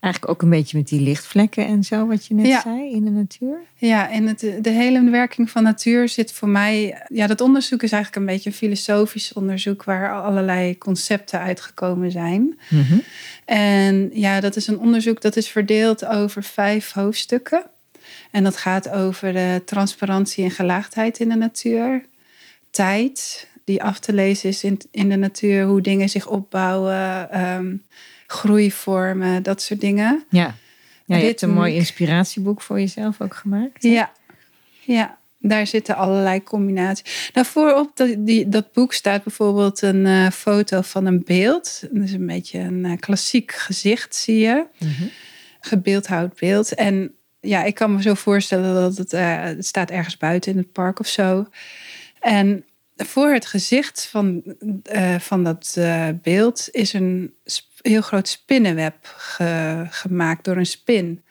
Eigenlijk 0.00 0.32
ook 0.32 0.42
een 0.42 0.50
beetje 0.50 0.78
met 0.78 0.88
die 0.88 1.00
lichtvlekken 1.00 1.66
en 1.66 1.84
zo, 1.84 2.06
wat 2.06 2.26
je 2.26 2.34
net 2.34 2.46
Ja. 2.46 2.60
zei 2.60 2.90
in 2.92 3.04
de 3.04 3.10
natuur. 3.10 3.58
Ja, 3.74 4.10
en 4.10 4.26
het, 4.26 4.38
de 4.60 4.70
helende 4.70 5.10
werking 5.10 5.50
van 5.50 5.62
natuur 5.62 6.08
zit 6.08 6.32
voor 6.32 6.48
mij. 6.48 7.02
Ja, 7.08 7.26
dat 7.26 7.40
onderzoek 7.40 7.82
is 7.82 7.92
eigenlijk 7.92 8.22
een 8.26 8.34
beetje 8.34 8.50
een 8.50 8.56
filosofisch 8.56 9.32
onderzoek 9.32 9.84
waar 9.84 10.22
allerlei 10.22 10.78
concepten 10.78 11.40
uitgekomen 11.40 12.10
zijn. 12.10 12.58
Mhm. 12.68 12.98
En 13.44 14.10
ja, 14.12 14.40
dat 14.40 14.56
is 14.56 14.66
een 14.66 14.78
onderzoek 14.78 15.20
dat 15.20 15.36
is 15.36 15.48
verdeeld 15.48 16.06
over 16.06 16.42
vijf 16.42 16.92
hoofdstukken. 16.92 17.62
En 18.30 18.44
dat 18.44 18.56
gaat 18.56 18.88
over 18.88 19.32
de 19.32 19.62
transparantie 19.64 20.44
en 20.44 20.50
gelaagdheid 20.50 21.18
in 21.18 21.28
de 21.28 21.36
natuur. 21.36 22.04
Tijd, 22.70 23.48
die 23.64 23.82
af 23.82 23.98
te 23.98 24.12
lezen 24.12 24.48
is 24.48 24.64
in, 24.64 24.80
in 24.90 25.08
de 25.08 25.16
natuur. 25.16 25.64
Hoe 25.64 25.80
dingen 25.80 26.08
zich 26.08 26.26
opbouwen. 26.28 27.30
ehm, 27.30 27.76
groeivormen, 28.30 29.42
dat 29.42 29.62
soort 29.62 29.80
dingen. 29.80 30.24
Ja. 30.28 30.54
ja 31.04 31.16
je 31.16 31.24
hebt 31.24 31.42
een 31.42 31.50
mooi 31.50 31.74
inspiratieboek 31.74 32.60
voor 32.60 32.80
jezelf 32.80 33.20
ook 33.20 33.34
gemaakt. 33.34 33.82
Ja, 33.82 34.12
ja. 34.80 35.18
Daar 35.42 35.66
zitten 35.66 35.96
allerlei 35.96 36.42
combinaties. 36.42 37.30
Nou, 37.34 37.46
voorop 37.46 37.96
dat, 37.96 38.14
die, 38.18 38.48
dat 38.48 38.72
boek 38.72 38.92
staat 38.92 39.24
bijvoorbeeld 39.24 39.82
een 39.82 40.06
eh, 40.06 40.30
foto 40.30 40.80
van 40.80 41.06
een 41.06 41.22
beeld. 41.24 41.80
Dat 41.90 42.02
is 42.02 42.12
een 42.12 42.26
beetje 42.26 42.58
een 42.58 42.84
eh, 42.84 42.98
klassiek 42.98 43.52
gezicht, 43.52 44.14
zie 44.14 44.38
je. 44.38 44.66
Mhm. 44.78 45.04
gebeeldhouwd 45.60 46.38
beeld. 46.38 46.74
En 46.74 47.14
ja, 47.40 47.64
ik 47.64 47.74
kan 47.74 47.94
me 47.94 48.02
zo 48.02 48.14
voorstellen 48.14 48.74
dat 48.74 48.96
het, 48.96 49.12
eh, 49.12 49.42
het 49.42 49.66
staat 49.66 49.90
ergens 49.90 50.16
buiten 50.16 50.52
in 50.52 50.58
het 50.58 50.72
park 50.72 51.00
of 51.00 51.06
zo. 51.06 51.46
En 52.20 52.64
voor 52.96 53.32
het 53.32 53.46
gezicht 53.46 54.06
van, 54.06 54.42
van 55.18 55.44
dat 55.44 55.78
beeld 56.22 56.68
is 56.70 56.92
een 56.92 57.34
heel 57.82 58.00
groot 58.02 58.28
spinnenweb 58.28 58.94
ge- 59.02 59.86
gemaakt 59.90 60.44
door 60.44 60.56
een 60.56 60.66
spin. 60.66 61.22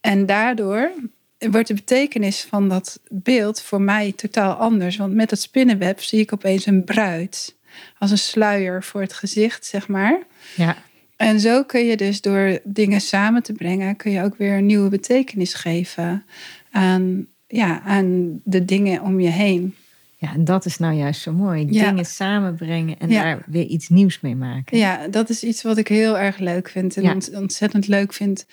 En 0.00 0.26
daardoor 0.26 0.90
wordt 1.38 1.68
de 1.68 1.74
betekenis 1.74 2.42
van 2.42 2.68
dat 2.68 3.00
beeld 3.08 3.62
voor 3.62 3.80
mij 3.80 4.12
totaal 4.12 4.52
anders. 4.52 4.96
Want 4.96 5.14
met 5.14 5.28
dat 5.28 5.40
spinnenweb 5.40 6.00
zie 6.00 6.20
ik 6.20 6.32
opeens 6.32 6.66
een 6.66 6.84
bruid. 6.84 7.56
Als 7.98 8.10
een 8.10 8.18
sluier 8.18 8.82
voor 8.82 9.00
het 9.00 9.12
gezicht, 9.12 9.66
zeg 9.66 9.88
maar. 9.88 10.22
Ja. 10.56 10.76
En 11.16 11.40
zo 11.40 11.64
kun 11.64 11.84
je 11.86 11.96
dus 11.96 12.20
door 12.20 12.58
dingen 12.64 13.00
samen 13.00 13.42
te 13.42 13.52
brengen, 13.52 13.96
kun 13.96 14.10
je 14.10 14.22
ook 14.22 14.36
weer 14.36 14.56
een 14.56 14.66
nieuwe 14.66 14.88
betekenis 14.88 15.54
geven 15.54 16.24
aan, 16.70 17.26
ja, 17.46 17.82
aan 17.82 18.40
de 18.44 18.64
dingen 18.64 19.02
om 19.02 19.20
je 19.20 19.28
heen. 19.28 19.76
Ja, 20.20 20.32
en 20.32 20.44
dat 20.44 20.64
is 20.64 20.78
nou 20.78 20.94
juist 20.94 21.20
zo 21.20 21.32
mooi. 21.32 21.66
Ja. 21.70 21.88
Dingen 21.90 22.04
samenbrengen 22.04 22.98
en 22.98 23.08
Ja. 23.10 23.22
daar 23.22 23.42
weer 23.46 23.64
iets 23.64 23.88
nieuws 23.88 24.20
mee 24.20 24.34
maken. 24.36 24.78
Ja, 24.78 25.08
dat 25.08 25.28
is 25.28 25.42
iets 25.42 25.62
wat 25.62 25.76
ik 25.76 25.88
heel 25.88 26.18
erg 26.18 26.38
leuk 26.38 26.68
vind. 26.68 26.96
En 26.96 27.02
Ja. 27.02 27.12
ont- 27.14 27.30
ontzettend 27.34 27.86
leuk 27.86 28.12
vind. 28.12 28.46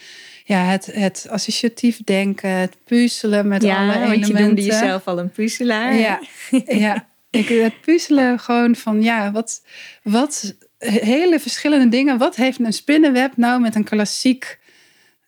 Ja, 0.43 0.63
het, 0.65 0.85
het 0.93 1.27
associatief 1.29 2.03
denken, 2.03 2.49
het 2.49 2.77
puzzelen 2.83 3.47
met 3.47 3.63
alle 3.63 3.71
Ja, 3.71 3.81
elementen. 3.81 4.09
want 4.09 4.27
je 4.27 4.33
noemde 4.43 4.63
jezelf 4.63 5.05
al 5.07 5.19
een 5.19 5.31
puzzelaar. 5.31 5.95
Ja, 5.95 6.19
ja. 6.67 7.07
Ik, 7.29 7.47
het 7.47 7.81
puzzelen 7.81 8.39
gewoon 8.39 8.75
van, 8.75 9.01
ja, 9.01 9.31
wat, 9.31 9.61
wat 10.03 10.55
hele 10.77 11.39
verschillende 11.39 11.89
dingen. 11.89 12.17
Wat 12.17 12.35
heeft 12.35 12.59
een 12.59 12.73
spinnenweb 12.73 13.37
nou 13.37 13.61
met 13.61 13.75
een 13.75 13.83
klassiek, 13.83 14.59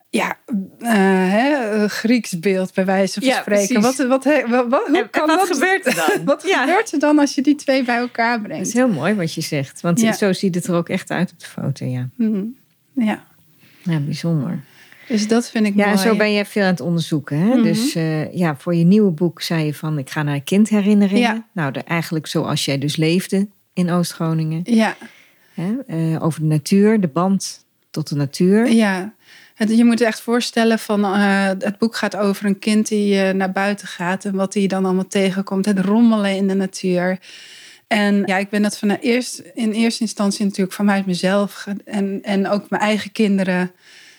ja, 0.10 0.38
eh, 0.80 0.92
hè, 1.32 1.88
Grieks 1.88 2.40
beeld 2.40 2.74
bij 2.74 2.86
wijze 2.86 3.14
van 3.20 3.30
Ja, 3.30 3.40
spreken? 3.42 3.82
Wat, 3.82 3.82
precies. 3.96 4.08
wat, 4.08 4.24
wat, 4.26 4.70
wat- 4.70 4.88
hoe 4.88 4.98
En- 4.98 5.04
en 5.04 5.10
kan 5.10 5.28
wat 5.28 5.40
dat- 5.40 5.48
gebeurt 5.58 5.86
er 5.86 5.96
dan? 5.96 6.26
wat 6.36 6.44
Ja. 6.48 6.60
gebeurt 6.60 6.92
er 6.94 7.00
dan 7.00 7.20
als 7.20 7.36
je 7.36 7.42
die 7.42 7.56
twee 7.56 7.84
bij 7.84 7.98
elkaar 7.98 8.38
Dat 8.38 8.48
brengt? 8.48 8.68
is 8.68 8.74
heel 8.74 8.90
mooi 8.90 9.14
wat 9.14 9.34
je 9.34 9.42
zegt. 9.42 9.82
Want 9.82 10.02
Ja. 10.02 10.14
zo 10.14 10.34
ziet 10.34 10.56
het 10.56 10.66
er 10.68 10.76
ook 10.76 10.90
echt 10.90 11.12
uit 11.12 11.32
op 11.32 11.40
de 11.40 11.46
foto. 11.46 11.86
Ja, 11.86 12.10
Mhm. 12.16 12.44
Ja, 12.94 13.24
ja 13.84 14.00
bijzonder. 14.00 14.60
dus 15.08 15.28
dat 15.28 15.50
vind 15.50 15.66
ik 15.66 15.76
Ja, 15.76 15.86
mooi. 15.86 15.98
en 15.98 16.04
zo 16.04 16.16
ben 16.16 16.32
je 16.32 16.46
veel 16.46 16.64
aan 16.64 16.68
het 16.70 16.82
onderzoeken. 16.82 17.38
Hè? 17.38 17.48
Mhm. 17.56 17.64
Dus 17.64 17.96
eh, 17.96 18.34
ja, 18.34 18.56
voor 18.56 18.76
je 18.76 18.84
nieuwe 18.84 19.12
boek 19.12 19.42
zei 19.42 19.66
je 19.66 19.74
van... 19.74 19.98
ik 19.98 20.10
ga 20.10 20.24
naar 20.24 20.42
kindherinneringen. 20.42 21.22
Ja. 21.22 21.46
Nou, 21.52 21.72
de, 21.72 21.80
eigenlijk 21.84 22.28
zoals 22.28 22.66
jij 22.66 22.78
dus 22.78 22.96
leefde 22.96 23.48
in 23.74 23.90
Oost-Groningen. 23.92 24.62
Ja, 24.64 24.96
Hè? 25.54 25.76
Eh, 25.88 26.24
over 26.24 26.40
de 26.42 26.46
natuur, 26.48 27.00
de 27.02 27.08
band 27.08 27.66
tot 27.92 28.10
de 28.10 28.16
natuur. 28.16 28.72
Ja, 28.72 29.14
het, 29.58 29.78
je 29.78 29.86
moet 29.86 30.00
je 30.00 30.06
echt 30.06 30.22
voorstellen 30.22 30.80
van 30.80 31.04
eh, 31.04 31.48
het 31.48 31.78
boek 31.78 31.96
gaat 31.96 32.16
over 32.16 32.46
een 32.46 32.60
kind 32.60 32.88
die 32.88 33.22
eh, 33.22 33.34
naar 33.34 33.52
buiten 33.52 33.88
gaat 33.88 34.26
en 34.26 34.36
wat 34.36 34.54
hij 34.54 34.68
dan 34.68 34.86
allemaal 34.86 35.08
tegenkomt. 35.08 35.66
Het 35.66 35.80
rommelen 35.80 36.36
in 36.36 36.48
de 36.48 36.54
natuur. 36.54 37.20
En 37.88 38.24
ja, 38.26 38.38
ik 38.38 38.50
ben 38.50 38.62
dat 38.62 38.78
van 38.78 38.90
eerst, 38.90 39.42
in 39.54 39.72
eerste 39.72 40.02
instantie 40.02 40.46
natuurlijk 40.46 40.76
vanuit 40.76 41.06
mezelf 41.06 41.68
en, 41.86 42.20
en 42.24 42.48
ook 42.48 42.70
mijn 42.70 42.82
eigen 42.82 43.12
kinderen. 43.12 43.72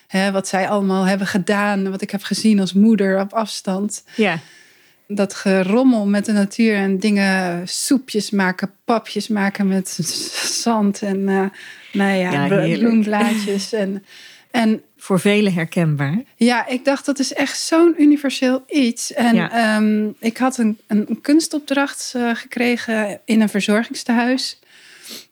Hè, 0.07 0.31
wat 0.31 0.49
zij 0.49 0.69
allemaal 0.69 1.05
hebben 1.05 1.27
gedaan, 1.27 1.91
wat 1.91 2.03
ik 2.03 2.11
heb 2.11 2.23
gezien 2.23 2.61
als 2.61 2.73
moeder 2.73 3.21
op 3.21 3.33
afstand. 3.33 4.05
Ja. 4.15 4.39
Dat 5.07 5.35
gerommel 5.35 6.07
met 6.07 6.25
de 6.25 6.33
natuur 6.33 6.75
en 6.75 6.99
dingen, 6.99 7.69
soepjes 7.69 8.31
maken, 8.31 8.71
papjes 8.85 9.29
maken 9.29 9.69
met 9.69 9.99
zand 10.63 11.03
en 11.03 11.19
uh, 11.19 11.45
nou 11.93 12.13
ja, 12.13 12.47
Ja, 12.47 12.77
bloemblaadjes. 12.79 13.73
En, 13.73 14.05
en 14.51 14.83
Voor 15.09 15.21
velen 15.21 15.53
herkenbaar. 15.55 16.23
ja, 16.37 16.67
ik 16.67 16.85
dacht 16.85 17.07
dat 17.07 17.19
is 17.19 17.33
echt 17.33 17.61
zo'n 17.61 17.95
universeel 17.99 18.65
iets. 18.69 19.13
En 19.13 19.35
Ja. 19.35 19.51
ehm, 19.77 20.09
ik 20.19 20.37
had 20.37 20.59
een, 20.59 20.79
een 20.87 21.19
kunstopdracht 21.23 22.13
eh, 22.17 22.31
gekregen 22.35 23.21
in 23.25 23.41
een 23.41 23.49
verzorgingstehuis 23.49 24.59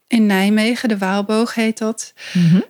in 0.07 0.27
Nijmegen. 0.27 0.89
De 0.89 0.99
Waalboog 0.99 1.55
heet 1.55 1.79
dat, 1.79 2.13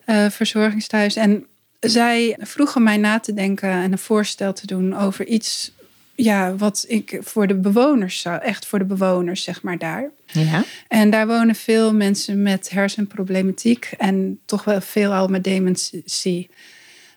eh, 0.05 0.27
verzorgingstehuis. 0.31 1.17
En 1.17 1.47
zij 1.81 2.37
vroegen 2.41 2.83
mij 2.83 2.97
na 2.97 3.19
te 3.21 3.35
denken 3.35 3.71
en 3.71 3.93
een 3.93 3.99
voorstel 3.99 4.53
te 4.53 4.67
doen 4.67 4.97
over 4.97 5.27
iets... 5.27 5.73
Ja, 6.15 6.55
wat 6.57 6.85
ik 6.89 7.19
voor 7.21 7.47
de 7.47 7.55
bewoners 7.55 8.21
zou, 8.21 8.41
echt 8.43 8.67
voor 8.67 8.79
de 8.79 8.85
bewoners, 8.85 9.43
zeg 9.43 9.63
maar 9.63 9.79
daar. 9.79 10.11
Ja. 10.27 10.65
En 10.89 11.11
daar 11.11 11.27
wonen 11.27 11.55
veel 11.55 11.95
mensen 11.95 12.43
met 12.43 12.71
hersenproblematiek 12.71 13.91
en 13.99 14.39
toch 14.45 14.65
wel 14.65 14.81
veel 14.81 15.13
al 15.13 15.29
met 15.29 15.45
dementie. 15.45 16.51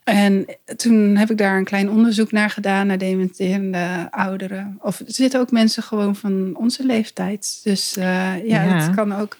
En 0.10 0.46
toen 0.76 1.16
heb 1.16 1.30
ik 1.32 1.38
daar 1.38 1.58
een 1.58 1.64
klein 1.64 1.90
onderzoek 1.90 2.32
naar 2.32 2.50
gedaan, 2.50 2.88
naar 2.88 2.98
dementerende 2.98 4.08
ouderen. 4.12 4.78
Of 4.82 5.00
er 5.00 5.06
zitten 5.08 5.40
ook 5.40 5.52
mensen 5.52 5.84
gewoon 5.84 6.16
van 6.16 6.56
onze 6.58 6.86
leeftijd. 6.86 7.60
Dus 7.64 7.98
eh, 7.98 8.04
ja, 8.48 8.64
Ja. 8.64 8.80
dat 8.86 8.96
kan 8.96 9.16
ook. 9.16 9.38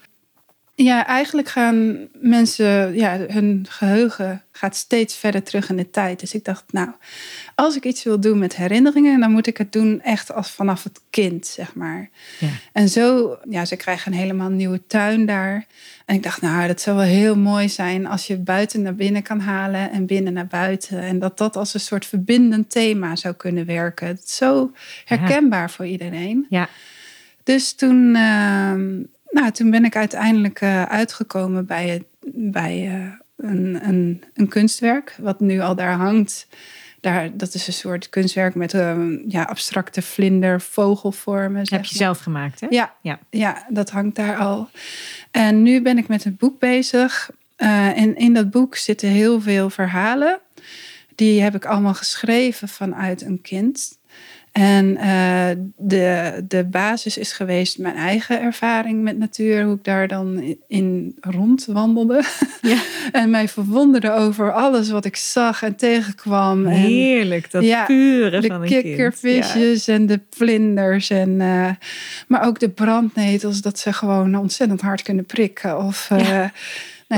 Ja, 0.82 1.06
eigenlijk 1.06 1.48
gaan 1.48 2.08
mensen, 2.12 2.94
ja, 2.94 3.18
hun 3.28 3.66
geheugen 3.68 4.42
gaat 4.52 4.76
steeds 4.76 5.16
verder 5.16 5.42
terug 5.42 5.68
in 5.68 5.76
de 5.76 5.90
tijd. 5.90 6.20
Dus 6.20 6.34
ik 6.34 6.44
dacht, 6.44 6.64
nou, 6.72 6.88
als 7.54 7.76
ik 7.76 7.84
iets 7.84 8.02
wil 8.02 8.20
doen 8.20 8.38
met 8.38 8.56
herinneringen, 8.56 9.20
dan 9.20 9.30
moet 9.30 9.46
ik 9.46 9.56
het 9.56 9.72
doen 9.72 10.00
echt 10.02 10.32
als 10.32 10.50
vanaf 10.50 10.84
het 10.84 11.00
kind, 11.10 11.46
zeg 11.46 11.74
maar. 11.74 12.10
Ja. 12.38 12.48
En 12.72 12.88
zo, 12.88 13.36
ja, 13.48 13.64
ze 13.64 13.76
krijgen 13.76 14.12
een 14.12 14.18
helemaal 14.18 14.48
nieuwe 14.48 14.86
tuin 14.86 15.26
daar. 15.26 15.66
En 16.06 16.14
ik 16.14 16.22
dacht, 16.22 16.40
nou, 16.40 16.66
dat 16.66 16.80
zou 16.80 16.96
wel 16.96 17.06
heel 17.06 17.36
mooi 17.36 17.68
zijn 17.68 18.06
als 18.06 18.26
je 18.26 18.36
buiten 18.36 18.82
naar 18.82 18.94
binnen 18.94 19.22
kan 19.22 19.40
halen 19.40 19.90
en 19.90 20.06
binnen 20.06 20.32
naar 20.32 20.46
buiten. 20.46 21.00
En 21.00 21.18
dat 21.18 21.38
dat 21.38 21.56
als 21.56 21.74
een 21.74 21.80
soort 21.80 22.06
verbindend 22.06 22.70
thema 22.70 23.16
zou 23.16 23.34
kunnen 23.34 23.66
werken. 23.66 24.06
Het 24.06 24.22
is 24.24 24.36
zo 24.36 24.72
herkenbaar 25.04 25.70
voor 25.70 25.86
iedereen. 25.86 26.46
Ja. 26.48 26.68
Dus 27.42 27.72
toen, 27.72 28.14
ehm, 28.14 29.02
nou, 29.30 29.50
toen 29.50 29.70
ben 29.70 29.84
ik 29.84 29.96
uiteindelijk 29.96 30.60
eh, 30.60 30.82
uitgekomen 30.82 31.66
bij, 31.66 31.88
het, 31.88 32.04
bij 32.34 32.86
eh, 32.86 33.46
een, 33.50 33.88
een, 33.88 34.24
een 34.34 34.48
kunstwerk, 34.48 35.16
wat 35.20 35.40
nu 35.40 35.60
al 35.60 35.74
daar 35.74 35.94
hangt. 35.94 36.46
Daar, 37.00 37.36
dat 37.36 37.54
is 37.54 37.66
een 37.66 37.72
soort 37.72 38.08
kunstwerk 38.08 38.54
met 38.54 38.74
ehm, 38.74 39.18
ja, 39.28 39.42
abstracte 39.42 40.02
vlinder, 40.02 40.60
vogelvormen. 40.60 41.58
Heb 41.58 41.68
je 41.68 41.76
maar. 41.76 41.84
zelf 41.84 42.18
gemaakt, 42.18 42.60
hè? 42.60 42.66
Ja, 42.70 42.94
Ja. 43.02 43.18
ja. 43.30 43.66
dat 43.68 43.90
hangt 43.90 44.16
daar 44.16 44.36
al. 44.36 44.68
En 45.30 45.62
nu 45.62 45.82
ben 45.82 45.98
ik 45.98 46.08
met 46.08 46.24
een 46.24 46.36
boek 46.38 46.58
bezig. 46.58 47.30
Eh, 47.56 47.98
en 47.98 48.16
in 48.16 48.34
dat 48.34 48.50
boek 48.50 48.76
zitten 48.76 49.08
heel 49.08 49.40
veel 49.40 49.70
verhalen. 49.70 50.40
Die 51.14 51.42
heb 51.42 51.54
ik 51.54 51.64
allemaal 51.64 51.94
geschreven 51.94 52.68
vanuit 52.68 53.22
een 53.22 53.40
kind. 53.40 53.98
En 54.52 54.96
eh, 54.96 55.48
de, 55.76 56.32
de 56.48 56.64
basis 56.64 57.18
is 57.18 57.32
geweest 57.32 57.78
mijn 57.78 57.94
eigen 57.94 58.40
ervaring 58.40 59.02
met 59.02 59.18
natuur. 59.18 59.64
Hoe 59.64 59.74
ik 59.74 59.84
daar 59.84 60.08
dan 60.08 60.56
in 60.68 61.16
rondwandelde. 61.20 62.22
Ja. 62.60 62.78
en 63.20 63.30
mij 63.30 63.48
verwonderde 63.48 64.12
over 64.12 64.52
alles 64.52 64.90
wat 64.90 65.04
ik 65.04 65.16
zag 65.16 65.62
en 65.62 65.76
tegenkwam. 65.76 66.66
En, 66.66 66.72
Heerlijk, 66.72 67.50
dat 67.50 67.64
Ja, 67.64 67.84
pure 67.84 68.40
de 68.40 68.46
van 68.46 68.62
een 68.62 68.68
kind. 68.68 68.82
kikkervisjes 68.82 69.88
en 69.88 70.06
de 70.06 70.20
vlinders. 70.30 71.10
En, 71.10 71.40
eh, 71.40 71.70
maar 72.28 72.46
ook 72.46 72.58
de 72.60 72.68
brandnetels, 72.70 73.60
dat 73.60 73.78
ze 73.78 73.92
gewoon 73.92 74.34
ontzettend 74.34 74.80
hard 74.80 75.02
kunnen 75.02 75.24
prikken. 75.24 75.78
Of, 75.84 76.08
eh, 76.10 76.28
Ja. 76.28 76.52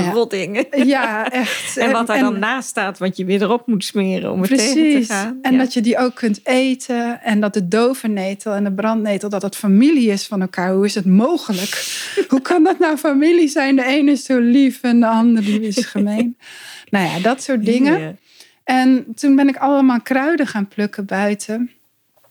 Nou 0.01 0.27
Ja. 0.71 0.83
ja, 0.83 1.29
echt. 1.41 1.77
En 1.77 1.91
wat 1.91 2.07
daar 2.07 2.19
dan 2.19 2.39
naast 2.39 2.69
staat, 2.69 2.97
wat 2.97 3.17
je 3.17 3.25
weer 3.25 3.41
erop 3.41 3.67
moet 3.67 3.83
smeren 3.83 4.31
om 4.31 4.41
het 4.41 4.49
tegen 4.57 5.01
te 5.01 5.13
gaan. 5.13 5.39
En 5.41 5.51
Ja. 5.51 5.57
dat 5.57 5.73
je 5.73 5.81
die 5.81 5.97
ook 5.97 6.15
kunt 6.15 6.39
eten. 6.43 7.21
En 7.21 7.39
dat 7.39 7.53
de 7.53 7.67
dovennetel 7.67 8.53
en 8.53 8.63
de 8.63 8.71
brandnetel, 8.71 9.29
dat 9.29 9.41
het 9.41 9.55
familie 9.55 10.09
is 10.09 10.27
van 10.27 10.41
elkaar. 10.41 10.73
Hoe 10.73 10.85
is 10.85 10.95
het 10.95 11.05
mogelijk? 11.05 12.01
Hoe 12.29 12.41
kan 12.41 12.63
dat 12.63 12.79
nou 12.79 12.97
familie 12.97 13.47
zijn? 13.47 13.75
De 13.75 13.85
ene 13.85 14.11
is 14.11 14.25
zo 14.25 14.39
lief 14.39 14.81
en 14.83 14.99
de 14.99 15.07
andere 15.07 15.61
is 15.61 15.85
gemeen. 15.85 16.37
nou 16.89 17.05
ja, 17.05 17.19
dat 17.19 17.43
soort 17.43 17.65
dingen. 17.65 17.99
Ja. 17.99 18.13
En 18.63 19.05
toen 19.15 19.35
ben 19.35 19.47
ik 19.47 19.57
allemaal 19.57 20.01
kruiden 20.01 20.47
gaan 20.47 20.67
plukken 20.67 21.05
buiten. 21.05 21.71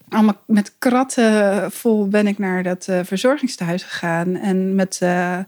Allemaal 0.08 0.42
met 0.46 0.74
kratten 0.78 1.70
vol 1.72 2.08
ben 2.08 2.26
ik 2.26 2.38
naar 2.38 2.62
dat 2.62 2.86
eh, 2.88 3.00
verzorgingstehuis 3.04 3.82
gegaan. 3.82 4.36
En 4.36 4.74
met, 4.74 4.98
eh, 5.00 5.38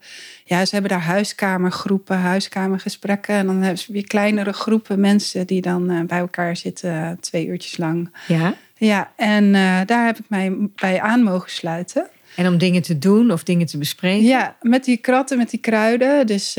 ja, 0.47 0.65
ze 0.65 0.71
hebben 0.73 0.91
daar 0.91 1.03
huiskamergroepen, 1.03 2.19
huiskamergesprekken. 2.19 3.35
En 3.35 3.47
dan 3.47 3.61
hebben 3.61 3.79
ze 3.79 3.93
weer 3.93 4.07
kleinere 4.07 4.53
groepen 4.53 5.01
mensen 5.01 5.47
die 5.47 5.61
dan 5.61 5.91
eh, 5.91 6.01
bij 6.01 6.19
elkaar 6.19 6.57
zitten, 6.57 6.91
eh, 6.91 7.11
twee 7.21 7.47
uurtjes 7.47 7.77
lang. 7.77 8.11
ja. 8.27 8.55
Ja, 8.77 9.13
en 9.17 9.55
eh, 9.55 9.81
daar 9.87 10.07
heb 10.07 10.19
ik 10.19 10.25
mij 10.29 10.57
bij 10.75 11.01
aan 11.01 11.23
mogen 11.23 11.51
sluiten. 11.51 12.09
En 12.37 12.47
om 12.47 12.59
dingen 12.59 12.83
te 12.83 12.99
doen 12.99 13.31
of 13.31 13.43
dingen 13.43 13.67
te 13.67 13.79
bespreken. 13.79 14.25
Ja, 14.25 14.57
met 14.61 14.85
die 14.85 14.97
kratten, 14.97 15.39
met 15.39 15.51
die 15.51 15.61
kruiden. 15.61 16.27
Dus, 16.27 16.55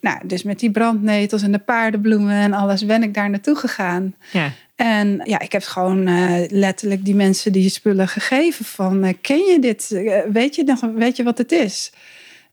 nou, 0.00 0.18
dus 0.24 0.42
met 0.42 0.58
die 0.58 0.70
brandnetels 0.70 1.42
en 1.42 1.52
de 1.52 1.58
paardenbloemen 1.58 2.34
en 2.34 2.52
alles 2.52 2.86
ben 2.86 3.02
ik 3.02 3.14
daar 3.14 3.30
naartoe 3.30 3.56
gegaan. 3.56 4.14
Ja. 4.32 4.52
En 4.76 5.20
ja, 5.24 5.40
ik 5.40 5.52
heb 5.52 5.62
gewoon 5.62 6.04
letterlijk 6.50 7.04
die 7.04 7.14
mensen 7.14 7.52
die 7.52 7.68
spullen 7.68 8.08
gegeven 8.08 8.64
van... 8.64 9.16
ken 9.20 9.44
je 9.44 9.58
dit? 9.60 9.88
Weet, 10.32 10.54
je 10.54 10.64
nog, 10.64 10.80
weet 10.94 11.16
je 11.16 11.22
wat 11.22 11.38
het 11.38 11.52
is? 11.52 11.92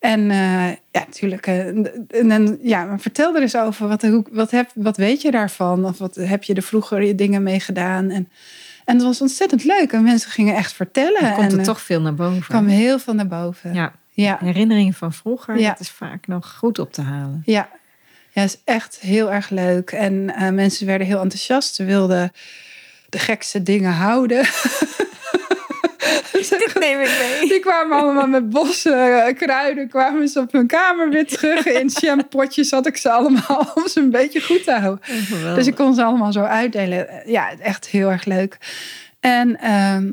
En 0.05 0.31
eh, 0.31 0.67
ja, 0.91 1.05
natuurlijk. 1.05 1.47
eh, 1.47 1.67
en 1.67 2.27
dan, 2.27 2.57
ja, 2.61 2.99
vertel 2.99 3.35
er 3.35 3.41
eens 3.41 3.55
over. 3.55 3.87
Wat, 3.87 4.01
hoe, 4.01 4.25
wat, 4.31 4.51
heb, 4.51 4.69
wat 4.75 4.97
weet 4.97 5.21
je 5.21 5.31
daarvan? 5.31 5.85
Of 5.85 5.97
wat 5.97 6.15
heb 6.15 6.43
je 6.43 6.53
er 6.53 6.61
vroeger 6.61 7.03
je 7.03 7.15
dingen 7.15 7.43
mee 7.43 7.59
gedaan? 7.59 8.09
En, 8.09 8.29
en 8.85 8.95
het 8.95 9.03
was 9.03 9.21
ontzettend 9.21 9.63
leuk. 9.63 9.91
En 9.91 10.03
mensen 10.03 10.31
gingen 10.31 10.55
echt 10.55 10.73
vertellen. 10.73 11.21
Dan 11.21 11.33
komt 11.33 11.45
en 11.45 11.51
er 11.53 11.59
eh, 11.59 11.65
toch 11.65 11.81
veel 11.81 12.01
naar 12.01 12.15
boven. 12.15 12.41
kwam 12.41 12.67
heel 12.67 12.99
veel 12.99 13.13
naar 13.13 13.27
boven. 13.27 13.73
Ja. 13.73 13.93
ja. 14.09 14.37
Herinneringen 14.41 14.93
van 14.93 15.13
vroeger, 15.13 15.59
Ja. 15.59 15.69
dat 15.69 15.79
is 15.79 15.89
vaak 15.89 16.27
nog 16.27 16.55
goed 16.57 16.79
op 16.79 16.93
te 16.93 17.01
halen. 17.01 17.41
Ja, 17.45 17.69
ja 18.31 18.43
is 18.43 18.57
echt 18.63 18.99
heel 18.99 19.31
erg 19.31 19.49
leuk. 19.49 19.91
En 19.91 20.35
eh, 20.35 20.49
mensen 20.49 20.85
werden 20.87 21.07
heel 21.07 21.21
enthousiast. 21.21 21.75
Ze 21.75 21.83
wilden 21.83 22.31
de 23.09 23.19
gekste 23.19 23.63
dingen 23.63 23.91
houden. 23.91 24.45
Dit 26.31 26.75
neem 26.79 26.99
ik 26.99 27.17
mee. 27.19 27.49
Die 27.49 27.59
kwamen 27.59 27.97
allemaal 27.97 28.27
met 28.27 28.49
bossen, 28.49 29.25
eh, 29.25 29.35
kruiden, 29.35 29.87
kwamen 29.87 30.27
ze 30.27 30.39
op 30.39 30.51
hun 30.51 30.67
kamer 30.67 31.09
weer 31.09 31.27
terug. 31.27 31.65
In 31.81 31.89
shampootjes 31.89 32.71
had 32.71 32.87
ik 32.87 32.97
ze 32.97 33.11
allemaal 33.11 33.71
om 33.75 33.87
ze 33.87 33.99
een 33.99 34.11
beetje 34.11 34.41
goed 34.41 34.63
te 34.63 34.71
houden. 34.71 35.05
Dus 35.55 35.67
ik 35.67 35.75
kon 35.75 35.93
ze 35.93 36.03
allemaal 36.03 36.31
zo 36.31 36.41
uitdelen. 36.41 37.21
Ja, 37.25 37.51
echt 37.59 37.87
heel 37.87 38.11
erg 38.11 38.25
leuk. 38.25 38.57
En 39.19 39.59
ehm, 39.59 40.07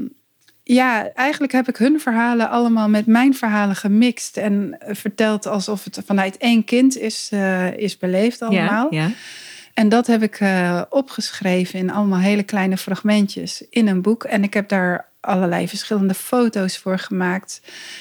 ja, 0.64 1.12
eigenlijk 1.14 1.52
heb 1.52 1.68
ik 1.68 1.76
hun 1.76 2.00
verhalen 2.00 2.50
allemaal 2.50 2.88
met 2.88 3.06
mijn 3.06 3.34
verhalen 3.34 3.76
gemixt. 3.76 4.36
En 4.36 4.76
eh, 4.78 4.94
verteld 4.94 5.46
alsof 5.46 5.84
het 5.84 6.00
vanuit 6.06 6.36
één 6.36 6.64
kind 6.64 6.98
is, 6.98 7.28
eh, 7.30 7.76
is 7.76 7.98
beleefd 7.98 8.42
allemaal. 8.42 8.86
Ja, 8.90 9.02
ja. 9.02 9.10
En 9.74 9.88
dat 9.88 10.06
heb 10.06 10.22
ik 10.22 10.40
eh, 10.40 10.82
opgeschreven 10.88 11.78
in 11.78 11.90
allemaal 11.90 12.18
hele 12.18 12.42
kleine 12.42 12.76
fragmentjes 12.76 13.64
in 13.70 13.88
een 13.88 14.02
boek. 14.02 14.24
En 14.24 14.42
ik 14.42 14.54
heb 14.54 14.68
daar 14.68 15.11
allerlei 15.22 15.68
verschillende 15.68 16.14
foto's 16.14 16.78
voor 16.78 16.98
gemaakt. 16.98 17.60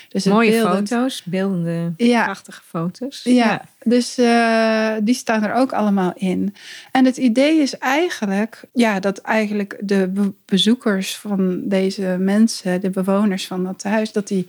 Dus 0.10 0.26
Mooie 0.26 0.50
beeldend- 0.52 0.90
foto's, 0.90 1.24
beeldende, 1.24 1.94
Ja. 1.98 2.24
prachtige 2.24 2.62
foto's. 2.68 3.22
Ja, 3.24 3.62
dus 3.84 4.18
eh, 4.18 4.94
die 5.02 5.16
staan 5.16 5.44
er 5.44 5.54
ook 5.54 5.74
allemaal 5.74 6.14
in. 6.16 6.56
En 6.92 7.06
het 7.06 7.18
idee 7.18 7.60
is 7.60 7.78
eigenlijk, 7.78 8.62
ja, 8.74 9.00
dat 9.00 9.18
eigenlijk 9.18 9.78
de 9.82 10.08
be- 10.08 10.34
bezoekers 10.46 11.16
van 11.18 11.62
deze 11.68 12.16
mensen, 12.20 12.82
de 12.82 12.90
bewoners 12.90 13.48
van 13.48 13.64
dat 13.64 13.84
huis, 13.84 14.12
dat 14.12 14.28
die, 14.28 14.48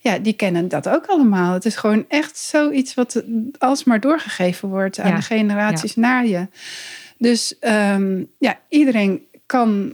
ja, 0.00 0.18
die 0.18 0.32
kennen 0.32 0.68
dat 0.68 0.88
ook 0.88 1.06
allemaal. 1.06 1.52
Het 1.52 1.64
is 1.64 1.76
gewoon 1.76 2.04
echt 2.08 2.38
zoiets 2.38 2.94
wat 2.94 3.22
alsmaar 3.58 4.00
doorgegeven 4.00 4.68
wordt 4.68 4.98
aan 4.98 5.10
Ja, 5.10 5.16
de 5.16 5.22
generaties 5.22 5.96
na 5.96 6.20
je. 6.20 6.46
Dus 7.18 7.58
ehm, 7.58 8.22
ja, 8.38 8.58
iedereen 8.68 9.20
kan 9.46 9.92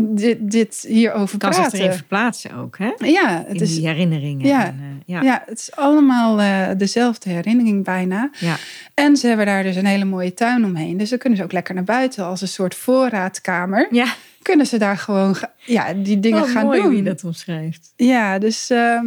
dit, 0.00 0.50
dit 0.50 0.84
hierover 0.88 1.38
kan 1.38 1.52
zich 1.52 1.62
praten. 1.62 1.78
erin 1.80 1.92
verplaatsen 1.92 2.54
ook, 2.54 2.78
hè? 2.78 2.92
Ja, 2.98 3.44
het 3.46 3.56
In 3.56 3.62
is, 3.62 3.74
die 3.74 3.86
herinneringen. 3.86 4.46
Ja, 4.46 4.66
En, 4.66 4.78
eh, 4.80 5.14
ja. 5.14 5.22
ja, 5.22 5.42
het 5.46 5.58
is 5.58 5.76
allemaal 5.76 6.40
eh, 6.40 6.68
dezelfde 6.78 7.30
herinnering 7.30 7.84
bijna. 7.84 8.30
Ja. 8.38 8.56
En 8.94 9.16
ze 9.16 9.26
hebben 9.26 9.46
daar 9.46 9.62
dus 9.62 9.76
een 9.76 9.86
hele 9.86 10.04
mooie 10.04 10.34
tuin 10.34 10.64
omheen. 10.64 10.96
Dus 10.96 11.08
dan 11.10 11.18
kunnen 11.18 11.38
ze 11.38 11.44
ook 11.44 11.52
lekker 11.52 11.74
naar 11.74 11.84
buiten 11.84 12.24
als 12.24 12.40
een 12.40 12.48
soort 12.48 12.74
voorraadkamer. 12.74 13.88
Ja, 13.90 14.06
Kunnen 14.42 14.66
ze 14.66 14.78
daar 14.78 14.96
gewoon 14.98 15.36
ja, 15.56 15.92
die 15.94 16.20
dingen 16.20 16.42
oh, 16.42 16.48
gaan 16.50 16.64
mooi 16.64 16.78
doen. 16.80 16.86
hoe 16.88 16.96
je 16.96 17.02
dat 17.02 17.24
omschrijft. 17.24 17.92
Ja, 17.96 18.38
dus, 18.38 18.70
ehm, 18.70 19.06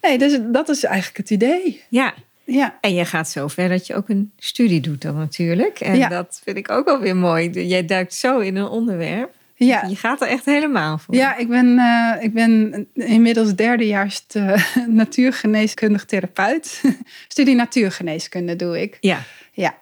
Nee, 0.00 0.18
dus 0.18 0.38
dat 0.52 0.68
is 0.68 0.84
eigenlijk 0.84 1.16
het 1.16 1.30
idee. 1.30 1.82
Ja, 1.88 2.14
Ja, 2.44 2.78
en 2.80 2.94
je 2.94 3.04
gaat 3.04 3.28
zo 3.28 3.48
ver 3.48 3.68
dat 3.68 3.86
je 3.86 3.94
ook 3.94 4.08
een 4.08 4.32
studie 4.38 4.80
doet 4.80 5.02
dan 5.02 5.14
natuurlijk. 5.16 5.80
En 5.80 5.96
Ja. 5.96 6.08
dat 6.08 6.40
vind 6.44 6.56
ik 6.56 6.70
ook 6.70 6.84
wel 6.84 7.00
weer 7.00 7.16
mooi. 7.16 7.50
Jij 7.50 7.84
duikt 7.84 8.14
zo 8.14 8.38
in 8.38 8.56
een 8.56 8.68
onderwerp. 8.68 9.34
Ja. 9.58 9.84
Je 9.88 9.96
gaat 9.96 10.20
er 10.20 10.28
echt 10.28 10.44
helemaal 10.44 10.98
voor. 10.98 11.14
Ja, 11.14 11.36
ik 11.36 11.48
ben, 11.48 11.78
eh, 11.78 12.24
ik 12.24 12.32
ben 12.32 12.86
inmiddels 12.94 13.54
derdejaars 13.54 14.24
uh, 14.36 14.56
natuurgeneeskundig 14.86 16.04
therapeut. 16.04 16.82
Studie 17.28 17.54
natuurgeneeskunde 17.54 18.56
doe 18.56 18.80
ik. 18.80 18.96
Ja, 19.00 19.22
Ja. 19.52 19.78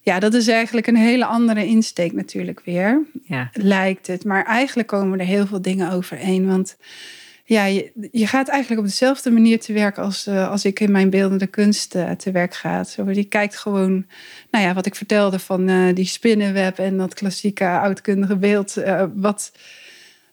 ja, 0.00 0.18
dat 0.18 0.34
is 0.34 0.48
eigenlijk 0.48 0.86
een 0.86 0.96
hele 0.96 1.24
andere 1.24 1.66
insteek 1.66 2.12
natuurlijk 2.12 2.60
weer. 2.64 3.02
ja. 3.22 3.50
lijkt 3.52 4.06
het. 4.06 4.24
Maar 4.24 4.44
eigenlijk 4.44 4.88
komen 4.88 5.20
er 5.20 5.26
heel 5.26 5.46
veel 5.46 5.62
dingen 5.62 5.92
overeen. 5.92 6.46
Want 6.46 6.76
ja, 7.46 7.64
je, 7.64 8.08
je 8.12 8.26
gaat 8.26 8.48
eigenlijk 8.48 8.80
op 8.80 8.86
dezelfde 8.86 9.30
manier 9.30 9.60
te 9.60 9.72
werk 9.72 9.98
als, 9.98 10.26
eh, 10.26 10.50
als 10.50 10.64
ik 10.64 10.80
in 10.80 10.90
mijn 10.90 11.10
beeldende 11.10 11.46
kunst 11.46 11.94
eh, 11.94 12.10
te 12.10 12.30
werk 12.30 12.54
ga. 12.54 12.84
Zo, 12.84 13.10
je 13.10 13.24
kijkt 13.24 13.56
gewoon, 13.56 14.06
nou 14.50 14.64
ja, 14.64 14.74
wat 14.74 14.86
ik 14.86 14.94
vertelde 14.94 15.38
van 15.38 15.68
eh, 15.68 15.94
die 15.94 16.04
spinnenweb 16.04 16.78
en 16.78 16.96
dat 16.96 17.14
klassieke 17.14 17.68
oudkundige 17.68 18.36
beeld. 18.36 18.74
wat, 19.14 19.52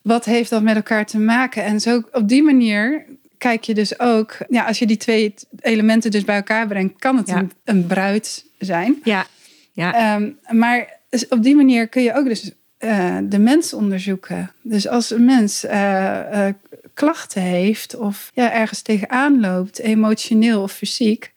wat 0.02 0.26
heeft 0.26 0.50
dat 0.50 0.62
met 0.62 0.76
elkaar 0.76 1.06
te 1.06 1.20
maken? 1.20 1.64
En 1.64 1.80
zo 1.80 2.04
op 2.12 2.28
die 2.28 2.44
manier 2.44 3.06
kijk 3.38 3.64
je 3.64 3.74
dus 3.74 4.00
ook, 4.00 4.38
ja, 4.50 4.66
als 4.66 4.80
je 4.80 4.88
die 4.88 4.98
twee 4.98 5.34
elementen 5.60 6.12
dus 6.12 6.24
bij 6.24 6.36
elkaar 6.36 6.68
brengt, 6.68 7.00
kan 7.00 7.18
het 7.18 7.28
Ja. 7.28 7.38
een, 7.38 7.52
een 7.64 7.88
bruid 7.88 8.46
zijn. 8.58 9.00
Ja, 9.04 9.26
ja. 9.72 9.94
Ehm, 9.94 10.58
maar 10.58 11.00
dus 11.10 11.28
op 11.28 11.44
die 11.44 11.56
manier 11.56 11.88
kun 11.88 12.04
je 12.04 12.14
ook 12.14 12.26
dus 12.26 12.52
de 13.24 13.40
mens 13.40 13.74
onderzoeken. 13.74 14.52
Dus 14.62 14.88
als 14.88 15.12
een 15.12 15.26
mens 15.26 15.66
klachten 16.94 17.42
heeft 17.42 17.96
of 17.96 18.32
ja, 18.34 18.54
ergens 18.54 18.82
tegenaan 18.82 19.40
loopt, 19.40 19.80
emotioneel 19.80 20.62
of 20.62 20.72
fysiek, 20.72 21.34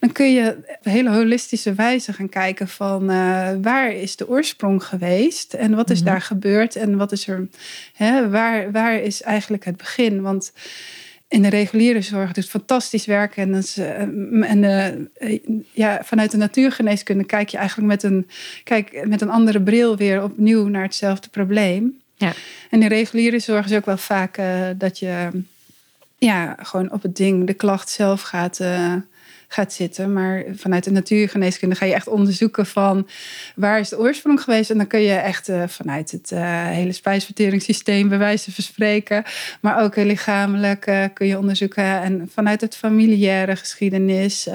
dan 0.00 0.12
kun 0.12 0.32
je 0.32 0.56
op 0.56 0.78
een 0.82 0.92
hele 0.92 1.10
holistische 1.10 1.72
wijze 1.74 2.12
gaan 2.12 2.28
kijken 2.28 2.68
van 2.68 3.10
eh, 3.10 3.50
waar 3.62 3.92
is 3.92 4.16
de 4.16 4.28
oorsprong 4.28 4.84
geweest 4.84 5.54
en 5.54 5.74
wat 5.74 5.90
is 5.90 6.00
Mhm. 6.00 6.08
daar 6.08 6.20
gebeurd 6.20 6.76
en 6.76 6.96
wat 6.96 7.12
is 7.12 7.28
er, 7.28 7.48
hè, 7.94 8.30
waar, 8.30 8.72
waar 8.72 8.94
is 8.94 9.22
eigenlijk 9.22 9.64
het 9.64 9.76
begin? 9.76 10.22
Want 10.22 10.52
in 11.28 11.42
de 11.42 11.48
reguliere 11.48 12.00
zorg 12.02 12.32
doet 12.32 12.48
fantastisch 12.48 13.06
werk. 13.06 13.36
En, 13.36 13.54
eh, 13.54 14.00
en 14.50 14.64
eh, 15.14 15.38
ja, 15.72 16.00
vanuit 16.04 16.30
de 16.30 16.36
natuurgeneeskunde 16.36 17.24
kijk 17.24 17.48
je 17.48 17.56
eigenlijk 17.56 17.88
met 17.88 18.02
een, 18.02 18.26
kijk, 18.64 19.06
met 19.06 19.20
een 19.20 19.30
andere 19.30 19.62
bril 19.62 19.96
weer 19.96 20.22
opnieuw 20.22 20.68
naar 20.68 20.82
hetzelfde 20.82 21.28
probleem. 21.28 22.00
Ja. 22.20 22.32
En 22.70 22.80
de 22.80 22.88
reguliere 22.88 23.38
zorg 23.38 23.64
is 23.64 23.76
ook 23.76 23.84
wel 23.84 23.96
vaak 23.96 24.36
eh, 24.36 24.68
dat 24.76 24.98
je 24.98 25.42
ja, 26.18 26.56
gewoon 26.58 26.92
op 26.92 27.02
het 27.02 27.16
ding, 27.16 27.46
de 27.46 27.54
klacht 27.54 27.88
zelf 27.88 28.22
gaat, 28.22 28.60
eh, 28.60 28.94
gaat 29.52 29.72
zitten. 29.72 30.12
Maar 30.12 30.44
vanuit 30.54 30.84
de 30.84 30.90
natuurgeneeskunde 30.90 31.74
ga 31.74 31.84
je 31.84 31.94
echt 31.94 32.08
onderzoeken 32.08 32.66
van 32.66 33.08
waar 33.54 33.80
is 33.80 33.88
de 33.88 33.98
oorsprong 33.98 34.42
geweest. 34.42 34.70
En 34.70 34.76
dan 34.76 34.86
kun 34.86 35.00
je 35.00 35.12
echt 35.12 35.48
eh, 35.48 35.62
vanuit 35.66 36.10
het 36.10 36.32
eh, 36.32 36.66
hele 36.66 36.92
spijsverteringssysteem 36.92 38.08
bij 38.08 38.18
wijze 38.18 38.52
van 38.52 38.64
spreken. 38.64 39.22
Maar 39.60 39.82
ook 39.82 39.96
lichamelijk 39.96 40.86
eh, 40.86 41.04
kun 41.14 41.26
je 41.26 41.38
onderzoeken. 41.38 41.84
En 41.84 42.30
vanuit 42.32 42.60
het 42.60 42.76
familiaire 42.76 43.56
geschiedenis. 43.56 44.48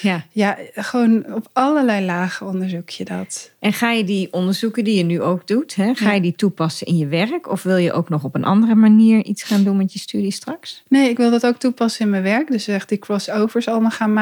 ja. 0.00 0.24
ja, 0.30 0.58
gewoon 0.74 1.34
op 1.34 1.48
allerlei 1.52 2.04
lagen 2.04 2.46
onderzoek 2.46 2.88
je 2.90 3.04
dat. 3.04 3.50
En 3.58 3.72
ga 3.72 3.90
je 3.90 4.04
die 4.04 4.32
onderzoeken 4.32 4.84
die 4.84 4.96
je 4.96 5.02
nu 5.02 5.20
ook 5.20 5.46
doet, 5.46 5.74
hè, 5.74 5.94
ga 5.94 6.12
je 6.12 6.20
die 6.20 6.34
toepassen 6.34 6.86
in 6.86 6.96
je 6.96 7.06
werk? 7.06 7.50
Of 7.50 7.62
wil 7.62 7.76
je 7.76 7.92
ook 7.92 8.08
nog 8.08 8.24
op 8.24 8.34
een 8.34 8.44
andere 8.44 8.74
manier 8.74 9.24
iets 9.24 9.42
gaan 9.42 9.64
doen 9.64 9.76
met 9.76 9.92
je 9.92 9.98
studie 9.98 10.30
straks? 10.30 10.82
Nee, 10.88 11.08
ik 11.08 11.16
wil 11.16 11.30
dat 11.30 11.46
ook 11.46 11.56
toepassen 11.56 12.04
in 12.04 12.10
mijn 12.10 12.22
werk. 12.22 12.50
Dus 12.50 12.68
echt 12.68 12.88
die 12.88 12.98
crossovers 12.98 13.68
allemaal 13.68 13.90
gaan 13.90 14.12
maken. 14.12 14.19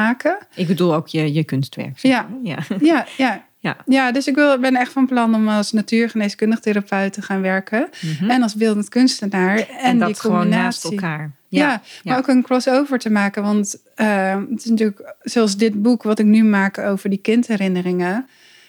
Ik 0.55 0.67
bedoel 0.67 0.95
ook 0.95 1.07
je, 1.07 1.33
je 1.33 1.43
kunstwerk. 1.43 1.97
Ja. 1.97 2.27
ja. 2.43 2.57
Ja, 2.79 3.05
ja. 3.17 3.41
Ja. 3.61 3.77
ja, 3.85 4.11
dus 4.11 4.27
ik 4.27 4.35
wil, 4.35 4.59
ben 4.59 4.75
echt 4.75 4.91
van 4.91 5.07
plan 5.07 5.35
om 5.35 5.49
als 5.49 5.71
natuurgeneeskundig 5.71 6.59
therapeut 6.59 7.13
te 7.13 7.21
gaan 7.21 7.41
werken. 7.41 7.89
Mhm. 8.01 8.29
En 8.29 8.41
als 8.41 8.55
beeldend 8.55 8.89
kunstenaar. 8.89 9.57
En, 9.57 9.67
En, 9.79 9.99
dat 9.99 10.07
die 10.07 10.19
gewoon 10.19 10.49
naast 10.49 10.83
elkaar. 10.83 11.31
Ja, 11.47 11.61
Ja, 11.61 11.67
maar 11.67 12.13
ja. 12.13 12.17
ook 12.17 12.27
een 12.27 12.43
crossover 12.43 12.99
te 12.99 13.09
maken. 13.09 13.43
Want 13.43 13.81
eh, 13.95 14.35
het 14.49 14.63
is 14.63 14.69
natuurlijk, 14.69 15.15
zoals 15.21 15.57
dit 15.57 15.81
boek 15.81 16.03
wat 16.03 16.19
ik 16.19 16.25
nu 16.25 16.43
maak 16.43 16.77
over 16.77 17.09
die 17.09 17.19
kindherinneringen. 17.19 18.27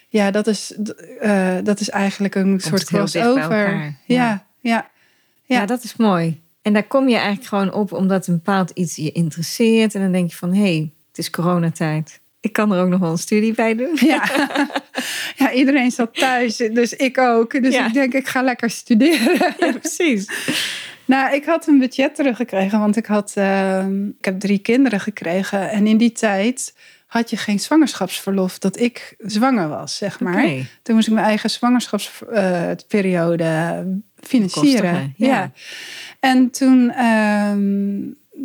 Ja, 0.09 0.31
dat 0.31 0.47
is, 0.47 0.74
eh, 1.20 1.57
dat 1.62 1.81
is 1.81 1.91
eigenlijk 1.91 2.35
een 2.35 2.61
soort 2.61 2.85
crossover. 2.85 3.41
elkaar, 3.41 3.74
Ja, 3.83 3.95
ja. 4.07 4.47
ja. 4.61 4.91
Ja. 5.45 5.57
Ja. 5.57 5.66
dat 5.66 5.85
is 5.85 5.97
mooi. 5.97 6.41
En 6.62 6.72
daar 6.72 6.87
kom 6.87 7.09
je 7.09 7.16
eigenlijk 7.16 7.47
gewoon 7.47 7.72
op 7.72 7.93
omdat 7.93 8.26
een 8.26 8.35
bepaald 8.35 8.70
iets 8.70 8.97
je 8.97 9.12
interesseert. 9.12 9.95
En 9.95 10.01
dan 10.01 10.12
denk 10.12 10.31
je 10.31 10.37
van, 10.37 10.55
hé, 10.55 10.61
hey, 10.61 10.93
het 11.11 11.18
is 11.18 11.30
coronatijd. 11.30 12.20
Ik 12.40 12.52
kan 12.52 12.72
er 12.72 12.82
ook 12.82 12.88
nog 12.88 13.00
wel 13.00 13.11
een 13.11 13.18
studie 13.18 13.52
bij 13.54 13.74
doen. 13.74 13.96
Ja. 14.00 14.22
ja, 15.36 15.52
iedereen 15.52 15.90
zat 15.90 16.14
thuis, 16.14 16.56
dus 16.56 16.96
ik 16.96 17.18
ook. 17.18 17.62
Dus 17.62 17.74
Ja. 17.74 17.86
ik 17.86 17.92
denk, 17.92 18.12
ik 18.14 18.28
ga 18.28 18.42
lekker 18.42 18.70
studeren. 18.70 19.38
Ja, 19.58 19.72
precies. 19.72 20.28
Nou, 21.04 21.34
ik 21.34 21.44
had 21.44 21.66
een 21.66 21.78
budget 21.78 22.14
teruggekregen, 22.14 22.78
want 22.78 22.96
ik, 22.96 23.06
had, 23.06 23.32
eh, 23.34 23.86
ik 24.18 24.24
heb 24.24 24.40
drie 24.40 24.58
kinderen 24.58 25.00
gekregen. 25.00 25.70
En 25.70 25.86
in 25.86 25.96
die 25.96 26.12
tijd 26.12 26.74
had 27.06 27.30
je 27.30 27.36
geen 27.36 27.61
zwangerschapsverlof 27.61 28.58
dat 28.58 28.80
ik 28.80 29.14
zwanger 29.18 29.68
was, 29.68 29.96
zeg 29.96 30.20
maar. 30.20 30.44
Oké. 30.44 30.66
Toen 30.82 30.94
moest 30.94 31.06
ik 31.06 31.12
mijn 31.14 31.26
eigen 31.26 31.50
zwangerschapsperiode 31.50 33.84
financieren. 34.20 34.92
Bekostigen, 34.92 35.14
ja. 35.16 35.52
En 36.20 36.50
toen, 36.50 36.90
ehm, 36.90 37.98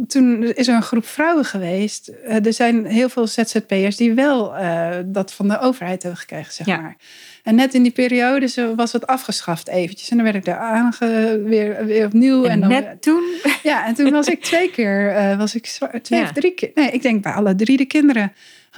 toen 0.07 0.43
is 0.43 0.67
er 0.67 0.75
een 0.75 0.81
groep 0.81 1.05
vrouwen 1.05 1.45
geweest. 1.45 2.07
Eh, 2.07 2.45
er 2.45 2.53
zijn 2.53 2.85
heel 2.85 3.09
veel 3.09 3.27
ZZP'ers 3.27 3.95
die 3.95 4.13
wel 4.13 4.55
eh, 4.55 4.89
dat 5.05 5.33
van 5.33 5.47
de 5.47 5.59
overheid 5.59 6.01
hebben 6.01 6.19
gekregen, 6.19 6.53
zeg 6.53 6.67
Ja. 6.67 6.77
maar. 6.81 6.95
En 7.43 7.55
net 7.55 7.73
in 7.73 7.83
die 7.83 7.91
periode 7.91 8.73
was 8.75 8.91
het 8.91 9.07
afgeschaft 9.07 9.67
eventjes. 9.67 10.09
En 10.09 10.15
dan 10.15 10.25
werd 10.25 10.37
ik 10.37 10.45
daar 10.45 10.57
aange, 10.57 11.41
weer, 11.45 11.85
weer 11.85 12.05
opnieuw. 12.05 12.43
En, 12.43 12.51
En 12.51 12.59
dan, 12.59 12.69
net 12.69 13.01
toen... 13.01 13.23
ja, 13.63 13.85
en 13.85 13.93
toen 13.93 14.11
was 14.11 14.27
ik 14.27 14.43
twee 14.43 14.71
keer, 14.71 15.09
eh, 15.15 15.37
was 15.37 15.55
ik 15.55 15.65
twee 16.01 16.19
Ja. 16.19 16.25
of 16.25 16.31
drie 16.31 16.51
keer. 16.53 16.71
Nee, 16.75 16.91
ik 16.91 17.01
denk 17.01 17.23
bij 17.23 17.31
alle 17.33 17.55
drie 17.55 17.77
de 17.77 17.85
kinderen 17.85 18.33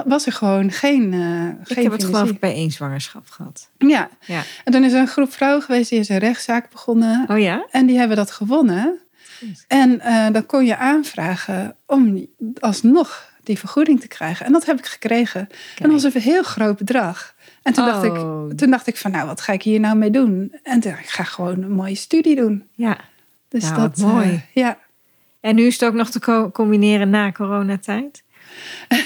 was 0.06 0.26
er 0.26 0.32
gewoon 0.32 0.72
geen. 0.72 1.14
Ik 1.14 1.74
geen 1.74 1.84
heb 1.84 1.92
het 1.92 2.04
geloof 2.04 2.30
ik 2.30 2.40
bij 2.40 2.54
één 2.54 2.72
zwangerschap 2.72 3.28
gehad. 3.30 3.70
Ja, 3.78 4.10
Ja. 4.26 4.42
en 4.64 4.72
toen 4.72 4.84
is 4.84 4.94
er 4.94 5.00
een 5.00 5.08
groep 5.08 5.32
vrouwen 5.34 5.62
geweest 5.64 5.90
die 5.90 6.00
is 6.00 6.10
een 6.10 6.18
rechtszaak 6.18 6.72
begonnen. 6.72 7.26
Oh 7.30 7.40
ja? 7.40 7.66
En 7.72 7.86
die 7.86 7.98
hebben 7.98 8.18
dat 8.18 8.32
gewonnen. 8.32 9.00
En 9.68 10.00
eh, 10.00 10.28
dan 10.32 10.46
kon 10.46 10.66
je 10.66 10.78
aanvragen 10.78 11.76
om 11.86 12.26
alsnog 12.60 13.30
die 13.44 13.58
vergoeding 13.60 14.00
te 14.02 14.08
krijgen. 14.08 14.46
En 14.46 14.52
dat 14.52 14.66
heb 14.66 14.78
ik 14.78 14.86
gekregen. 14.86 15.40
En 15.78 15.90
dat 15.90 16.02
was 16.02 16.14
een 16.14 16.22
heel 16.22 16.44
groot 16.44 16.78
bedrag. 16.78 17.36
En 17.64 17.74
toen, 17.74 17.86
dacht 17.86 18.08
Oh. 18.10 18.50
ik, 18.52 18.58
toen 18.58 18.70
dacht 18.70 18.88
ik 18.88 18.98
van, 18.98 19.12
nou, 19.12 19.28
wat 19.28 19.42
ga 19.42 19.54
ik 19.54 19.62
hier 19.64 19.80
nou 19.80 19.96
mee 19.98 20.12
doen? 20.12 20.54
En 20.64 20.80
toen 20.80 20.92
dacht 20.92 21.04
ik, 21.04 21.10
ga 21.10 21.24
gewoon 21.24 21.64
een 21.64 21.72
mooie 21.72 21.96
studie 21.96 22.36
doen. 22.36 22.64
Ja. 22.74 22.98
Dus 23.50 23.64
Nou, 23.64 23.76
dat, 23.76 23.98
mooi. 23.98 24.28
eh, 24.30 24.40
ja. 24.54 24.78
En 25.40 25.56
nu 25.56 25.66
is 25.66 25.74
het 25.80 25.90
ook 25.90 25.96
nog 25.96 26.10
te 26.10 26.20
co- 26.20 26.52
combineren 26.52 27.10
na 27.10 27.32
coronatijd? 27.32 28.24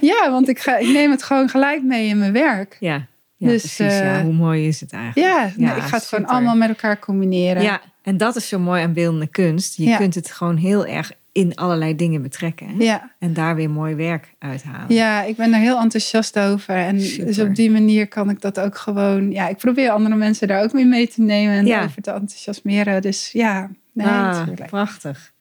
ja, 0.00 0.30
want 0.30 0.48
ik, 0.48 0.58
ga, 0.58 0.76
ik 0.76 0.88
neem 0.88 1.10
het 1.10 1.22
gewoon 1.22 1.48
gelijk 1.48 1.82
mee 1.82 2.06
in 2.08 2.18
mijn 2.18 2.32
werk. 2.32 2.76
Ja. 2.80 3.06
Ja, 3.40 3.48
Dus, 3.48 3.60
precies. 3.60 3.98
ja. 3.98 4.16
eh, 4.18 4.22
Hoe 4.22 4.32
mooi 4.32 4.66
is 4.66 4.80
het 4.80 4.92
eigenlijk? 4.92 5.32
Ja, 5.32 5.52
nee, 5.56 5.76
ik 5.76 5.82
ga 5.82 5.96
het 5.96 6.06
gewoon 6.06 6.26
allemaal 6.26 6.56
met 6.56 6.68
elkaar 6.68 6.98
combineren. 6.98 7.62
Ja, 7.62 7.80
en 8.02 8.16
dat 8.16 8.36
is 8.36 8.48
zo 8.48 8.58
mooi 8.58 8.82
aan 8.82 8.92
beeldende 8.92 9.26
kunst. 9.26 9.76
Je 9.76 9.84
Ja. 9.84 9.96
kunt 9.96 10.14
het 10.14 10.30
gewoon 10.30 10.56
heel 10.56 10.86
erg 10.86 11.12
in 11.32 11.54
allerlei 11.54 11.96
dingen 11.96 12.22
betrekken. 12.22 12.66
hè? 12.68 12.74
ja. 12.84 13.12
En 13.18 13.32
daar 13.32 13.54
weer 13.56 13.70
mooi 13.70 13.94
werk 13.94 14.34
uithalen. 14.38 14.94
Ja, 14.94 15.22
ik 15.22 15.36
ben 15.36 15.52
er 15.54 15.60
heel 15.60 15.78
enthousiast 15.78 16.38
over. 16.38 16.74
En 16.74 16.96
dus 16.98 17.38
op 17.38 17.54
die 17.54 17.70
manier 17.70 18.08
kan 18.08 18.30
ik 18.30 18.40
dat 18.40 18.60
ook 18.60 18.76
gewoon. 18.78 19.30
Ja, 19.30 19.48
ik 19.48 19.56
probeer 19.56 19.90
andere 19.90 20.16
mensen 20.16 20.48
daar 20.48 20.62
ook 20.62 20.72
mee 20.72 20.84
mee 20.86 21.08
te 21.08 21.20
nemen 21.20 21.54
en 21.54 21.66
Ja. 21.66 21.84
over 21.84 22.02
te 22.02 22.10
enthousiasmeren. 22.10 23.02
Dus 23.02 23.30
ja, 23.32 23.70
nee, 23.92 24.06
ah, 24.06 24.48
prachtig. 24.66 25.32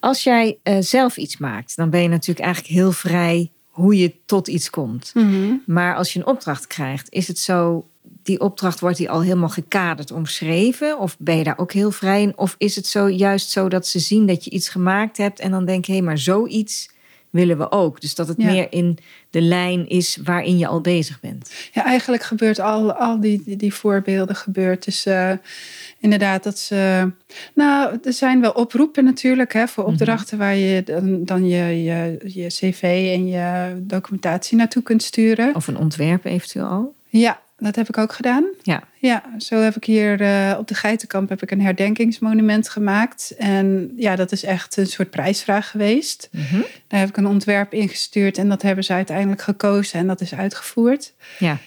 Als 0.00 0.22
jij 0.22 0.58
eh, 0.62 0.76
zelf 0.80 1.16
iets 1.16 1.36
maakt, 1.36 1.76
dan 1.76 1.90
ben 1.90 2.02
je 2.02 2.08
natuurlijk 2.08 2.46
eigenlijk 2.46 2.74
heel 2.74 2.92
vrij 2.92 3.50
hoe 3.78 3.98
je 3.98 4.14
tot 4.26 4.48
iets 4.48 4.70
komt. 4.70 5.10
Mhm. 5.14 5.54
Maar 5.66 5.96
als 5.96 6.12
je 6.12 6.18
een 6.18 6.26
opdracht 6.26 6.66
krijgt, 6.66 7.06
is 7.10 7.28
het 7.28 7.38
zo, 7.38 7.88
die 8.22 8.40
opdracht 8.40 8.80
wordt 8.80 8.96
die 8.96 9.10
al 9.10 9.22
helemaal 9.22 9.48
gekaderd, 9.48 10.10
omschreven? 10.10 10.98
Of 10.98 11.16
ben 11.18 11.36
je 11.36 11.44
daar 11.44 11.58
ook 11.58 11.72
heel 11.72 11.90
vrij 11.90 12.22
in? 12.22 12.38
Of 12.38 12.54
is 12.58 12.76
het 12.76 12.86
zo 12.86 13.08
juist 13.08 13.50
zo 13.50 13.68
dat 13.68 13.86
ze 13.86 13.98
zien 13.98 14.26
dat 14.26 14.44
je 14.44 14.50
iets 14.50 14.68
gemaakt 14.68 15.16
hebt 15.16 15.40
en 15.40 15.50
dan 15.50 15.64
denken, 15.64 15.94
hé, 15.94 16.00
maar 16.00 16.18
zoiets 16.18 16.90
willen 17.30 17.58
we 17.58 17.70
ook. 17.70 18.00
Dus 18.00 18.14
dat 18.14 18.28
het 18.28 18.36
Ja. 18.42 18.50
meer 18.50 18.66
in 18.70 18.98
de 19.30 19.40
lijn 19.40 19.88
is 19.88 20.18
waarin 20.24 20.58
je 20.58 20.66
al 20.66 20.80
bezig 20.80 21.20
bent. 21.20 21.50
Ja, 21.72 21.84
eigenlijk 21.84 22.22
gebeurt 22.22 22.58
al, 22.58 22.92
al 22.92 23.20
die, 23.20 23.42
die, 23.44 23.56
die 23.56 23.74
voorbeelden 23.74 24.36
gebeurt. 24.36 24.84
Dus 24.84 25.06
eh, 25.06 25.32
inderdaad, 25.98 26.42
dat 26.42 26.58
ze. 26.58 27.10
Nou, 27.54 27.98
er 28.04 28.12
zijn 28.12 28.40
wel 28.40 28.52
oproepen 28.52 29.04
natuurlijk 29.04 29.52
hè, 29.52 29.68
voor 29.68 29.84
Mhm. 29.84 29.92
opdrachten 29.92 30.38
waar 30.38 30.54
je 30.56 30.82
dan, 30.84 31.24
dan 31.24 31.46
je, 31.48 31.82
je, 31.82 32.18
je 32.24 32.46
cv 32.46 32.82
en 33.14 33.26
je 33.26 33.76
documentatie 33.80 34.56
naartoe 34.56 34.82
kunt 34.82 35.02
sturen. 35.02 35.54
Of 35.54 35.66
een 35.66 35.78
ontwerp 35.78 36.24
eventueel 36.24 36.66
al. 36.66 36.94
Ja, 37.08 37.40
dat 37.58 37.76
heb 37.76 37.88
ik 37.88 37.98
ook 37.98 38.12
gedaan. 38.12 38.44
Ja. 38.62 38.82
Ja, 39.00 39.24
zo 39.38 39.60
heb 39.60 39.76
ik 39.76 39.84
hier 39.84 40.20
eh, 40.20 40.58
op 40.58 40.68
de 40.68 40.74
Geitenkamp 40.74 41.28
heb 41.28 41.42
ik 41.42 41.50
een 41.50 41.60
herdenkingsmonument 41.60 42.68
gemaakt. 42.68 43.34
En 43.38 43.92
ja, 43.96 44.16
dat 44.16 44.32
is 44.32 44.44
echt 44.44 44.76
een 44.76 44.86
soort 44.86 45.10
prijsvraag 45.10 45.70
geweest. 45.70 46.28
Mhm. 46.32 46.60
Daar 46.88 47.00
heb 47.00 47.08
ik 47.08 47.16
een 47.16 47.26
ontwerp 47.26 47.72
ingestuurd 47.72 48.38
en 48.38 48.48
dat 48.48 48.62
hebben 48.62 48.84
ze 48.84 48.92
uiteindelijk 48.92 49.42
gekozen 49.42 49.98
en 49.98 50.06
dat 50.06 50.20
is 50.20 50.34
uitgevoerd. 50.34 51.12
Ja. 51.38 51.58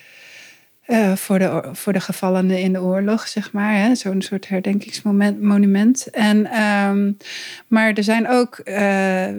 Eh, 0.85 1.15
voor, 1.15 1.39
de, 1.39 1.69
voor 1.71 1.93
de 1.93 1.99
gevallenen 1.99 2.59
in 2.59 2.73
de 2.73 2.81
oorlog, 2.81 3.27
zeg 3.27 3.51
maar. 3.51 3.75
hè. 3.75 3.95
Zo'n 3.95 4.21
soort 4.21 4.47
herdenkingsmonument. 4.47 5.41
monument. 5.41 6.09
En, 6.09 6.45
ehm, 6.45 7.11
maar 7.67 7.93
er 7.93 8.03
zijn 8.03 8.29
ook 8.29 8.57
eh, 8.57 8.75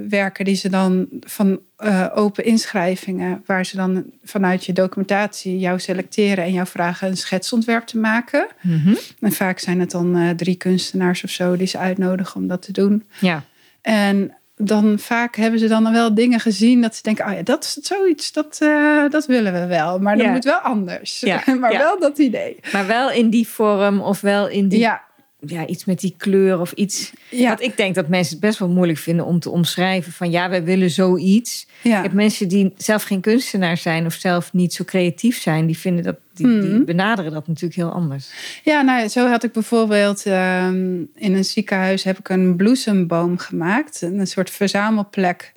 werken 0.09 0.45
die 0.45 0.55
ze 0.55 0.69
dan 0.69 1.07
van 1.21 1.61
eh, 1.77 2.07
open 2.15 2.45
inschrijvingen, 2.45 3.43
waar 3.47 3.67
ze 3.67 3.77
dan 3.77 4.05
vanuit 4.25 4.65
je 4.65 4.73
documentatie 4.73 5.59
jou 5.59 5.79
selecteren 5.79 6.45
en 6.45 6.53
jou 6.53 6.67
vragen 6.67 7.09
een 7.09 7.17
schetsontwerp 7.17 7.87
te 7.87 7.99
maken. 7.99 8.47
Mhm. 8.61 8.95
En 9.21 9.33
vaak 9.33 9.59
zijn 9.59 9.81
het 9.81 9.91
dan 9.91 10.37
drie 10.37 10.57
kunstenaars 10.57 11.25
of 11.25 11.31
zo 11.31 11.57
die 11.57 11.67
ze 11.67 11.79
uitnodigen 11.79 12.41
om 12.41 12.47
dat 12.47 12.63
te 12.63 12.73
doen. 12.73 13.05
Ja. 13.21 13.45
En 13.81 14.35
dan 14.57 14.99
vaak 14.99 15.37
hebben 15.37 15.61
ze 15.61 15.69
dan 15.69 15.93
wel 15.93 16.15
dingen 16.15 16.41
gezien 16.41 16.81
dat 16.83 16.95
ze 16.95 17.03
denken, 17.03 17.27
oh 17.27 17.33
ja, 17.33 17.43
dat 17.43 17.65
is 17.65 17.73
zoiets, 17.73 18.33
dat, 18.33 18.59
eh, 18.61 19.05
dat 19.11 19.27
willen 19.27 19.53
we 19.53 19.67
wel. 19.67 19.99
Maar 19.99 20.17
dan 20.17 20.27
Ja. 20.27 20.33
moet 20.33 20.45
wel 20.45 20.59
anders. 20.59 21.21
Ja, 21.21 21.43
maar 21.61 21.73
ja. 21.73 21.79
wel 21.79 21.99
dat 22.01 22.19
idee. 22.19 22.57
Maar 22.73 22.87
wel 22.87 23.11
in 23.11 23.31
die 23.31 23.49
vorm 23.49 24.01
of 24.01 24.21
wel 24.21 24.49
in 24.49 24.69
die, 24.69 24.79
ja. 24.79 25.03
Ja, 25.47 25.67
iets 25.67 25.85
met 25.85 26.01
die 26.01 26.15
kleur 26.17 26.61
of 26.61 26.73
iets. 26.73 27.13
ja, 27.29 27.49
Want 27.49 27.61
ik 27.61 27.77
denk 27.77 27.95
dat 27.95 28.09
mensen 28.09 28.33
het 28.33 28.41
best 28.45 28.59
wel 28.59 28.69
moeilijk 28.69 28.99
vinden 28.99 29.25
om 29.27 29.39
te 29.39 29.51
omschrijven 29.51 30.13
van 30.13 30.31
ja, 30.31 30.49
wij 30.51 30.65
willen 30.65 30.91
zoiets. 30.91 31.67
Ik 31.83 31.91
heb 31.93 32.13
mensen 32.13 32.49
die 32.49 32.73
zelf 32.77 33.03
geen 33.03 33.21
kunstenaar 33.21 33.77
zijn 33.77 34.07
of 34.07 34.13
zelf 34.15 34.53
niet 34.53 34.75
zo 34.75 34.85
creatief 34.85 35.41
zijn, 35.41 35.67
die 35.67 35.79
vinden 35.79 36.05
dat, 36.05 36.17
die, 36.35 36.47
die 36.61 36.71
Mhm. 36.71 36.85
benaderen 36.85 37.33
dat 37.33 37.47
natuurlijk 37.47 37.75
heel 37.75 37.91
anders. 37.93 38.29
ja 38.65 38.83
nou, 38.83 39.09
zo 39.09 39.29
had 39.29 39.43
ik 39.45 39.53
bijvoorbeeld 39.53 40.27
ehm, 40.27 40.95
in 41.15 41.35
een 41.35 41.45
ziekenhuis 41.45 42.03
heb 42.05 42.19
ik 42.19 42.29
een 42.29 42.57
bloesemboom 42.57 43.39
gemaakt. 43.39 44.03
Een 44.03 44.27
soort 44.27 44.51
verzamelplek. 44.51 45.53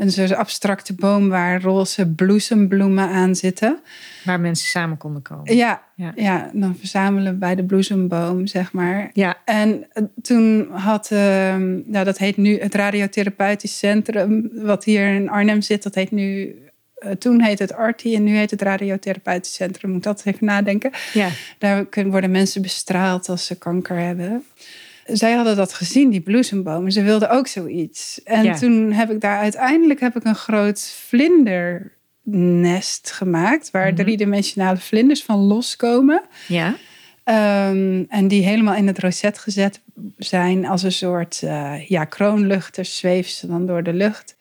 Een 0.00 0.10
soort 0.12 0.34
abstracte 0.34 0.94
boom 0.94 1.28
waar 1.28 1.62
roze 1.62 2.06
bloesembloemen 2.06 3.08
aan 3.08 3.34
zitten. 3.34 3.78
Waar 4.24 4.40
mensen 4.40 4.68
samen 4.68 4.96
konden 4.96 5.22
komen. 5.22 5.56
Ja, 5.56 5.82
Ja. 5.96 6.12
ja. 6.16 6.50
dan 6.52 6.76
verzamelen 6.78 7.38
bij 7.38 7.54
de 7.54 7.64
bloesemboom, 7.64 8.46
zeg 8.46 8.72
maar. 8.72 9.10
Ja, 9.12 9.36
En 9.44 9.86
eh, 9.92 10.02
toen 10.22 10.68
had, 10.72 11.10
ehm 11.10 11.90
nou, 11.90 12.04
dat 12.04 12.18
heet 12.18 12.36
nu 12.36 12.58
het 12.60 12.74
Radiotherapeutisch 12.74 13.78
Centrum, 13.78 14.50
wat 14.54 14.84
hier 14.84 15.14
in 15.14 15.28
Arnhem 15.30 15.60
zit, 15.60 15.82
dat 15.82 15.94
heet 15.94 16.10
nu, 16.10 16.56
eh, 16.94 17.10
toen 17.10 17.42
heet 17.42 17.58
het 17.58 17.72
Arti 17.74 18.14
en 18.14 18.24
nu 18.24 18.36
heet 18.36 18.50
het 18.50 18.62
Radiotherapeutisch 18.62 19.54
Centrum. 19.54 19.90
Moet 19.90 20.02
dat 20.02 20.22
even 20.24 20.46
nadenken. 20.46 20.90
ja. 21.12 21.28
Daar 21.58 21.84
kunnen- 21.86 22.10
worden 22.12 22.30
mensen 22.30 22.62
bestraald 22.62 23.28
als 23.28 23.46
ze 23.46 23.58
kanker 23.58 23.96
hebben. 23.98 24.44
Zij 25.12 25.32
hadden 25.32 25.56
dat 25.56 25.72
gezien, 25.72 26.10
die 26.10 26.20
bloesembomen. 26.20 26.92
Ze 26.92 27.02
wilden 27.02 27.30
ook 27.30 27.46
zoiets. 27.46 28.20
En 28.24 28.44
Ja. 28.44 28.54
toen 28.54 28.92
heb 28.92 29.10
ik 29.10 29.20
daar 29.20 29.38
uiteindelijk 29.38 30.00
heb 30.00 30.16
ik 30.16 30.24
een 30.24 30.34
groot 30.34 30.80
vlindernest 31.06 33.10
gemaakt, 33.12 33.70
waar 33.70 33.86
Mhm. 33.86 33.94
driedimensionale 33.94 34.78
vlinders 34.78 35.22
van 35.24 35.38
loskomen. 35.38 36.22
ja. 36.48 36.76
Ehm, 37.24 38.04
en 38.08 38.28
die 38.28 38.44
helemaal 38.44 38.74
in 38.74 38.86
het 38.86 38.98
roset 38.98 39.38
gezet 39.38 39.80
zijn 40.18 40.66
als 40.66 40.82
een 40.82 40.92
soort 40.92 41.42
eh, 41.42 41.88
ja, 41.88 42.04
kroonluchters 42.04 42.96
zweven 42.96 43.30
ze 43.30 43.46
dan 43.46 43.66
door 43.66 43.82
de 43.82 43.92
lucht. 43.92 44.36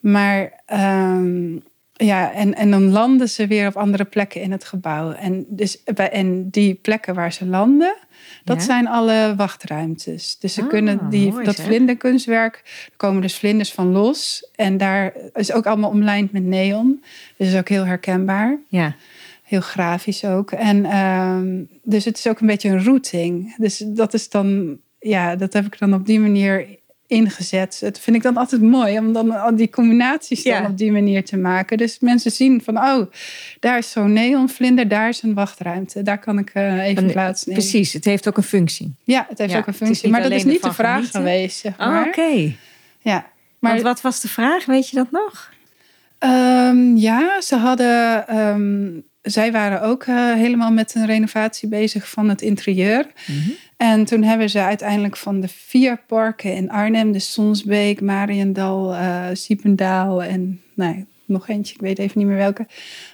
Maar 0.00 0.60
ehm, 0.66 1.52
ja, 1.92 2.32
en, 2.32 2.54
en 2.54 2.70
dan 2.70 2.90
landen 2.90 3.28
ze 3.28 3.46
weer 3.46 3.66
op 3.66 3.76
andere 3.76 4.04
plekken 4.04 4.40
in 4.40 4.52
het 4.52 4.64
gebouw. 4.64 5.12
En, 5.12 5.44
dus, 5.48 5.82
en 5.94 6.50
die 6.50 6.74
plekken 6.74 7.14
waar 7.14 7.32
ze 7.32 7.46
landen, 7.46 7.94
dat 8.44 8.56
Ja. 8.56 8.62
zijn 8.62 8.88
alle 8.88 9.34
wachtruimtes. 9.36 10.36
Dus 10.38 10.54
ze 10.54 10.62
Ah, 10.62 10.68
kunnen 10.68 11.10
die, 11.10 11.30
mooi 11.30 11.44
dat 11.44 11.56
zeg. 11.56 11.66
vlinderkunstwerk, 11.66 12.54
er 12.90 12.96
komen 12.96 13.22
dus 13.22 13.36
vlinders 13.36 13.72
van 13.72 13.92
los. 13.92 14.48
En 14.54 14.76
daar 14.76 15.12
is 15.34 15.52
ook 15.52 15.66
allemaal 15.66 15.90
omlijnd 15.90 16.32
met 16.32 16.44
neon. 16.44 17.02
Dus 17.36 17.48
is 17.48 17.56
ook 17.56 17.68
heel 17.68 17.84
herkenbaar. 17.86 18.58
ja. 18.68 18.94
Heel 19.42 19.60
grafisch 19.60 20.24
ook. 20.24 20.50
En 20.50 20.84
ehm, 20.84 21.62
dus 21.82 22.04
het 22.04 22.18
is 22.18 22.26
ook 22.28 22.40
een 22.40 22.46
beetje 22.46 22.68
een 22.68 22.84
routing. 22.84 23.54
Dus 23.56 23.78
dat 23.86 24.14
is 24.14 24.28
dan, 24.28 24.78
ja, 24.98 25.36
dat 25.36 25.52
heb 25.52 25.64
ik 25.66 25.78
dan 25.78 25.94
op 25.94 26.06
die 26.06 26.20
manier 26.20 26.66
ingezet. 27.12 27.76
Dat 27.80 27.98
vind 27.98 28.16
ik 28.16 28.22
dan 28.22 28.36
altijd 28.36 28.62
mooi, 28.62 28.98
om 28.98 29.12
dan 29.12 29.30
al 29.40 29.56
die 29.56 29.70
combinaties 29.70 30.42
dan 30.42 30.52
Ja. 30.62 30.66
op 30.68 30.78
die 30.78 30.92
manier 30.92 31.24
te 31.24 31.36
maken. 31.36 31.76
Dus 31.78 31.98
mensen 32.00 32.30
zien 32.30 32.62
van, 32.64 32.76
oh, 32.78 33.06
daar 33.60 33.78
is 33.78 33.90
zo'n 33.90 34.12
neonvlinder, 34.12 34.88
daar 34.88 35.08
is 35.08 35.22
een 35.22 35.34
wachtruimte. 35.34 36.02
Daar 36.02 36.18
kan 36.18 36.38
ik 36.38 36.50
eh, 36.54 36.84
even 36.84 37.04
En- 37.04 37.12
plaatsnemen. 37.12 37.62
Precies, 37.62 37.92
het 37.92 38.04
heeft 38.04 38.28
ook 38.28 38.36
een 38.36 38.42
functie. 38.42 38.94
Ja, 39.04 39.26
het 39.28 39.38
heeft 39.38 39.52
Ja, 39.52 39.58
ook 39.58 39.66
een 39.66 39.74
functie. 39.74 40.10
Maar 40.10 40.22
dat 40.22 40.30
is 40.32 40.44
niet 40.44 40.62
de 40.62 40.72
vraag 40.72 40.94
genieten. 40.96 41.20
geweest, 41.20 41.58
zeg 41.58 41.78
Oh. 41.78 42.02
Oké. 42.06 42.52
Ja. 42.98 43.26
Maar 43.58 43.72
Want 43.72 43.82
wat 43.82 44.00
was 44.00 44.20
de 44.20 44.28
vraag? 44.28 44.64
Weet 44.64 44.88
je 44.88 44.96
dat 44.96 45.10
nog? 45.10 45.50
Ehm, 46.18 46.96
ja, 46.96 47.40
ze 47.40 47.56
hadden. 47.56 48.28
ehm, 48.28 48.88
zij 49.22 49.52
waren 49.52 49.82
ook 49.82 50.02
eh, 50.04 50.32
helemaal 50.32 50.70
met 50.72 50.94
een 50.94 51.06
renovatie 51.06 51.68
bezig 51.68 52.08
van 52.10 52.28
het 52.28 52.42
interieur. 52.42 53.06
En 53.82 54.04
toen 54.04 54.22
hebben 54.22 54.50
ze 54.50 54.60
uiteindelijk 54.60 55.16
van 55.16 55.40
de 55.40 55.48
vier 55.48 55.98
parken 56.06 56.54
in 56.54 56.70
Arnhem, 56.70 57.12
dus 57.12 57.32
Sonsbeek, 57.32 58.00
Mariendal, 58.00 58.94
eh 58.94 59.24
Siependaal 59.32 60.22
en 60.22 60.60
nee, 60.74 61.06
nog 61.24 61.48
eentje, 61.48 61.74
ik 61.74 61.80
weet 61.80 61.98
even 61.98 62.18
niet 62.18 62.26
meer 62.26 62.36
welke, 62.36 62.66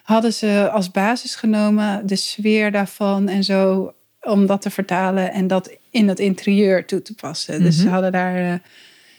hadden 0.02 0.32
ze 0.32 0.68
als 0.72 0.90
basis 0.90 1.34
genomen 1.34 2.06
de 2.06 2.16
sfeer 2.16 2.72
daarvan 2.72 3.28
en 3.28 3.44
zo 3.44 3.92
om 4.20 4.46
dat 4.46 4.62
te 4.62 4.70
vertalen 4.70 5.32
en 5.32 5.46
dat 5.46 5.76
in 5.90 6.08
het 6.08 6.18
interieur 6.18 6.86
toe 6.86 7.02
te 7.02 7.14
passen. 7.14 7.62
Dus 7.62 7.74
Mhm. 7.76 7.84
ze 7.84 7.88
hadden 7.90 8.12
daar 8.12 8.36
eh, 8.36 8.54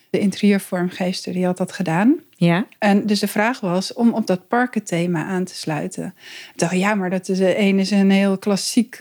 de 0.09 0.19
interieurvormgeester 0.19 1.33
die 1.33 1.45
had 1.45 1.57
dat 1.57 1.71
gedaan. 1.71 2.15
Ja. 2.35 2.65
En 2.79 3.05
dus 3.05 3.19
de 3.19 3.27
vraag 3.27 3.59
was 3.59 3.93
om 3.93 4.13
op 4.13 4.27
dat 4.27 4.47
parkenthema 4.47 5.25
aan 5.25 5.43
te 5.43 5.55
sluiten. 5.55 6.13
Ik 6.53 6.59
dacht, 6.59 6.75
ja, 6.75 6.95
maar 6.95 7.09
dat 7.09 7.29
is, 7.29 7.37
de 7.37 7.59
een 7.59 7.79
is 7.79 7.91
een 7.91 8.11
heel 8.11 8.37
klassiek 8.37 8.97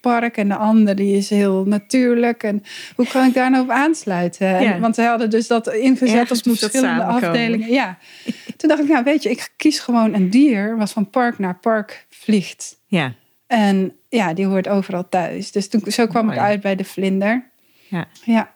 park 0.00 0.36
en 0.36 0.48
de 0.48 0.54
ander 0.56 0.94
die 0.94 1.16
is 1.16 1.30
heel 1.30 1.64
natuurlijk. 1.66 2.42
En 2.42 2.62
hoe 2.96 3.06
kan 3.06 3.26
ik 3.26 3.34
daar 3.34 3.50
nou 3.50 3.62
op 3.64 3.70
aansluiten? 3.70 4.46
En- 4.56 4.62
Ja. 4.62 4.78
want 4.78 4.94
ze 4.94 5.02
hadden 5.02 5.30
dus 5.30 5.46
dat 5.46 5.72
ingezet 5.72 6.20
op 6.20 6.28
dat 6.28 6.58
verschillende 6.58 7.02
afdelingen. 7.04 7.70
Ja. 7.72 7.98
Toen 8.56 8.68
dacht 8.68 8.82
ik, 8.82 8.88
nou 8.88 9.04
weet 9.04 9.22
je, 9.22 9.30
ik 9.30 9.52
kies 9.56 9.78
gewoon 9.78 10.14
een 10.14 10.30
dier 10.30 10.76
wat 10.76 10.90
van 10.92 11.10
park 11.10 11.38
naar 11.38 11.58
park 11.58 12.06
vliegt. 12.10 12.76
Ja. 12.86 13.14
En 13.46 13.92
ja, 14.08 14.34
die 14.34 14.46
hoort 14.46 14.68
overal 14.68 15.08
thuis. 15.08 15.52
Dus 15.52 15.68
toen, 15.68 15.82
zo 15.86 16.06
kwam 16.06 16.24
Mooi. 16.26 16.36
ik 16.38 16.42
uit 16.44 16.60
bij 16.60 16.74
de 16.76 16.84
vlinder. 16.84 17.50
Ja. 17.88 18.06
Ja. 18.24 18.54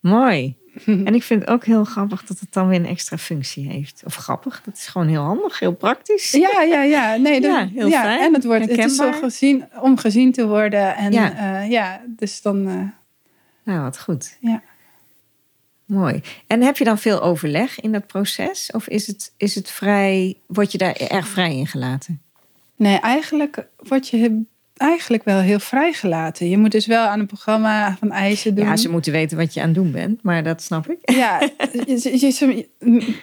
Mooi. 0.00 0.56
En 1.06 1.14
ik 1.14 1.22
vind 1.22 1.40
het 1.40 1.50
ook 1.50 1.64
heel 1.64 1.84
grappig 1.84 2.24
dat 2.24 2.38
het 2.40 2.52
dan 2.52 2.68
weer 2.68 2.78
een 2.78 2.86
extra 2.86 3.18
functie 3.18 3.68
heeft. 3.70 4.02
Of 4.04 4.14
grappig, 4.14 4.62
dat 4.64 4.76
is 4.76 4.86
gewoon 4.86 5.08
heel 5.08 5.22
handig, 5.22 5.58
heel 5.58 5.74
praktisch. 5.74 6.30
Ja, 6.30 6.62
ja, 6.62 6.82
ja. 6.82 7.16
Nee, 7.16 7.40
dat- 7.40 7.50
Ja, 7.54 7.66
heel 7.74 7.88
ja, 7.88 8.02
fijn. 8.02 8.20
En 8.20 8.34
het, 8.34 8.44
wordt, 8.44 8.68
het 8.68 8.78
is 8.78 8.94
zo 8.96 9.12
gezien 9.12 9.64
om 9.80 9.98
gezien 9.98 10.32
te 10.32 10.46
worden. 10.46 10.96
En 10.96 11.12
Ja. 11.12 11.26
ja, 11.36 11.60
ja 11.60 12.00
dus 12.06 12.42
dan. 12.42 12.68
eh, 12.68 12.82
Nou, 13.62 13.80
wat 13.82 13.98
goed. 14.00 14.36
Ja. 14.40 14.62
Mooi. 15.84 16.20
En 16.46 16.62
heb 16.62 16.76
je 16.76 16.84
dan 16.84 16.98
veel 16.98 17.22
overleg 17.22 17.80
in 17.80 17.92
dat 17.92 18.06
proces? 18.06 18.70
Of 18.72 18.88
is 18.88 19.06
het, 19.06 19.32
is 19.36 19.54
het 19.54 19.70
vrij, 19.70 20.36
word 20.46 20.72
je 20.72 20.78
daar 20.78 20.94
erg 20.96 21.28
vrij 21.28 21.56
in 21.56 21.66
gelaten? 21.66 22.22
nee, 22.76 22.98
eigenlijk 22.98 23.66
word 23.76 24.08
je 24.08 24.42
eigenlijk 24.76 25.24
wel 25.24 25.38
heel 25.40 25.58
vrijgelaten. 25.58 26.48
Je 26.48 26.58
moet 26.58 26.70
dus 26.70 26.86
wel 26.86 27.06
aan 27.06 27.20
een 27.20 27.26
programma 27.26 27.96
van 27.98 28.10
eisen 28.12 28.54
doen. 28.54 28.64
Ja, 28.66 28.76
ze 28.76 28.90
moeten 28.90 29.12
weten 29.12 29.36
wat 29.36 29.54
je 29.54 29.60
aan 29.60 29.66
het 29.66 29.74
doen 29.74 29.90
bent, 29.90 30.22
maar 30.22 30.42
dat 30.42 30.62
snap 30.62 30.90
ik. 30.90 30.98
Ja, 31.14 31.40
je, 31.86 32.18
je- 32.18 32.66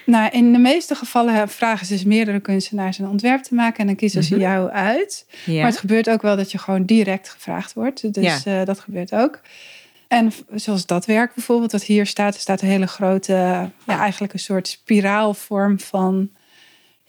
nou, 0.05 0.29
in 0.31 0.51
de 0.51 0.57
meeste 0.59 0.95
gevallen 0.95 1.49
vragen 1.49 1.85
ze 1.85 1.93
dus 1.93 2.03
meerdere 2.03 2.39
kunstenaars 2.39 2.97
een 2.99 3.07
ontwerp 3.09 3.43
te 3.43 3.55
maken 3.55 3.79
en 3.79 3.85
dan 3.85 3.95
kiezen 3.95 4.23
ze 4.23 4.33
Mhm. 4.33 4.41
jou 4.43 4.69
uit. 4.69 5.25
Ja. 5.45 5.55
Maar 5.61 5.69
het 5.69 5.79
gebeurt 5.79 6.09
ook 6.09 6.21
wel 6.21 6.35
dat 6.35 6.51
je 6.51 6.57
gewoon 6.57 6.85
direct 6.85 7.29
gevraagd 7.29 7.73
wordt. 7.73 8.13
Dus 8.13 8.43
eh, 8.45 8.63
dat 8.65 8.79
gebeurt 8.79 9.13
ook. 9.13 9.39
En 10.07 10.31
zoals 10.55 10.85
dat 10.85 11.05
werk 11.05 11.33
bijvoorbeeld, 11.35 11.71
wat 11.71 11.83
hier 11.83 12.05
staat, 12.05 12.33
er 12.33 12.39
staat 12.39 12.61
een 12.61 12.67
hele 12.67 12.87
grote, 12.87 13.33
ja, 13.33 13.99
eigenlijk 13.99 14.33
een 14.33 14.39
soort 14.39 14.67
spiraalvorm 14.67 15.79
van. 15.79 16.29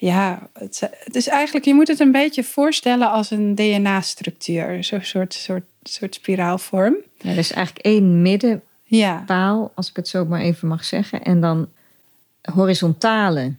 Ja, 0.04 0.48
het, 0.52 0.80
het 1.04 1.16
is 1.16 1.26
eigenlijk, 1.28 1.64
je 1.64 1.74
moet 1.74 1.88
het 1.88 2.00
een 2.00 2.12
beetje 2.12 2.44
voorstellen 2.44 3.10
als 3.10 3.30
een 3.30 3.54
DNA-structuur. 3.54 4.84
Zo'n 4.84 5.02
soort, 5.02 5.34
soort, 5.34 5.64
soort 5.82 6.14
spiraalvorm. 6.14 6.96
Ja, 7.18 7.30
er 7.30 7.38
is 7.38 7.52
eigenlijk 7.52 7.86
één 7.86 8.22
middenpaal, 8.22 9.60
Ja, 9.62 9.70
als 9.74 9.88
ik 9.90 9.96
het 9.96 10.08
zo 10.08 10.24
maar 10.24 10.40
even 10.40 10.68
mag 10.68 10.84
zeggen. 10.84 11.22
En 11.22 11.40
dan 11.40 11.68
horizontale, 12.52 13.52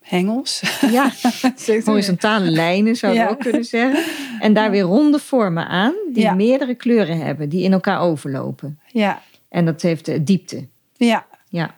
hengels. 0.00 0.62
ja, 0.90 1.10
horizontale 1.84 2.50
lijnen 2.50 2.96
zou 2.96 3.12
je 3.12 3.18
Ja. 3.18 3.28
ook 3.28 3.40
kunnen 3.40 3.64
zeggen. 3.64 4.04
En 4.40 4.52
daar 4.54 4.70
weer 4.70 4.82
ronde 4.82 5.18
vormen 5.18 5.66
aan, 5.68 5.94
die 6.12 6.30
meerdere 6.30 6.74
kleuren 6.74 7.18
hebben, 7.20 7.48
die 7.48 7.62
in 7.62 7.72
elkaar 7.72 8.00
overlopen. 8.00 8.78
Ja, 8.92 9.22
En 9.48 9.64
dat 9.64 9.82
heeft 9.82 10.04
de 10.04 10.22
diepte. 10.24 10.66
ja. 10.96 11.26
Ja, 11.48 11.74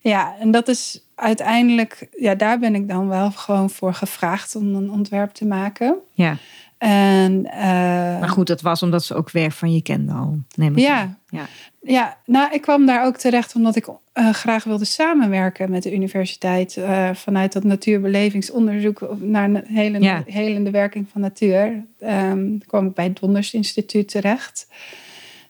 Ja, 0.00 0.34
en 0.40 0.50
dat 0.50 0.68
is 0.68 1.00
uiteindelijk, 1.14 2.08
ja, 2.18 2.34
daar 2.34 2.58
ben 2.58 2.74
ik 2.74 2.88
dan 2.88 3.08
wel 3.08 3.30
gewoon 3.30 3.70
voor 3.70 3.94
gevraagd 3.94 4.56
om 4.56 4.74
een 4.74 4.90
ontwerp 4.90 5.32
te 5.32 5.46
maken. 5.46 5.96
Ja. 6.12 6.36
En, 6.78 7.32
uh, 7.46 8.20
maar 8.20 8.28
goed, 8.28 8.46
dat 8.46 8.60
was 8.60 8.82
omdat 8.82 9.04
ze 9.04 9.14
ook 9.14 9.30
werk 9.30 9.52
van 9.52 9.72
je 9.72 9.82
kende 9.82 10.12
al. 10.12 10.38
Neem 10.54 10.78
ja. 10.78 11.00
Aan. 11.00 11.18
ja. 11.28 11.46
Ja, 11.86 12.16
nou, 12.26 12.52
ik 12.52 12.60
kwam 12.60 12.86
daar 12.86 13.04
ook 13.04 13.16
terecht 13.16 13.54
omdat 13.54 13.76
ik 13.76 13.88
uh, 13.88 14.30
graag 14.30 14.64
wilde 14.64 14.84
samenwerken 14.84 15.70
met 15.70 15.82
de 15.82 15.94
universiteit. 15.94 16.76
Uh, 16.76 17.10
vanuit 17.14 17.52
dat 17.52 17.64
natuurbelevingsonderzoek 17.64 19.16
naar 19.18 19.44
een 19.44 19.64
helende, 19.66 20.06
ja. 20.06 20.22
helende 20.26 20.70
werking 20.70 21.06
van 21.12 21.20
natuur. 21.20 21.84
Um, 22.00 22.58
kwam 22.66 22.86
ik 22.86 22.94
bij 22.94 23.04
het 23.04 23.18
Donders 23.20 23.54
Instituut 23.54 24.08
terecht. 24.08 24.66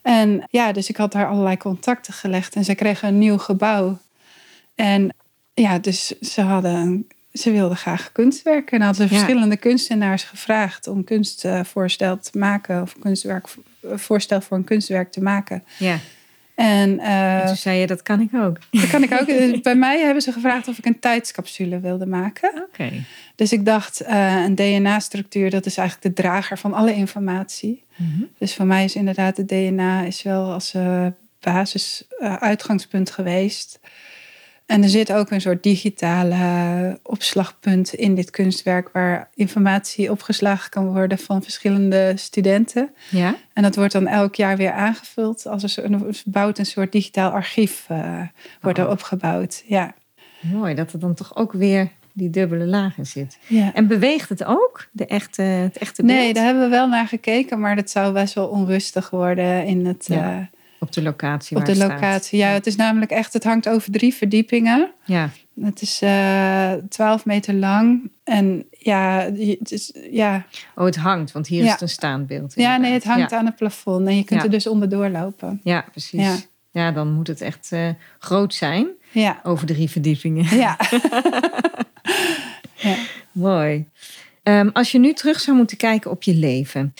En 0.02 0.44
ja, 0.50 0.72
dus 0.72 0.88
ik 0.88 0.96
had 0.96 1.12
daar 1.12 1.28
allerlei 1.28 1.56
contacten 1.56 2.12
gelegd. 2.12 2.54
En 2.54 2.64
ze 2.64 2.74
kregen 2.74 3.08
een 3.08 3.18
nieuw 3.18 3.38
gebouw. 3.38 3.98
En 4.74 5.14
ja, 5.54 5.78
dus 5.78 6.06
ze 6.20 6.40
hadden 6.40 7.06
ze 7.34 7.50
wilden 7.50 7.76
graag 7.76 8.12
kunstwerken. 8.12 8.78
En 8.78 8.84
hadden 8.84 9.08
verschillende 9.08 9.56
kunstenaars 9.56 10.22
gevraagd 10.22 10.86
om 10.86 11.04
kunstvoorstel 11.04 12.18
te 12.18 12.38
maken. 12.38 12.82
Of 12.82 12.98
kunstwerk, 12.98 13.46
voorstel 13.82 14.40
voor 14.40 14.56
een 14.56 14.64
kunstwerk 14.64 15.12
te 15.12 15.22
maken. 15.22 15.64
Ja. 15.78 15.98
En, 16.54 16.90
uh, 17.00 17.46
toen 17.46 17.56
zei 17.56 17.78
je, 17.78 17.86
dat 17.86 18.02
kan 18.02 18.20
ik 18.20 18.34
ook. 18.34 18.58
Dat 18.70 18.90
kan 18.90 19.02
ik 19.02 19.12
ook. 19.12 19.26
Dus 19.50 19.60
bij 19.60 19.74
mij 19.74 20.00
hebben 20.00 20.22
ze 20.22 20.32
gevraagd 20.32 20.68
of 20.68 20.78
ik 20.78 20.86
een 20.86 20.98
tijdscapsule 20.98 21.80
wilde 21.80 22.06
maken. 22.06 22.66
Oké. 22.68 22.90
Dus 23.34 23.52
ik 23.52 23.64
dacht, 23.64 24.02
uh, 24.02 24.42
een 24.44 24.54
DNA-structuur, 24.54 25.50
dat 25.50 25.66
is 25.66 25.76
eigenlijk 25.76 26.16
de 26.16 26.22
drager 26.22 26.58
van 26.58 26.72
alle 26.72 26.94
informatie. 26.94 27.82
Mm 27.96 28.28
Dus 28.38 28.54
voor 28.54 28.66
mij 28.66 28.84
is 28.84 28.94
inderdaad 28.94 29.36
het 29.36 29.48
DNA 29.48 30.02
is 30.02 30.22
wel 30.22 30.52
als 30.52 30.74
uh, 30.74 31.06
basis 31.40 32.04
uitgangspunt 32.18 33.10
geweest. 33.10 33.80
En 34.66 34.82
er 34.82 34.88
zit 34.88 35.12
ook 35.12 35.30
een 35.30 35.40
soort 35.40 35.62
digitale 35.62 36.98
opslagpunt 37.02 37.94
in 37.94 38.14
dit 38.14 38.30
kunstwerk 38.30 38.88
waar 38.92 39.28
informatie 39.34 40.10
opgeslagen 40.10 40.70
kan 40.70 40.92
worden 40.92 41.18
van 41.18 41.42
verschillende 41.42 42.12
studenten. 42.16 42.90
Ja. 43.10 43.36
En 43.52 43.62
dat 43.62 43.76
wordt 43.76 43.92
dan 43.92 44.06
elk 44.06 44.34
jaar 44.34 44.56
weer 44.56 44.72
aangevuld. 44.72 45.46
Als 45.46 45.76
er 45.76 45.84
een, 45.84 46.14
bouwt 46.24 46.58
een 46.58 46.66
soort 46.66 46.92
digitaal 46.92 47.30
archief 47.30 47.86
uh, 47.90 48.20
wordt 48.60 48.78
er 48.78 48.88
opgebouwd. 48.88 49.62
Ja. 49.66 49.94
Mooi 50.40 50.74
dat 50.74 50.92
er 50.92 50.98
dan 50.98 51.14
toch 51.14 51.36
ook 51.36 51.52
weer 51.52 51.88
die 52.12 52.30
dubbele 52.30 52.66
laag 52.66 52.98
in 52.98 53.06
zit. 53.06 53.38
Ja. 53.46 53.74
En 53.74 53.86
beweegt 53.86 54.28
het 54.28 54.44
ook, 54.44 54.88
de 54.92 55.06
echte, 55.06 55.42
het 55.42 55.78
echte 55.78 56.02
beeld? 56.02 56.18
Nee, 56.18 56.32
daar 56.32 56.44
hebben 56.44 56.62
we 56.62 56.68
wel 56.68 56.88
naar 56.88 57.08
gekeken, 57.08 57.60
maar 57.60 57.76
dat 57.76 57.90
zou 57.90 58.12
best 58.12 58.34
wel 58.34 58.46
onrustig 58.46 59.10
worden 59.10 59.66
in 59.66 59.86
het. 59.86 60.06
Ja. 60.08 60.38
Uh, 60.38 60.46
op 60.84 60.92
de 60.92 61.02
locatie. 61.02 61.56
Op 61.56 61.64
de 61.64 61.76
locatie, 61.76 62.38
ja. 62.38 62.48
Het 62.48 62.66
is 62.66 62.76
namelijk 62.76 63.10
echt, 63.10 63.32
het 63.32 63.44
hangt 63.44 63.68
over 63.68 63.92
drie 63.92 64.14
verdiepingen. 64.14 64.90
Ja. 65.04 65.30
Het 65.60 65.82
is 65.82 66.02
uh, 66.02 66.72
12 66.88 67.24
meter 67.24 67.54
lang. 67.54 68.10
En 68.24 68.64
ja, 68.70 69.30
het 69.58 69.72
is, 69.72 69.92
ja. 70.10 70.46
Oh, 70.74 70.84
het 70.84 70.96
hangt, 70.96 71.32
want 71.32 71.46
hier 71.46 71.60
ja. 71.60 71.66
is 71.66 71.72
het 71.72 71.80
een 71.80 71.88
staand 71.88 72.32
Ja, 72.54 72.76
nee, 72.76 72.92
het 72.92 73.04
hangt 73.04 73.30
ja. 73.30 73.38
aan 73.38 73.46
het 73.46 73.56
plafond. 73.56 74.06
En 74.06 74.16
je 74.16 74.24
kunt 74.24 74.42
er 74.42 74.50
dus 74.50 74.66
onderdoor 74.66 75.08
lopen. 75.08 75.60
Ja, 75.62 75.84
precies. 75.90 76.46
Ja. 76.70 76.92
Dan 76.92 77.12
moet 77.12 77.26
het 77.26 77.40
echt 77.40 77.68
eh, 77.72 77.88
groot 78.18 78.54
zijn. 78.54 78.88
Ja. 79.10 79.40
Over 79.42 79.66
drie 79.66 79.90
verdiepingen. 79.90 80.56
Ja. 80.56 80.78
ja. 82.74 82.96
Mooi. 83.32 83.88
Ehm, 84.42 84.68
als 84.72 84.92
je 84.92 84.98
nu 84.98 85.12
terug 85.12 85.40
zou 85.40 85.56
moeten 85.56 85.76
kijken 85.76 86.10
op 86.10 86.22
je 86.22 86.34
leven. 86.34 86.94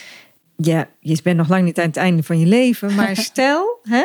Ja, 0.56 0.88
je 1.00 1.18
bent 1.22 1.36
nog 1.36 1.48
lang 1.48 1.64
niet 1.64 1.78
aan 1.78 1.86
het 1.86 1.96
einde 1.96 2.22
van 2.22 2.38
je 2.38 2.46
leven. 2.46 2.94
Maar 2.94 3.16
stel, 3.30 3.78
hè, 3.82 4.04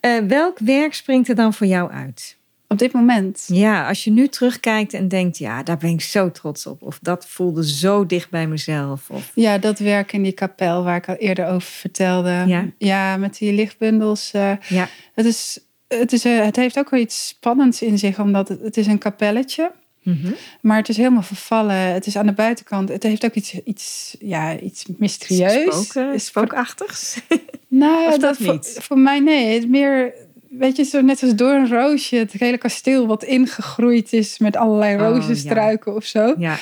eh, 0.00 0.18
welk 0.18 0.58
werk 0.58 0.94
springt 0.94 1.28
er 1.28 1.34
dan 1.34 1.54
voor 1.54 1.66
jou 1.66 1.90
uit? 1.90 2.38
Op 2.68 2.78
dit 2.78 2.92
moment. 2.92 3.44
Ja, 3.46 3.88
als 3.88 4.04
je 4.04 4.10
nu 4.10 4.28
terugkijkt 4.28 4.92
en 4.94 5.08
denkt, 5.08 5.38
ja, 5.38 5.62
daar 5.62 5.76
ben 5.76 5.90
ik 5.90 6.00
zo 6.00 6.30
trots 6.30 6.66
op. 6.66 6.82
Of 6.82 6.98
dat 7.02 7.26
voelde 7.28 7.68
zo 7.68 8.06
dicht 8.06 8.30
bij 8.30 8.46
mezelf. 8.46 9.10
Of... 9.10 9.30
Ja, 9.34 9.58
dat 9.58 9.78
werk 9.78 10.12
in 10.12 10.22
die 10.22 10.32
kapel 10.32 10.84
waar 10.84 10.96
ik 10.96 11.08
al 11.08 11.14
eerder 11.14 11.46
over 11.46 11.68
vertelde. 11.68 12.44
Ja. 12.46 12.66
Ja, 12.78 13.16
met 13.16 13.38
die 13.38 13.52
lichtbundels. 13.52 14.30
eh, 14.32 14.52
Ja, 14.68 14.88
het, 15.14 15.26
is, 15.26 15.58
het, 15.88 16.12
is, 16.12 16.24
eh, 16.24 16.44
het 16.44 16.56
heeft 16.56 16.78
ook 16.78 16.90
wel 16.90 17.00
iets 17.00 17.28
spannends 17.28 17.82
in 17.82 17.98
zich, 17.98 18.18
omdat 18.18 18.48
het, 18.48 18.60
het 18.60 18.76
is 18.76 18.86
een 18.86 18.98
kapelletje. 18.98 19.72
Mhm. 20.02 20.32
Maar 20.60 20.76
het 20.76 20.88
is 20.88 20.96
helemaal 20.96 21.22
vervallen. 21.22 21.74
Het 21.76 22.06
is 22.06 22.16
aan 22.16 22.26
de 22.26 22.32
buitenkant. 22.32 22.88
Het 22.88 23.02
heeft 23.02 23.24
ook 23.24 23.34
iets, 23.34 23.54
iets, 23.64 24.16
ja, 24.20 24.58
iets 24.58 24.84
mysterieus. 24.98 25.86
Spoken, 25.86 26.14
Is- 26.14 26.24
spookachtigs. 26.26 27.20
Nou, 27.68 28.08
Of 28.08 28.18
dat 28.18 28.36
voor, 28.36 28.52
niet? 28.52 28.76
Voor 28.80 28.98
mij 28.98 29.20
nee. 29.20 29.52
Het 29.52 29.62
is 29.62 29.68
meer, 29.68 30.12
weet 30.48 30.76
je, 30.76 30.84
zo 30.84 31.00
net 31.00 31.22
als 31.22 31.34
door 31.34 31.52
een 31.52 31.68
roosje. 31.68 32.16
Het 32.16 32.32
hele 32.32 32.58
kasteel 32.58 33.06
wat 33.06 33.24
ingegroeid 33.24 34.12
is 34.12 34.38
met 34.38 34.56
allerlei 34.56 34.94
Oh, 34.94 35.00
rozenstruiken 35.00 35.94
of 35.94 36.04
zo. 36.04 36.34
Ja, 36.38 36.56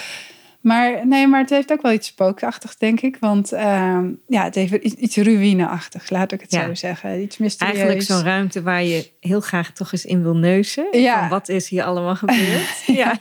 Maar 0.68 1.06
nee, 1.06 1.26
maar 1.26 1.40
het 1.40 1.50
heeft 1.50 1.72
ook 1.72 1.82
wel 1.82 1.92
iets 1.92 2.06
spookachtigs, 2.06 2.76
denk 2.76 3.00
ik. 3.00 3.16
Want 3.20 3.52
ehm, 3.52 4.10
ja, 4.26 4.44
het 4.44 4.54
heeft 4.54 4.72
iets, 4.72 4.94
iets 4.94 5.16
ruïneachtigs, 5.16 6.10
laat 6.10 6.32
ik 6.32 6.40
het 6.40 6.52
Ja. 6.52 6.66
zo 6.66 6.74
zeggen. 6.74 7.20
Iets 7.22 7.38
mysterieus. 7.38 7.76
eigenlijk 7.76 8.06
zo'n 8.06 8.22
ruimte 8.22 8.62
waar 8.62 8.82
je 8.82 9.10
heel 9.20 9.40
graag 9.40 9.72
toch 9.72 9.92
eens 9.92 10.04
in 10.04 10.22
wil 10.22 10.36
neuzen. 10.36 10.98
Ja. 11.00 11.18
Van 11.20 11.28
wat 11.28 11.48
is 11.48 11.68
hier 11.68 11.84
allemaal 11.84 12.16
gebeurd? 12.16 12.82
ja. 13.00 13.18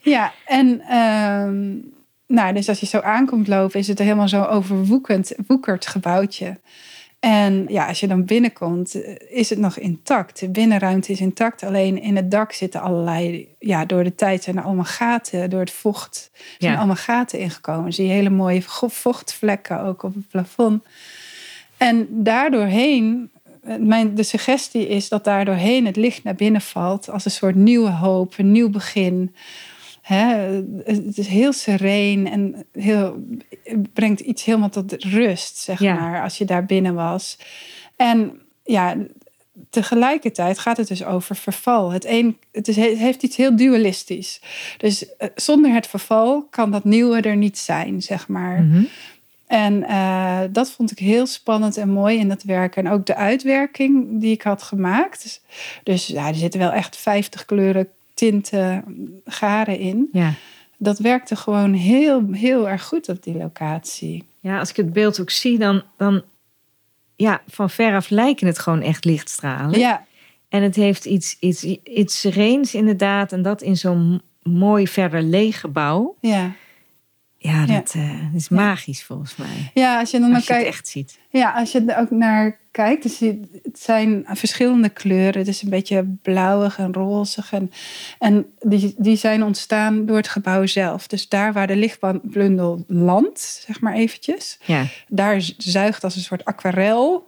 Ja, 0.00 0.32
en 0.46 0.80
ehm, 0.80 1.74
nou, 2.26 2.54
dus 2.54 2.68
als 2.68 2.80
je 2.80 2.86
zo 2.86 3.00
aankomt 3.00 3.48
lopen, 3.48 3.80
is 3.80 3.88
het 3.88 3.98
helemaal 3.98 4.28
zo 4.28 4.42
overwoekend, 4.42 5.32
woekerd 5.46 5.86
gebouwtje. 5.86 6.58
En 7.20 7.64
ja, 7.68 7.86
als 7.86 8.00
je 8.00 8.06
dan 8.06 8.24
binnenkomt, 8.24 8.94
eh, 9.02 9.14
is 9.28 9.50
het 9.50 9.58
nog 9.58 9.78
intact. 9.78 10.40
De 10.40 10.48
binnenruimte 10.48 11.12
is 11.12 11.20
intact. 11.20 11.62
Alleen 11.62 12.02
in 12.02 12.16
het 12.16 12.30
dak 12.30 12.52
zitten 12.52 12.80
allerlei, 12.80 13.48
ja, 13.58 13.84
door 13.84 14.04
de 14.04 14.14
tijd 14.14 14.42
zijn 14.42 14.56
er 14.56 14.62
allemaal 14.62 14.84
gaten, 14.84 15.50
door 15.50 15.60
het 15.60 15.70
vocht 15.70 16.30
zijn 16.58 16.72
Ja. 16.72 16.78
allemaal 16.78 16.96
gaten 16.96 17.38
ingekomen. 17.38 17.92
Zie 17.92 18.06
je 18.06 18.12
hele 18.12 18.30
mooie 18.30 18.62
vo- 18.62 18.88
vochtvlekken 18.88 19.80
ook 19.82 20.02
op 20.02 20.14
het 20.14 20.28
plafond. 20.28 20.84
En 21.76 22.06
daardoorheen, 22.10 23.30
eh, 23.62 23.76
mijn, 23.76 24.14
de 24.14 24.22
suggestie 24.22 24.88
is 24.88 25.08
dat 25.08 25.24
daardoorheen 25.24 25.86
het 25.86 25.96
licht 25.96 26.24
naar 26.24 26.34
binnen 26.34 26.60
valt 26.60 27.10
als 27.10 27.24
een 27.24 27.30
soort 27.30 27.54
nieuwe 27.54 27.90
hoop, 27.90 28.34
een 28.38 28.52
nieuw 28.52 28.70
begin. 28.70 29.34
Hè, 30.06 30.36
het 30.84 31.18
is 31.18 31.26
heel 31.26 31.52
sereen 31.52 32.26
en 32.30 32.64
heel, 32.72 33.24
brengt 33.92 34.20
iets 34.20 34.44
helemaal 34.44 34.68
tot 34.68 34.92
rust, 35.04 35.56
zeg 35.56 35.80
Ja. 35.80 35.94
maar, 35.94 36.22
als 36.22 36.38
je 36.38 36.44
daar 36.44 36.66
binnen 36.66 36.94
was. 36.94 37.38
En 37.96 38.40
ja, 38.64 38.96
tegelijkertijd 39.70 40.58
gaat 40.58 40.76
het 40.76 40.88
dus 40.88 41.04
over 41.04 41.36
verval. 41.36 41.90
Het, 41.90 42.04
een, 42.04 42.38
het, 42.52 42.68
is, 42.68 42.76
het 42.76 42.98
heeft 42.98 43.22
iets 43.22 43.36
heel 43.36 43.56
dualistisch. 43.56 44.40
Dus 44.78 45.16
eh, 45.16 45.28
zonder 45.34 45.72
het 45.74 45.86
verval 45.86 46.46
kan 46.50 46.70
dat 46.70 46.84
nieuwe 46.84 47.20
er 47.20 47.36
niet 47.36 47.58
zijn, 47.58 48.02
zeg 48.02 48.28
maar. 48.28 48.62
Mhm. 48.62 48.82
En 49.46 49.82
eh, 49.88 50.40
dat 50.50 50.70
vond 50.70 50.90
ik 50.90 50.98
heel 50.98 51.26
spannend 51.26 51.76
en 51.76 51.88
mooi 51.88 52.18
in 52.18 52.28
dat 52.28 52.42
werk. 52.42 52.76
En 52.76 52.88
ook 52.88 53.06
de 53.06 53.14
uitwerking 53.16 54.20
die 54.20 54.32
ik 54.32 54.42
had 54.42 54.62
gemaakt. 54.62 55.22
Dus, 55.22 55.40
dus 55.82 56.06
ja, 56.06 56.28
er 56.28 56.34
zitten 56.34 56.60
wel 56.60 56.72
echt 56.72 56.96
50 56.96 57.44
kleuren, 57.44 57.88
tinten, 58.16 58.84
garen 59.24 59.78
in. 59.78 60.08
ja. 60.12 60.32
Dat 60.78 60.98
werkte 60.98 61.36
gewoon 61.36 61.72
heel, 61.72 62.32
heel 62.32 62.68
erg 62.68 62.84
goed 62.84 63.08
op 63.08 63.22
die 63.22 63.36
locatie. 63.36 64.24
Ja, 64.40 64.58
als 64.58 64.70
ik 64.70 64.76
het 64.76 64.92
beeld 64.92 65.20
ook 65.20 65.30
zie, 65.30 65.58
dan, 65.58 65.82
dan 65.96 66.22
ja, 67.16 67.42
van 67.46 67.70
veraf 67.70 68.08
lijken 68.10 68.46
het 68.46 68.58
gewoon 68.58 68.82
echt 68.82 69.04
lichtstralen. 69.04 69.78
Ja, 69.78 70.04
En 70.48 70.62
het 70.62 70.76
heeft 70.76 71.04
iets, 71.04 71.36
iets, 71.40 71.64
iets 71.84 72.20
sereens 72.20 72.74
inderdaad. 72.74 73.32
En 73.32 73.42
dat 73.42 73.62
in 73.62 73.76
zo'n 73.76 74.22
mooi 74.42 74.88
verder 74.88 75.22
leeg 75.22 75.60
gebouw. 75.60 76.16
ja. 76.20 76.52
Ja, 77.38 77.64
Ja. 77.66 77.66
dat 77.66 77.92
eh, 77.96 78.34
is 78.34 78.48
magisch 78.48 79.04
volgens 79.04 79.36
mij. 79.36 79.70
ja 79.74 79.98
als 80.00 80.10
je 80.10 80.18
dan 80.20 80.28
ook 80.28 80.34
Als 80.34 80.46
je 80.46 80.52
het 80.54 80.66
echt 80.66 80.88
ziet. 80.88 81.18
Ja, 81.30 81.52
als 81.52 81.72
je 81.72 81.84
er 81.86 81.98
ook 81.98 82.10
naar 82.10 82.58
kijkt, 82.70 83.02
dus 83.02 83.18
het 83.62 83.78
zijn 83.80 84.24
verschillende 84.28 84.88
kleuren. 84.88 85.38
Het 85.38 85.48
is 85.48 85.62
een 85.62 85.70
beetje 85.70 86.16
blauwig 86.22 86.78
en 86.78 86.92
rozig. 86.92 87.52
En, 87.52 87.70
en 88.18 88.46
die, 88.58 88.94
die 88.98 89.16
zijn 89.16 89.42
ontstaan 89.44 90.06
door 90.06 90.16
het 90.16 90.28
gebouw 90.28 90.66
zelf. 90.66 91.06
Dus 91.06 91.28
daar 91.28 91.52
waar 91.52 91.66
de 91.66 91.76
lichtblundel 91.76 92.84
landt, 92.88 93.62
zeg 93.66 93.80
maar 93.80 93.94
eventjes. 93.94 94.58
Ja, 94.64 94.84
Daar 95.08 95.50
zuigt 95.56 96.04
als 96.04 96.16
een 96.16 96.22
soort 96.22 96.44
aquarel, 96.44 97.24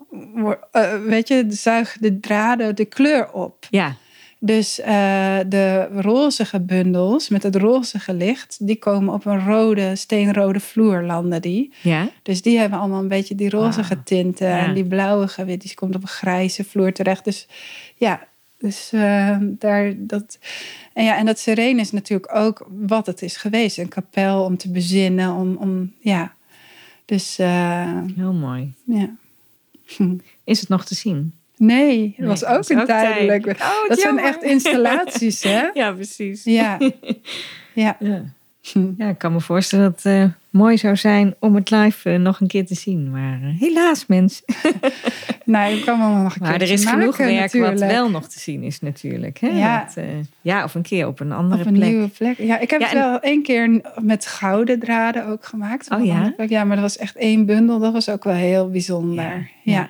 eh, 0.73 1.03
weet 1.03 1.29
je, 1.29 1.47
zuigt 1.49 2.03
de 2.03 2.21
draden 2.21 2.77
de 2.77 2.85
kleur 2.85 3.33
op. 3.33 3.67
ja. 3.71 3.97
Dus 4.41 4.81
eh, 4.81 5.39
de 5.47 5.89
rozige 5.93 6.61
bundels 6.61 7.29
met 7.29 7.43
het 7.43 7.57
rozige 7.57 8.15
licht, 8.15 8.57
die 8.67 8.77
komen 8.79 9.15
op 9.15 9.25
een 9.25 9.47
rode, 9.47 9.97
steenrode 9.97 10.61
vloer 10.61 11.03
landen 11.03 11.43
die. 11.43 11.73
ja. 11.83 12.09
Dus 12.23 12.43
die 12.43 12.59
hebben 12.59 12.79
allemaal 12.79 13.01
een 13.01 13.09
beetje 13.09 13.35
die 13.35 13.51
rozige 13.51 13.95
Wauw. 13.95 14.03
tinten. 14.05 14.49
Ja. 14.49 14.67
En 14.67 14.75
die 14.75 14.85
blauwige, 14.85 15.45
weer, 15.45 15.59
die 15.59 15.75
komt 15.75 15.95
op 15.95 16.03
een 16.03 16.09
grijze 16.09 16.65
vloer 16.65 16.93
terecht. 16.93 17.25
Dus 17.25 17.49
ja, 17.97 18.27
dus 18.59 18.93
eh, 18.93 19.37
daar 19.41 19.95
dat. 19.97 20.39
En 20.93 21.05
ja, 21.05 21.17
en 21.17 21.27
dat 21.27 21.39
sereen 21.39 21.79
is 21.79 21.93
natuurlijk 21.93 22.35
ook 22.35 22.67
wat 22.69 23.07
het 23.07 23.23
is 23.23 23.37
geweest. 23.37 23.79
Een 23.79 23.89
kapel 23.89 24.45
om 24.45 24.57
te 24.57 24.71
bezinnen, 24.71 25.33
om, 25.35 25.57
om 25.57 25.93
ja. 26.01 26.35
Dus 27.05 27.39
eh, 27.39 28.01
Heel 28.17 28.33
mooi. 28.33 28.73
ja. 28.85 29.11
Is 30.45 30.61
het 30.61 30.69
nog 30.69 30.85
te 30.85 30.95
zien? 30.95 31.38
Nee, 31.59 32.15
dat 32.19 32.27
was 32.27 32.41
Nee, 32.41 32.51
ook 32.51 32.69
een 32.69 32.81
ook 32.81 32.87
tijdelijk. 32.87 33.43
tijdelijk. 33.45 33.61
Oh, 33.61 33.89
dat 33.89 33.99
zijn 33.99 34.19
echt 34.19 34.43
installaties, 34.43 35.43
hè? 35.43 35.69
Ja, 35.75 35.93
precies. 35.93 36.45
Ja. 36.45 36.79
Ja. 37.73 37.97
Ja. 38.01 38.23
Ja, 38.97 39.09
ik 39.09 39.19
kan 39.19 39.33
me 39.33 39.41
voorstellen 39.41 39.85
dat 39.85 40.03
het 40.03 40.13
eh, 40.13 40.25
mooi 40.51 40.77
zou 40.79 40.97
zijn 40.97 41.35
om 41.39 41.55
het 41.55 41.71
live 41.71 42.11
eh, 42.11 42.19
nog 42.19 42.41
een 42.41 42.47
keer 42.47 42.67
te 42.67 42.75
zien. 42.75 43.11
Maar 43.11 43.39
eh, 43.43 43.61
helaas, 43.61 44.07
mensen. 44.07 44.45
Nou, 45.45 45.75
ik 45.75 45.85
kan 45.85 45.99
wel 45.99 46.09
nog 46.09 46.35
een 46.35 46.41
Maar 46.43 46.55
er 46.61 46.71
is 46.71 46.85
genoeg 46.85 47.17
werk 47.17 47.35
natuurlijk. 47.41 47.79
wat 47.79 47.89
wel 47.91 48.11
nog 48.11 48.29
te 48.29 48.39
zien 48.41 48.63
is 48.63 48.81
natuurlijk. 48.81 49.39
Hè? 49.39 49.49
Ja. 49.49 49.85
Dat, 49.85 49.97
eh, 49.97 50.05
ja, 50.41 50.65
of 50.65 50.75
een 50.75 50.83
keer 50.83 51.07
op 51.07 51.21
een 51.21 51.33
andere 51.33 51.61
Op 51.61 51.67
een 51.67 51.73
plek. 51.75 51.89
nieuwe 51.89 52.09
plek. 52.09 52.39
Ja, 52.39 52.59
ik 52.59 52.71
heb 52.71 52.81
Ja, 52.81 52.87
het 52.87 52.99
wel 52.99 53.21
één 53.21 53.43
keer 53.43 53.81
met 54.01 54.27
gouden 54.27 54.79
draden 54.79 55.27
ook 55.27 55.45
gemaakt. 55.45 55.91
Oh, 55.91 56.05
ja? 56.05 56.35
Ja, 56.49 56.65
maar 56.65 56.77
dat 56.77 56.85
was 56.85 56.97
echt 56.99 57.17
één 57.17 57.47
bundel. 57.47 57.79
Dat 57.79 57.93
was 57.93 58.09
ook 58.09 58.25
wel 58.25 58.35
heel 58.35 58.71
bijzonder. 58.71 59.51
Ja, 59.63 59.89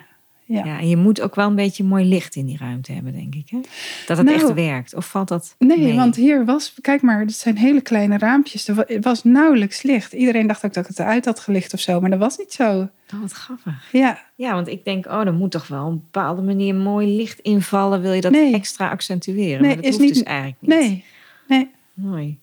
Ja. 0.51 0.79
en 0.79 0.89
je 0.89 0.97
moet 0.97 1.21
ook 1.21 1.35
wel 1.35 1.47
een 1.47 1.55
beetje 1.55 1.83
mooi 1.83 2.05
licht 2.05 2.35
in 2.35 2.45
die 2.45 2.57
ruimte 2.57 2.91
hebben, 2.91 3.13
denk 3.13 3.35
ik. 3.35 3.49
Hè? 3.49 3.59
Dat 4.07 4.17
het 4.17 4.25
Nou, 4.25 4.37
echt 4.39 4.53
werkt. 4.53 4.95
Of 4.95 5.05
valt 5.09 5.27
dat 5.27 5.55
Nee, 5.57 5.77
mee? 5.79 5.95
want 5.95 6.15
hier 6.15 6.45
was, 6.45 6.73
kijk 6.81 7.01
maar, 7.01 7.19
het 7.19 7.33
zijn 7.33 7.57
hele 7.57 7.81
kleine 7.81 8.17
raampjes. 8.17 8.67
Er 8.67 8.85
was 9.01 9.23
nauwelijks 9.23 9.81
licht. 9.81 10.13
Iedereen 10.13 10.47
dacht 10.47 10.65
ook 10.65 10.73
dat 10.73 10.83
ik 10.83 10.89
het 10.89 10.99
eruit 10.99 11.25
had 11.25 11.39
gelicht 11.39 11.73
of 11.73 11.79
zo, 11.79 12.01
maar 12.01 12.09
dat 12.09 12.19
was 12.19 12.37
niet 12.37 12.51
zo. 12.53 12.79
Oh, 13.13 13.21
wat 13.21 13.31
grappig. 13.31 13.89
Ja, 13.91 14.19
Ja, 14.35 14.53
want 14.53 14.67
ik 14.67 14.85
denk, 14.85 15.05
oh, 15.05 15.25
er 15.25 15.33
moet 15.33 15.51
toch 15.51 15.67
wel 15.67 15.85
op 15.85 15.91
een 15.91 15.99
bepaalde 16.11 16.41
manier 16.41 16.75
mooi 16.75 17.15
licht 17.15 17.39
invallen. 17.39 18.01
Wil 18.01 18.13
je 18.13 18.21
dat 18.21 18.31
Nee. 18.31 18.53
extra 18.53 18.89
accentueren? 18.89 19.61
Nee, 19.61 19.75
maar 19.75 19.75
dat 19.75 19.85
is 19.85 19.89
hoeft 19.91 20.03
niet- 20.05 20.13
dus 20.13 20.23
eigenlijk 20.23 20.57
niet. 20.61 20.69
nee, 20.69 21.03
nee. 21.47 21.67
Mooi. 21.93 22.37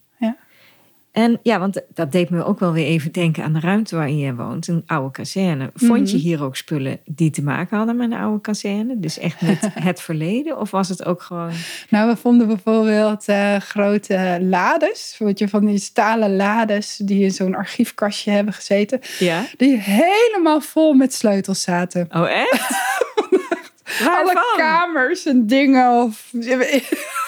En 1.17 1.39
ja, 1.43 1.59
want 1.59 1.81
dat 1.95 2.13
deed 2.13 2.31
me 2.31 2.45
ook 2.45 2.59
wel 2.61 2.73
weer 2.73 2.85
even 2.87 3.13
denken 3.13 3.45
aan 3.45 3.53
de 3.53 3.61
ruimte 3.61 3.97
waarin 3.97 4.19
jij 4.19 4.35
woont. 4.35 4.69
Een 4.69 4.83
oude 4.87 5.11
kazerne. 5.11 5.71
Vond 5.75 6.11
je 6.11 6.17
Mhm. 6.17 6.25
hier 6.27 6.43
ook 6.45 6.57
spullen 6.57 6.99
die 7.05 7.31
te 7.31 7.43
maken 7.43 7.77
hadden 7.77 7.97
met 7.97 8.11
een 8.11 8.19
oude 8.19 8.41
kazerne? 8.41 8.99
Dus 8.99 9.19
echt 9.19 9.41
met 9.43 9.59
het 9.89 10.01
verleden? 10.01 10.59
Of 10.61 10.71
was 10.71 10.89
het 10.89 11.05
ook 11.05 11.23
gewoon... 11.23 11.51
Nou, 11.91 12.09
we 12.11 12.17
vonden 12.17 12.47
bijvoorbeeld 12.47 13.25
eh, 13.29 13.57
grote 13.57 14.39
lades. 14.41 15.17
Weet 15.19 15.39
je, 15.39 15.49
van 15.49 15.65
die 15.65 15.79
stalen 15.79 16.37
lades 16.37 16.97
die 16.97 17.25
in 17.25 17.31
zo'n 17.31 17.55
archiefkastje 17.55 18.31
hebben 18.31 18.55
gezeten. 18.55 19.01
Ja? 19.19 19.45
Die 19.57 19.77
helemaal 19.81 20.61
vol 20.61 20.93
met 20.93 21.15
sleutels 21.15 21.63
zaten. 21.63 22.07
Oh, 22.11 22.31
echt? 22.31 22.71
Alle 24.07 24.43
kamers 24.57 25.27
en 25.27 25.47
dingen. 25.47 25.91
Of... 26.03 26.33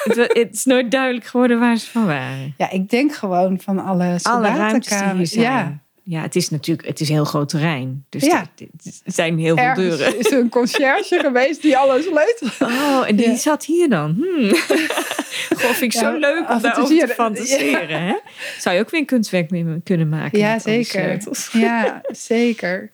Het, 0.03 0.49
is 0.53 0.65
nooit 0.65 0.91
duidelijk 0.91 1.25
geworden 1.27 1.59
waar 1.61 1.77
ze 1.77 1.91
van 1.91 2.07
waren. 2.07 2.55
Ja, 2.57 2.71
ik 2.71 2.91
denk 2.91 3.15
gewoon 3.15 3.61
van 3.61 3.79
alle 3.79 4.05
Alle 4.05 4.19
soldatenkamers. 4.19 5.31
zijn. 5.31 5.43
Ja, 5.45 5.79
Ja, 6.03 6.23
het 6.23 6.37
is 6.37 6.51
natuurlijk 6.51 6.89
het 6.89 7.01
is 7.01 7.09
heel 7.09 7.25
groot 7.25 7.49
terrein. 7.49 8.05
Dus 8.09 8.25
Ja. 8.25 8.41
er- 8.41 8.67
er 9.05 9.13
zijn 9.13 9.39
heel 9.39 9.57
veel 9.57 9.75
deuren. 9.75 10.19
is 10.19 10.31
er 10.33 10.39
een 10.39 10.49
conciërge 10.49 11.19
geweest 11.27 11.63
die 11.63 11.77
alle 11.77 12.03
sleutels... 12.03 12.59
Oh, 12.61 13.09
en 13.09 13.17
die 13.17 13.29
Ja. 13.31 13.37
zat 13.37 13.65
hier 13.65 13.89
dan. 13.89 14.15
Hmm. 14.19 14.49
Goh, 15.59 15.71
vind 15.71 15.81
ik 15.81 15.93
Ja, 15.93 16.01
zo 16.01 16.19
leuk 16.19 16.51
om 16.51 16.61
daarover 16.61 16.99
te 16.99 17.15
fantaseren. 17.15 18.03
Hè? 18.07 18.15
Zou 18.59 18.75
je 18.77 18.81
ook 18.83 18.91
weer 18.91 19.01
een 19.01 19.07
kunstwerk 19.07 19.51
mee 19.51 19.81
kunnen 19.85 20.09
maken? 20.09 20.39
Ja, 20.39 20.59
zeker. 20.59 21.19
Ja, 21.53 22.01
zeker. 22.11 22.91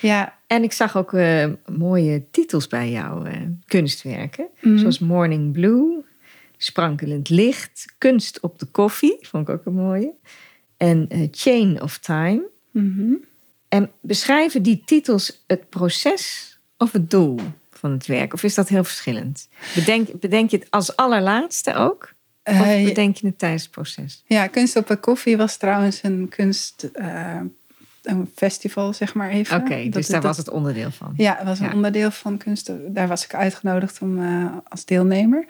Ja, 0.00 0.34
En 0.50 0.62
ik 0.62 0.72
zag 0.72 0.96
ook 0.96 1.12
eh, 1.12 1.46
mooie 1.66 2.30
titels 2.30 2.66
bij 2.66 2.90
jouw 2.90 3.24
eh, 3.24 3.40
kunstwerken. 3.66 4.48
Mhm. 4.60 4.78
Zoals 4.78 4.98
Morning 4.98 5.52
Blue, 5.52 6.04
Sprankelend 6.56 7.28
Licht, 7.28 7.94
Kunst 7.98 8.40
op 8.40 8.58
de 8.58 8.66
koffie. 8.66 9.16
Vond 9.20 9.48
ik 9.48 9.54
ook 9.54 9.64
een 9.64 9.74
mooie. 9.74 10.12
En 10.76 11.08
eh, 11.08 11.28
Chain 11.30 11.82
of 11.82 11.98
Time. 11.98 12.42
Mhm. 12.70 13.12
En 13.68 13.90
beschrijven 14.00 14.62
die 14.62 14.82
titels 14.84 15.44
het 15.46 15.68
proces 15.68 16.58
of 16.76 16.92
het 16.92 17.10
doel 17.10 17.40
van 17.70 17.90
het 17.90 18.06
werk? 18.06 18.32
Of 18.32 18.42
is 18.42 18.54
dat 18.54 18.68
heel 18.68 18.84
verschillend? 18.84 19.48
Bedenk, 19.74 20.20
bedenk 20.20 20.50
je 20.50 20.56
het 20.56 20.70
als 20.70 20.96
allerlaatste 20.96 21.74
ook? 21.74 22.12
Of 22.44 22.58
bedenk 22.84 23.16
je 23.16 23.26
het 23.26 23.38
tijdens 23.38 23.62
het 23.62 23.70
proces? 23.70 24.22
ja, 24.26 24.46
Kunst 24.46 24.76
op 24.76 24.90
een 24.90 25.00
koffie 25.00 25.36
was 25.36 25.56
trouwens 25.56 26.02
een 26.02 26.28
kunst... 26.28 26.90
een 28.02 28.30
festival, 28.34 28.92
zeg 28.92 29.14
maar 29.14 29.30
even. 29.30 29.56
Oké, 29.60 29.88
dus 29.88 30.06
daar 30.06 30.20
dat- 30.20 30.28
was 30.28 30.36
het 30.36 30.48
onderdeel 30.50 30.90
van. 30.90 31.12
Ja, 31.16 31.36
het 31.38 31.46
was 31.46 31.58
een 31.60 31.66
Ja. 31.66 31.72
onderdeel 31.74 32.10
van 32.10 32.36
kunst. 32.36 32.72
Daar 32.94 33.08
was 33.08 33.24
ik 33.24 33.34
uitgenodigd 33.34 34.00
om 34.02 34.22
eh, 34.22 34.46
als 34.68 34.84
deelnemer. 34.84 35.44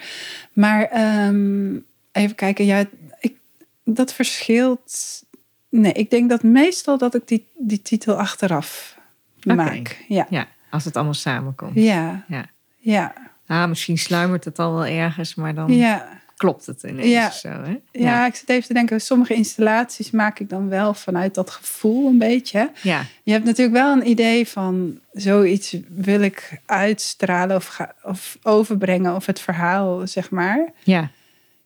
Maar 0.53 0.82
ehm, 0.84 1.74
even 2.12 2.34
kijken, 2.34 2.64
ja, 2.64 2.84
ik, 3.20 3.36
dat 3.84 4.12
verschilt. 4.12 5.22
Nee, 5.68 5.92
ik 5.92 6.11
denk 6.11 6.30
dat 6.30 6.42
meestal 6.42 6.98
dat 6.98 7.14
ik 7.14 7.28
die, 7.28 7.46
die 7.59 7.82
titel 7.82 8.14
achteraf 8.18 8.98
maak. 9.44 10.05
Ja, 10.09 10.26
Ja, 10.30 10.46
als 10.70 10.84
het 10.84 10.94
allemaal 10.96 11.14
samenkomt. 11.14 11.74
ja, 11.74 12.24
Ja. 12.28 12.44
ja, 12.78 13.12
Ah, 13.46 13.68
misschien 13.68 13.98
sluimert 13.98 14.44
het 14.44 14.59
al 14.59 14.72
wel 14.74 14.86
ergens, 14.86 15.34
maar 15.34 15.55
dan 15.55 15.72
ja. 15.76 16.20
Klopt 16.41 16.66
het 16.66 16.82
ineens 16.82 17.09
Ja. 17.09 17.30
zo. 17.30 17.49
Hè? 17.49 17.76
Ja, 17.93 18.26
ik 18.26 18.34
zit 18.34 18.49
even 18.49 18.66
te 18.66 18.74
denken, 18.74 19.01
sommige 19.01 19.34
installaties 19.34 20.11
maak 20.11 20.38
ik 20.38 20.49
dan 20.49 20.68
wel 20.68 20.95
vanuit 20.95 21.34
dat 21.34 21.51
gevoel 21.51 22.07
een 22.09 22.18
beetje. 22.18 22.70
ja. 22.82 23.05
Je 23.22 23.32
hebt 23.32 23.45
natuurlijk 23.45 23.76
wel 23.76 23.93
een 23.93 24.09
idee 24.09 24.49
van 24.49 24.99
zoiets 25.12 25.76
wil 25.88 26.20
ik 26.20 26.61
uitstralen 26.66 27.57
of, 27.57 27.66
ga, 27.66 27.95
of 28.03 28.38
overbrengen 28.43 29.14
of 29.14 29.26
het 29.26 29.41
verhaal, 29.41 30.07
zeg 30.07 30.30
maar. 30.30 30.72
ja. 30.82 31.11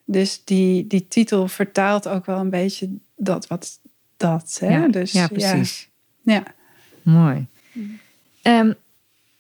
Dus 0.04 0.44
die, 0.44 0.86
die 0.86 1.08
titel 1.08 1.48
vertaalt 1.48 2.08
ook 2.08 2.26
wel 2.26 2.38
een 2.38 2.50
beetje 2.50 2.88
dat 3.16 3.46
wat 3.46 3.80
dat. 4.16 4.56
Hè? 4.60 4.68
Ja, 4.76 4.88
dus, 4.88 5.12
ja, 5.12 5.26
precies. 5.28 5.88
Ja. 6.22 6.42
Mooi. 7.02 7.46
Ehm, 8.42 8.72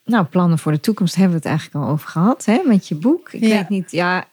nou, 0.04 0.24
plannen 0.24 0.58
voor 0.58 0.72
de 0.72 0.80
toekomst 0.80 1.14
hebben 1.14 1.32
we 1.32 1.38
het 1.38 1.46
eigenlijk 1.46 1.84
al 1.84 1.90
over 1.92 2.08
gehad 2.08 2.44
hè, 2.44 2.60
met 2.64 2.88
je 2.88 2.94
boek. 2.94 3.32
Ik 3.32 3.40
weet 3.40 3.68
niet, 3.68 3.90
ja, 3.90 4.24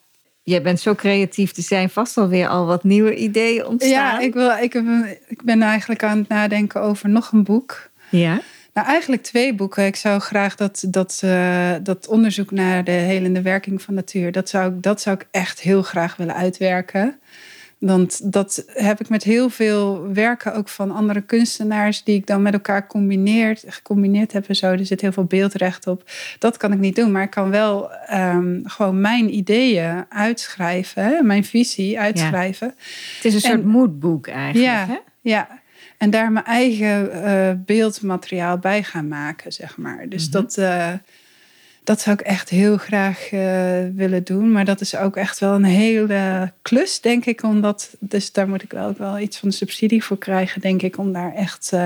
jij 0.51 0.61
bent 0.61 0.79
zo 0.79 0.95
creatief. 0.95 1.57
Er 1.57 1.63
zijn 1.63 1.89
vast 1.89 2.17
alweer 2.17 2.47
al 2.47 2.65
wat 2.65 2.83
nieuwe 2.83 3.15
ideeën 3.15 3.65
ontstaan. 3.65 3.91
Ja, 3.93 4.19
ik, 4.19 4.33
wil, 4.33 4.51
ik, 4.51 4.73
heb, 4.73 4.85
ik 5.27 5.41
ben 5.43 5.61
eigenlijk 5.61 6.03
aan 6.03 6.17
het 6.17 6.27
nadenken 6.27 6.81
over 6.81 7.09
nog 7.09 7.31
een 7.31 7.43
boek. 7.43 7.89
Ja? 8.09 8.41
Nou, 8.73 8.87
eigenlijk 8.87 9.23
twee 9.23 9.53
boeken. 9.53 9.85
Ik 9.85 9.95
zou 9.95 10.19
graag 10.19 10.55
dat, 10.55 10.83
dat, 10.87 11.21
eh, 11.23 11.71
dat 11.83 12.07
onderzoek 12.07 12.51
naar 12.51 12.83
de 12.83 12.91
helende 12.91 13.41
werking 13.41 13.81
van 13.81 13.93
natuur, 13.93 14.31
dat 14.31 14.49
zou, 14.49 14.73
ik- 14.73 14.81
dat 14.83 15.01
zou 15.01 15.15
ik 15.15 15.27
echt 15.31 15.61
heel 15.61 15.81
graag 15.81 16.15
willen 16.15 16.35
uitwerken. 16.35 17.19
Want 17.81 18.31
dat 18.33 18.63
heb 18.67 18.99
ik 18.99 19.09
met 19.09 19.23
heel 19.23 19.49
veel 19.49 20.07
werken 20.13 20.53
ook 20.55 20.69
van 20.69 20.91
andere 20.91 21.21
kunstenaars, 21.21 22.03
die 22.03 22.15
ik 22.15 22.27
dan 22.27 22.41
met 22.41 22.53
elkaar 22.53 22.87
combineerd, 22.87 23.63
gecombineerd 23.67 24.31
heb 24.31 24.47
en 24.47 24.55
zo. 24.55 24.71
Er 24.71 24.85
zit 24.85 25.01
heel 25.01 25.11
veel 25.11 25.23
beeldrecht 25.23 25.87
op. 25.87 26.03
Dat 26.39 26.57
kan 26.57 26.71
ik 26.71 26.79
niet 26.79 26.95
doen, 26.95 27.11
maar 27.11 27.23
ik 27.23 27.29
kan 27.29 27.49
wel 27.49 27.91
ehm, 27.91 28.59
gewoon 28.63 29.01
mijn 29.01 29.35
ideeën 29.35 30.05
uitschrijven, 30.09 31.03
hè, 31.03 31.21
mijn 31.21 31.43
visie 31.45 31.99
uitschrijven. 31.99 32.67
Het 33.15 33.25
is 33.25 33.33
een 33.33 33.39
soort 33.41 33.65
moodboek 33.65 34.27
eigenlijk. 34.27 34.65
Ja, 34.65 34.85
Hè? 34.87 34.97
ja. 35.21 35.59
En 35.97 36.09
daar 36.09 36.31
mijn 36.31 36.45
eigen 36.45 37.23
eh, 37.23 37.51
beeldmateriaal 37.65 38.57
bij 38.57 38.83
gaan 38.83 39.07
maken, 39.07 39.51
zeg 39.51 39.77
maar. 39.77 40.09
Dus 40.09 40.23
Mhm. 40.23 40.31
dat, 40.31 40.57
eh, 40.57 40.93
dat 41.83 42.01
zou 42.01 42.17
ik 42.19 42.25
echt 42.25 42.49
heel 42.49 42.77
graag 42.77 43.31
eh, 43.31 43.41
willen 43.95 44.23
doen. 44.23 44.51
Maar 44.51 44.65
dat 44.65 44.81
is 44.81 44.95
ook 44.95 45.15
echt 45.15 45.39
wel 45.39 45.53
een 45.53 45.63
hele 45.63 46.51
klus, 46.61 47.01
denk 47.01 47.25
ik. 47.25 47.43
Omdat, 47.43 47.95
dus 47.99 48.31
daar 48.31 48.47
moet 48.49 48.63
ik 48.63 48.71
wel 48.71 48.87
ook 48.87 48.97
wel 48.97 49.19
iets 49.19 49.37
van 49.37 49.49
de 49.49 49.55
subsidie 49.55 50.03
voor 50.03 50.17
krijgen, 50.17 50.61
denk 50.61 50.81
ik. 50.81 50.97
Om 50.97 51.13
daar 51.13 51.33
echt, 51.35 51.69
eh 51.73 51.79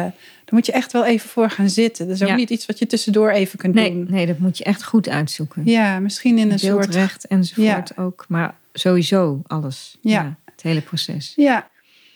daar 0.46 0.54
moet 0.54 0.66
je 0.66 0.72
echt 0.72 0.92
wel 0.92 1.06
even 1.06 1.30
voor 1.30 1.50
gaan 1.50 1.70
zitten. 1.70 2.08
Dat 2.08 2.16
is 2.16 2.22
ook 2.22 2.28
Ja. 2.28 2.36
niet 2.36 2.50
iets 2.50 2.66
wat 2.66 2.80
je 2.80 2.88
tussendoor 2.88 3.30
even 3.30 3.60
kunt 3.60 3.74
Nee, 3.74 3.92
doen. 3.92 4.08
nee, 4.10 4.26
dat 4.26 4.38
moet 4.40 4.58
je 4.58 4.64
echt 4.64 4.84
goed 4.84 5.10
uitzoeken. 5.10 5.62
Ja, 5.66 6.00
misschien 6.00 6.38
in 6.38 6.52
een 6.52 6.60
soort... 6.60 6.80
Beeldrecht 6.80 7.28
enzovoort 7.28 7.98
ook. 7.98 8.26
Maar 8.28 8.56
sowieso 8.74 9.42
alles. 9.48 9.98
Ja. 10.02 10.36
het 10.46 10.62
hele 10.62 10.82
proces. 10.82 11.34
Ja. 11.36 11.68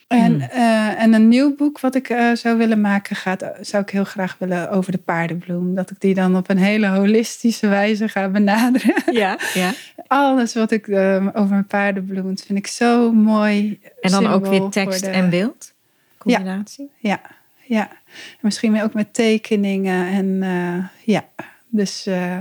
En, 0.09 0.31
Hmm. 0.31 0.41
eh, 0.41 1.01
en 1.01 1.13
een 1.13 1.27
nieuw 1.27 1.55
boek 1.55 1.79
wat 1.79 1.95
ik 1.95 2.09
eh, 2.09 2.31
zou 2.33 2.57
willen 2.57 2.81
maken, 2.81 3.15
gaat, 3.15 3.51
zou 3.61 3.83
ik 3.83 3.89
heel 3.89 4.03
graag 4.03 4.35
willen 4.39 4.69
over 4.71 4.91
de 4.91 4.97
paardenbloem. 4.97 5.75
Dat 5.75 5.89
ik 5.91 5.99
die 6.01 6.13
dan 6.13 6.35
op 6.37 6.49
een 6.49 6.57
hele 6.57 6.87
holistische 6.87 7.67
wijze 7.67 8.07
ga 8.07 8.29
benaderen. 8.29 8.93
Ja, 9.11 9.39
ja. 9.53 9.71
Alles 10.07 10.53
wat 10.53 10.71
ik 10.71 10.87
eh, 10.87 11.27
over 11.33 11.55
een 11.57 11.67
paardenbloem, 11.67 12.37
vind 12.37 12.59
ik 12.59 12.67
zo 12.67 13.11
mooi. 13.11 13.79
En 14.01 14.11
dan 14.11 14.27
ook 14.27 14.45
weer 14.47 14.69
tekst 14.69 14.99
de- 15.03 15.09
en 15.09 15.29
beeld? 15.29 15.73
Combinatie? 16.17 16.89
Ja, 16.97 17.21
ja. 17.65 17.87
En 18.11 18.39
misschien 18.41 18.81
ook 18.81 18.93
met 18.93 19.13
tekeningen. 19.13 20.07
En 20.07 20.43
eh, 20.43 20.85
ja, 21.13 21.25
dus 21.67 22.05
eh, 22.05 22.37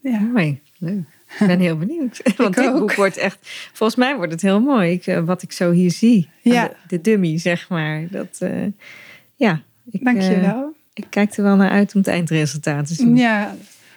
ja. 0.00 0.18
Mooi, 0.20 0.60
leuk. 0.78 1.04
Ik 1.38 1.46
ben 1.46 1.60
heel 1.60 1.76
benieuwd. 1.76 2.20
Want 2.36 2.54
dit 2.54 2.66
ook. 2.66 2.78
boek 2.78 2.94
wordt 2.94 3.16
echt... 3.16 3.38
Volgens 3.72 3.98
mij 3.98 4.16
wordt 4.16 4.32
het 4.32 4.42
heel 4.42 4.60
mooi. 4.60 4.92
Ik, 4.92 5.06
eh, 5.06 5.24
wat 5.24 5.42
ik 5.42 5.52
zo 5.52 5.70
hier 5.70 5.90
zie. 5.90 6.28
Ja. 6.40 6.68
De, 6.68 6.74
de 6.86 7.00
dummy, 7.00 7.38
zeg 7.38 7.68
maar. 7.68 8.06
Dat, 8.10 8.36
eh, 8.38 8.66
ja. 9.36 9.62
Ik, 9.90 10.04
Dank 10.04 10.20
je 10.20 10.34
eh, 10.34 10.40
wel. 10.40 10.72
ik 10.94 11.06
kijk 11.10 11.36
er 11.36 11.42
wel 11.42 11.56
naar 11.56 11.70
uit 11.70 11.94
om 11.94 12.00
het 12.00 12.10
eindresultaat 12.10 12.86
te 12.86 12.94
zien. 12.94 13.16
Ja, 13.16 13.54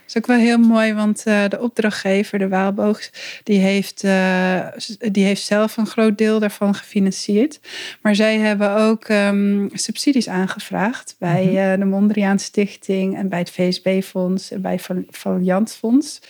is 0.07 0.17
ook 0.17 0.25
wel 0.25 0.37
heel 0.37 0.57
mooi, 0.57 0.93
want 0.93 1.23
uh, 1.27 1.47
de 1.47 1.59
opdrachtgever, 1.59 2.39
de 2.39 2.47
Waalboog, 2.47 2.99
die 3.43 3.59
heeft, 3.59 4.03
uh, 4.03 4.67
die 5.11 5.25
heeft 5.25 5.41
zelf 5.41 5.77
een 5.77 5.87
groot 5.87 6.17
deel 6.17 6.39
daarvan 6.39 6.75
gefinancierd. 6.75 7.59
Maar 8.01 8.15
zij 8.15 8.37
hebben 8.37 8.75
ook 8.75 9.07
um, 9.09 9.69
subsidies 9.73 10.27
aangevraagd 10.27 11.15
bij 11.19 11.43
mm 11.43 11.47
-hmm. 11.47 11.71
uh, 11.71 11.77
de 11.77 11.85
Mondriaan 11.85 12.39
Stichting 12.39 13.17
en 13.17 13.29
bij 13.29 13.39
het 13.39 13.51
VSB-fonds 13.51 14.51
en 14.51 14.61
bij 14.61 14.79
Valiant 15.09 15.75
Fonds. 15.75 16.21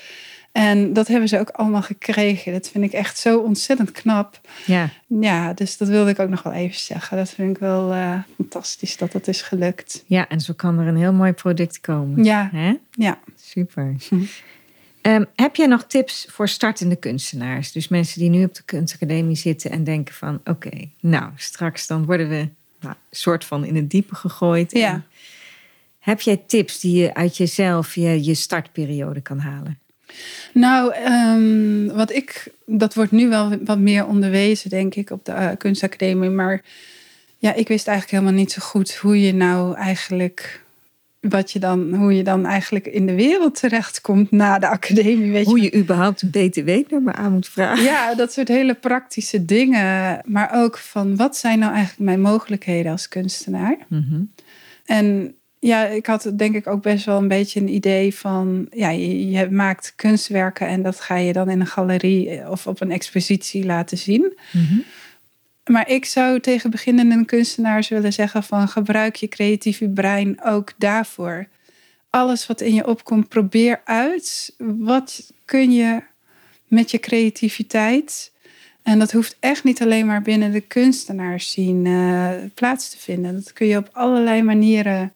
En 0.56 0.94
dat 0.94 1.08
hebben 1.08 1.30
ze 1.30 1.40
ook 1.40 1.50
allemaal 1.50 1.82
gekregen. 1.82 2.54
Dat 2.54 2.70
vind 2.70 2.84
ik 2.84 2.92
echt 2.92 3.18
zo 3.18 3.40
ontzettend 3.40 3.92
knap. 3.92 4.40
Ja. 4.66 4.90
Ja, 5.08 5.54
dus 5.54 5.78
dat 5.78 5.88
wilde 5.88 6.10
ik 6.10 6.20
ook 6.20 6.30
nog 6.30 6.44
wel 6.44 6.54
even 6.54 6.80
zeggen. 6.80 7.18
Dat 7.18 7.30
vind 7.30 7.56
ik 7.56 7.58
wel 7.58 7.94
uh, 7.94 8.20
fantastisch 8.36 8.98
dat 8.98 9.12
dat 9.12 9.28
is 9.28 9.42
gelukt. 9.42 10.04
Ja, 10.08 10.28
en 10.28 10.42
zo 10.42 10.54
kan 10.54 10.80
er 10.80 10.88
een 10.88 10.98
heel 10.98 11.14
mooi 11.14 11.32
product 11.32 11.82
komen. 11.82 12.24
Ja. 12.24 12.50
Hè? 12.52 12.74
Ja. 12.92 13.20
Super. 13.36 13.96
Um, 15.02 15.26
heb 15.36 15.56
jij 15.56 15.68
nog 15.68 15.84
tips 15.84 16.28
voor 16.30 16.48
startende 16.50 16.96
kunstenaars? 16.96 17.72
Dus 17.72 17.88
mensen 17.88 18.20
die 18.20 18.30
nu 18.30 18.44
op 18.44 18.56
de 18.56 18.64
kunstacademie 18.64 19.36
zitten 19.36 19.72
en 19.72 19.84
denken 19.84 20.14
van... 20.14 20.36
oké, 20.36 20.50
okay, 20.50 20.92
nou, 21.00 21.32
straks 21.36 21.88
dan 21.88 22.06
worden 22.06 22.30
we 22.30 22.50
nou, 22.80 22.96
soort 23.12 23.46
van 23.46 23.66
in 23.66 23.76
het 23.76 23.90
diepe 23.90 24.16
gegooid. 24.16 24.72
Ja. 24.72 24.94
En 24.94 25.06
heb 26.00 26.22
jij 26.22 26.38
tips 26.48 26.80
die 26.80 27.02
je 27.02 27.14
uit 27.14 27.38
jezelf 27.38 27.96
je, 27.96 28.24
je 28.24 28.34
startperiode 28.34 29.22
kan 29.22 29.40
halen? 29.40 29.80
Nou, 30.54 30.94
um, 31.12 31.94
wat 31.96 32.12
ik, 32.12 32.48
dat 32.66 32.94
wordt 32.94 33.12
nu 33.12 33.30
wel 33.30 33.58
wat 33.64 33.80
meer 33.80 34.06
onderwezen, 34.06 34.70
denk 34.70 34.96
ik, 34.96 35.10
op 35.10 35.26
de 35.26 35.32
uh, 35.32 35.50
kunstacademie. 35.58 36.30
Maar 36.30 36.62
ja, 37.38 37.54
ik 37.54 37.68
wist 37.68 37.88
eigenlijk 37.88 38.20
helemaal 38.20 38.42
niet 38.42 38.52
zo 38.52 38.62
goed 38.62 38.96
hoe 38.96 39.22
je 39.22 39.34
nou 39.34 39.76
eigenlijk. 39.76 40.64
Wat 41.20 41.52
je 41.52 41.60
dan, 41.60 41.94
hoe 41.94 42.16
je 42.16 42.24
dan 42.24 42.46
eigenlijk 42.46 42.88
in 42.88 43.06
de 43.06 43.16
wereld 43.16 43.60
terechtkomt 43.60 44.32
na 44.32 44.60
de 44.60 44.68
academie. 44.68 45.32
Weet 45.32 45.46
hoe 45.46 45.62
je, 45.62 45.64
je 45.64 45.78
überhaupt 45.78 46.22
een 46.22 46.30
BTW-nummer 46.30 47.14
aan 47.14 47.32
moet 47.32 47.48
vragen. 47.48 47.84
Ja, 47.84 48.16
dat 48.16 48.34
soort 48.34 48.48
hele 48.48 48.74
praktische 48.74 49.46
dingen. 49.46 50.22
Maar 50.26 50.50
ook 50.54 50.78
van 50.78 51.16
wat 51.16 51.38
zijn 51.38 51.60
nou 51.60 51.74
eigenlijk 51.74 52.04
mijn 52.04 52.22
mogelijkheden 52.22 52.92
als 52.92 53.08
kunstenaar? 53.08 53.78
Mm 53.88 54.06
-hmm. 54.10 54.32
En 54.86 55.36
ja, 55.66 55.86
ik 55.86 56.06
had 56.06 56.32
denk 56.36 56.56
ik 56.56 56.68
ook 56.68 56.82
best 56.82 57.06
wel 57.06 57.18
een 57.18 57.28
beetje 57.28 57.60
een 57.60 57.74
idee 57.74 58.16
van, 58.16 58.68
ja, 58.72 58.90
je, 58.90 59.30
je, 59.30 59.50
maakt 59.50 59.94
kunstwerken 59.96 60.68
en 60.68 60.82
dat 60.82 61.00
ga 61.00 61.16
je 61.16 61.34
dan 61.34 61.50
in 61.50 61.60
een 61.60 61.68
galerie 61.68 62.50
of 62.50 62.68
op 62.68 62.82
een 62.82 62.92
expositie 62.92 63.66
laten 63.66 63.98
zien. 63.98 64.38
Mm 64.52 64.66
-hmm. 64.66 64.84
Maar 65.72 65.90
ik 65.90 66.06
zou 66.06 66.40
tegen 66.40 66.70
beginnende 66.70 67.26
kunstenaars 67.26 67.90
willen 67.90 68.14
zeggen 68.14 68.44
van 68.44 68.68
gebruik 68.68 69.16
je 69.16 69.28
creatieve 69.28 69.90
brein 69.90 70.44
ook 70.44 70.74
daarvoor. 70.78 71.48
Alles 72.10 72.48
wat 72.48 72.62
in 72.62 72.74
je 72.74 72.88
opkomt, 72.88 73.30
probeer 73.30 73.82
uit. 73.84 74.56
Wat 74.58 75.34
kun 75.46 75.72
je 75.72 76.02
met 76.68 76.92
je 76.92 77.00
creativiteit? 77.00 78.32
En 78.84 79.00
dat 79.00 79.12
hoeft 79.12 79.38
echt 79.40 79.64
niet 79.64 79.82
alleen 79.82 80.06
maar 80.06 80.22
binnen 80.22 80.52
de 80.52 80.62
kunstenaars 80.62 81.52
zien 81.52 81.86
uh, 81.86 82.30
plaats 82.54 82.90
te 82.90 82.98
vinden. 82.98 83.34
Dat 83.34 83.54
kun 83.54 83.68
je 83.68 83.78
op 83.78 83.90
allerlei 83.92 84.42
manieren 84.42 85.14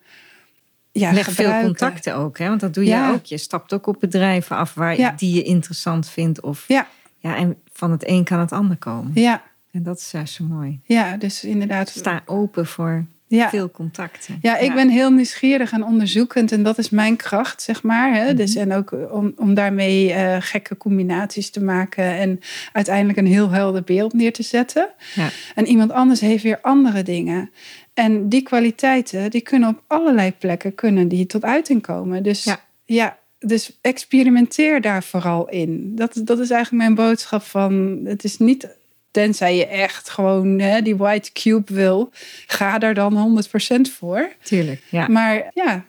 ja, 0.91 1.11
Leg 1.11 1.25
gebruiken. 1.25 1.59
veel 1.59 1.65
contacten 1.65 2.15
ook, 2.15 2.37
hè? 2.37 2.47
want 2.47 2.59
dat 2.59 2.73
doe 2.73 2.83
je 2.83 2.89
Ja. 2.89 3.11
ook. 3.11 3.25
Je 3.25 3.37
stapt 3.37 3.73
ook 3.73 3.87
op 3.87 3.99
bedrijven 3.99 4.55
af 4.57 4.73
waar 4.73 4.97
Ja. 4.97 5.11
die 5.11 5.33
je 5.35 5.43
interessant 5.43 6.09
vindt. 6.09 6.41
Of, 6.41 6.63
Ja. 6.67 6.87
ja, 7.17 7.35
en 7.35 7.57
van 7.73 7.91
het 7.91 8.07
een 8.07 8.23
kan 8.23 8.39
het 8.39 8.51
ander 8.51 8.77
komen. 8.77 9.11
Ja, 9.13 9.43
En 9.71 9.83
dat 9.83 9.97
is 9.99 10.11
juist 10.11 10.33
zo 10.33 10.43
mooi. 10.43 10.79
ja, 10.83 11.17
dus 11.17 11.43
inderdaad. 11.43 11.89
Sta 11.89 12.21
open 12.25 12.65
voor 12.65 13.05
Ja. 13.29 13.49
veel 13.49 13.71
contacten. 13.71 14.39
Ja, 14.41 14.57
ik 14.57 14.73
ben 14.73 14.89
heel 14.89 15.11
nieuwsgierig 15.11 15.71
en 15.71 15.83
onderzoekend 15.83 16.51
en 16.51 16.63
dat 16.63 16.77
is 16.77 16.89
mijn 16.89 17.15
kracht, 17.15 17.61
zeg 17.61 17.83
maar. 17.83 18.13
Hè? 18.13 18.33
Dus, 18.33 18.55
en 18.55 18.73
ook 18.73 18.95
om, 19.11 19.33
om 19.35 19.53
daarmee 19.53 20.13
eh, 20.13 20.37
gekke 20.39 20.77
combinaties 20.77 21.49
te 21.49 21.63
maken 21.63 22.03
en 22.03 22.39
uiteindelijk 22.73 23.17
een 23.17 23.27
heel 23.27 23.49
helder 23.49 23.83
beeld 23.83 24.13
neer 24.13 24.33
te 24.33 24.43
zetten. 24.43 24.89
Ja. 25.15 25.29
En 25.55 25.65
iemand 25.67 25.91
anders 25.91 26.19
heeft 26.19 26.43
weer 26.43 26.59
andere 26.61 27.03
dingen. 27.03 27.51
En 27.93 28.29
die 28.29 28.41
kwaliteiten, 28.41 29.29
die 29.29 29.41
kunnen 29.41 29.69
op 29.69 29.83
allerlei 29.87 30.33
plekken 30.39 30.75
kunnen 30.75 31.07
die 31.07 31.25
tot 31.25 31.43
uiting 31.43 31.81
komen. 31.81 32.23
Dus 32.23 32.43
Ja. 32.43 32.59
ja, 32.85 33.17
dus 33.39 33.77
experimenteer 33.81 34.81
daar 34.81 35.03
vooral 35.03 35.49
in. 35.49 35.95
Dat, 35.95 36.21
dat 36.23 36.39
is 36.39 36.49
eigenlijk 36.49 36.83
mijn 36.83 36.95
boodschap 37.07 37.41
van, 37.41 37.99
het 38.03 38.23
is 38.23 38.37
niet, 38.37 38.77
tenzij 39.11 39.55
je 39.55 39.65
echt 39.67 40.09
gewoon 40.09 40.59
hè, 40.59 40.81
die 40.81 40.95
white 40.97 41.31
cube 41.31 41.73
wil, 41.73 42.09
ga 42.47 42.77
daar 42.79 42.93
dan 42.93 43.41
100% 43.77 43.81
voor. 43.97 44.29
Tuurlijk, 44.43 44.81
ja. 44.89 45.07
Maar 45.07 45.51
ja, 45.53 45.83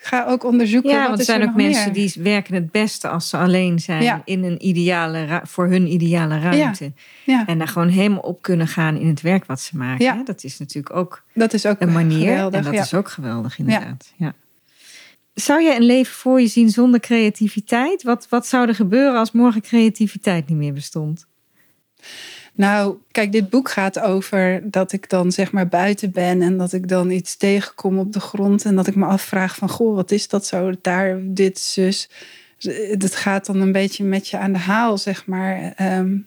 ga 0.00 0.26
ook 0.26 0.44
onderzoeken. 0.44 0.90
Ja, 0.90 0.98
wat 0.98 1.06
want 1.06 1.18
er 1.18 1.24
zijn 1.24 1.40
er 1.40 1.48
ook 1.48 1.54
mensen 1.54 1.84
meer. 1.84 1.94
die 2.14 2.22
werken 2.22 2.54
het 2.54 2.70
beste 2.70 3.08
als 3.08 3.28
ze 3.28 3.36
alleen 3.36 3.78
zijn 3.78 4.02
Ja. 4.02 4.22
in 4.24 4.44
een 4.44 4.66
ideale 4.66 5.40
voor 5.44 5.66
hun 5.68 5.92
ideale 5.92 6.38
ruimte. 6.38 6.92
Ja, 7.24 7.46
En 7.46 7.58
daar 7.58 7.68
gewoon 7.68 7.88
helemaal 7.88 8.20
op 8.20 8.42
kunnen 8.42 8.68
gaan 8.68 8.96
in 8.96 9.06
het 9.08 9.20
werk 9.20 9.44
wat 9.46 9.60
ze 9.60 9.76
maken. 9.76 10.24
Dat 10.24 10.44
is 10.44 10.58
natuurlijk 10.58 10.96
ook 10.96 11.22
dat 11.34 11.52
is 11.52 11.66
ook 11.66 11.80
een 11.80 11.92
manier. 11.92 12.18
geweldig. 12.28 12.64
en 12.66 12.72
dat 12.72 12.84
is 12.84 12.94
ook 12.94 13.08
geweldig, 13.08 13.58
inderdaad. 13.58 14.12
Ja. 14.16 14.34
Zou 15.34 15.62
je 15.62 15.74
een 15.76 15.82
leven 15.84 16.14
voor 16.14 16.40
je 16.40 16.46
zien 16.46 16.70
zonder 16.70 17.00
creativiteit? 17.00 18.02
Wat, 18.02 18.26
wat 18.28 18.46
zou 18.46 18.68
er 18.68 18.74
gebeuren 18.74 19.18
als 19.18 19.32
morgen 19.32 19.62
creativiteit 19.62 20.48
niet 20.48 20.58
meer 20.58 20.72
bestond? 20.72 21.26
Nou, 22.54 22.96
kijk, 23.10 23.32
dit 23.32 23.50
boek 23.50 23.70
gaat 23.70 24.00
over 24.00 24.70
dat 24.70 24.92
ik 24.92 25.08
dan 25.08 25.32
zeg 25.32 25.52
maar 25.52 25.68
buiten 25.68 26.10
ben 26.10 26.42
en 26.42 26.56
dat 26.56 26.72
ik 26.72 26.88
dan 26.88 27.10
iets 27.10 27.36
tegenkom 27.36 27.98
op 27.98 28.12
de 28.12 28.20
grond 28.20 28.64
en 28.64 28.76
dat 28.76 28.86
ik 28.86 28.94
me 28.94 29.06
afvraag 29.06 29.56
van, 29.56 29.68
goh, 29.68 29.94
wat 29.94 30.10
is 30.10 30.28
dat 30.28 30.46
zo? 30.46 30.72
Daar, 30.80 31.18
dit, 31.22 31.58
zus. 31.58 32.10
Het 32.58 33.14
gaat 33.14 33.46
dan 33.46 33.60
een 33.60 33.72
beetje 33.72 34.04
met 34.04 34.28
je 34.28 34.38
aan 34.38 34.52
de 34.52 34.58
haal, 34.58 34.98
zeg 34.98 35.26
maar. 35.26 35.72
Ehm, 35.76 36.18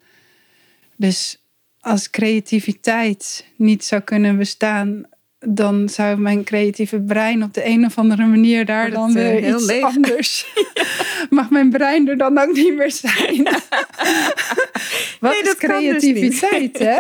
dus 0.95 1.41
als 1.79 2.09
creativiteit 2.09 3.45
niet 3.55 3.85
zou 3.85 4.01
kunnen 4.01 4.37
bestaan, 4.37 5.05
dan 5.47 5.89
zou 5.89 6.17
mijn 6.17 6.43
creatieve 6.43 6.99
brein 6.99 7.43
op 7.43 7.53
de 7.53 7.65
een 7.65 7.85
of 7.85 7.97
andere 7.97 8.25
manier 8.25 8.65
daar 8.65 8.91
dan 8.91 9.07
eh, 9.07 9.13
weer 9.13 9.41
heel 9.41 9.61
iets 9.61 9.81
anders. 9.81 10.53
Mag 11.29 11.49
mijn 11.49 11.69
brein 11.69 12.07
er 12.07 12.17
dan 12.17 12.37
ook 12.37 12.53
niet 12.53 12.75
meer 12.75 12.91
zijn? 12.91 13.43
Wat 15.19 15.31
Nee, 15.31 15.41
is 15.41 15.43
dus 15.43 15.55
creativiteit, 15.57 16.79
hè? 16.79 16.97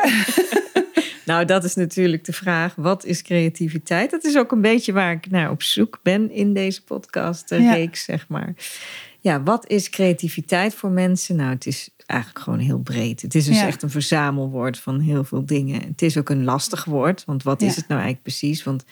Nou, 1.25 1.45
dat 1.45 1.63
is 1.63 1.75
natuurlijk 1.75 2.25
de 2.25 2.33
vraag. 2.33 2.75
Wat 2.75 3.05
is 3.05 3.21
creativiteit? 3.21 4.11
Dat 4.11 4.23
is 4.23 4.37
ook 4.37 4.51
een 4.51 4.61
beetje 4.61 4.93
waar 4.93 5.11
ik 5.11 5.29
naar 5.29 5.51
op 5.51 5.63
zoek 5.63 5.99
ben 6.03 6.31
in 6.31 6.53
deze 6.53 6.83
podcast 6.83 7.51
eh, 7.51 7.59
Ja. 7.83 7.87
zeg 7.91 8.27
maar. 8.27 8.53
Ja, 9.19 9.43
wat 9.43 9.69
is 9.69 9.89
creativiteit 9.89 10.73
voor 10.75 10.89
mensen? 10.89 11.35
Nou, 11.35 11.49
het 11.49 11.65
is 11.65 11.89
eigenlijk 12.05 12.39
gewoon 12.43 12.59
heel 12.59 12.79
breed. 12.79 13.21
Het 13.21 13.35
is 13.35 13.45
dus 13.45 13.59
Ja. 13.59 13.67
echt 13.67 13.81
een 13.83 13.89
verzamelwoord 13.89 14.79
van 14.79 14.99
heel 14.99 15.23
veel 15.23 15.45
dingen. 15.45 15.81
Het 15.81 16.01
is 16.01 16.17
ook 16.17 16.29
een 16.29 16.43
lastig 16.43 16.85
woord, 16.85 17.25
want 17.25 17.43
wat 17.43 17.61
Ja. 17.61 17.67
is 17.67 17.75
het 17.75 17.87
nou 17.87 18.01
eigenlijk 18.01 18.21
precies? 18.23 18.63
Want 18.63 18.83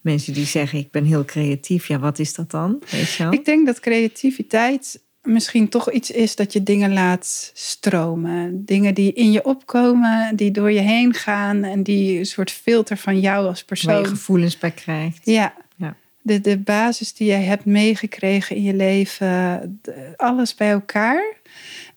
mensen 0.00 0.32
die 0.32 0.46
zeggen, 0.46 0.78
ik 0.78 0.90
ben 0.90 1.04
heel 1.04 1.24
creatief, 1.24 1.86
ja, 1.86 1.98
wat 1.98 2.18
is 2.18 2.34
dat 2.34 2.50
dan? 2.50 2.82
Weet 2.90 3.12
je 3.12 3.22
wel? 3.22 3.32
Ik 3.32 3.44
denk 3.44 3.66
dat 3.66 3.80
creativiteit 3.80 5.00
misschien 5.22 5.68
toch 5.68 5.90
iets 5.92 6.10
is 6.10 6.36
dat 6.36 6.52
je 6.52 6.62
dingen 6.62 6.92
laat 6.92 7.50
stromen. 7.54 8.64
Dingen 8.64 8.94
die 8.94 9.12
in 9.12 9.32
je 9.32 9.44
opkomen, 9.44 10.36
die 10.36 10.50
door 10.50 10.72
je 10.72 10.80
heen 10.80 11.14
gaan 11.14 11.64
en 11.64 11.82
die 11.82 12.18
een 12.18 12.26
soort 12.26 12.50
filter 12.50 12.96
van 12.96 13.20
jou 13.20 13.36
als 13.46 13.46
Waar 13.46 13.56
je 13.58 13.64
persoon. 13.64 14.06
gevoelens 14.06 14.58
bij 14.58 14.70
krijgt. 14.70 15.20
Ja. 15.24 15.54
Ja. 15.76 15.96
De, 16.22 16.40
de 16.40 16.58
basis 16.58 17.12
die 17.14 17.26
jij 17.26 17.42
hebt 17.42 17.64
meegekregen 17.64 18.56
in 18.56 18.62
je 18.62 18.74
leven, 18.74 19.80
alles 20.16 20.54
bij 20.54 20.70
elkaar. 20.70 21.36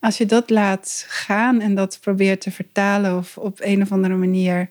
Als 0.00 0.18
je 0.18 0.26
dat 0.26 0.50
laat 0.50 1.04
gaan 1.08 1.60
en 1.60 1.74
dat 1.74 1.98
probeert 2.00 2.40
te 2.40 2.50
vertalen 2.50 3.16
of 3.16 3.38
op 3.38 3.58
een 3.62 3.82
of 3.82 3.92
andere 3.92 4.14
manier. 4.14 4.70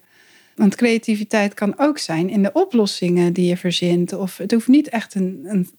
Want 0.55 0.75
creativiteit 0.75 1.53
kan 1.53 1.73
ook 1.77 1.97
zijn 1.97 2.29
in 2.29 2.43
de 2.43 2.51
oplossingen 2.53 3.33
die 3.33 3.47
je 3.47 3.57
verzint. 3.57 4.13
Of 4.13 4.37
het 4.37 4.51
hoeft 4.51 4.67
niet 4.67 4.89
echt 4.89 5.15
een, 5.15 5.41
een 5.43 5.69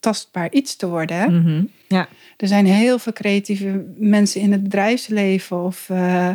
tastbaar 0.00 0.52
iets 0.52 0.76
te 0.76 0.88
worden. 0.88 1.16
Hè? 1.16 1.28
Mhm. 1.28 1.64
Ja, 1.88 2.08
Er 2.36 2.48
zijn 2.48 2.66
heel 2.66 2.98
veel 2.98 3.12
creatieve 3.12 3.84
mensen 3.96 4.40
in 4.40 4.52
het 4.52 4.62
bedrijfsleven. 4.62 5.62
Of 5.64 5.90
eh, 5.90 6.30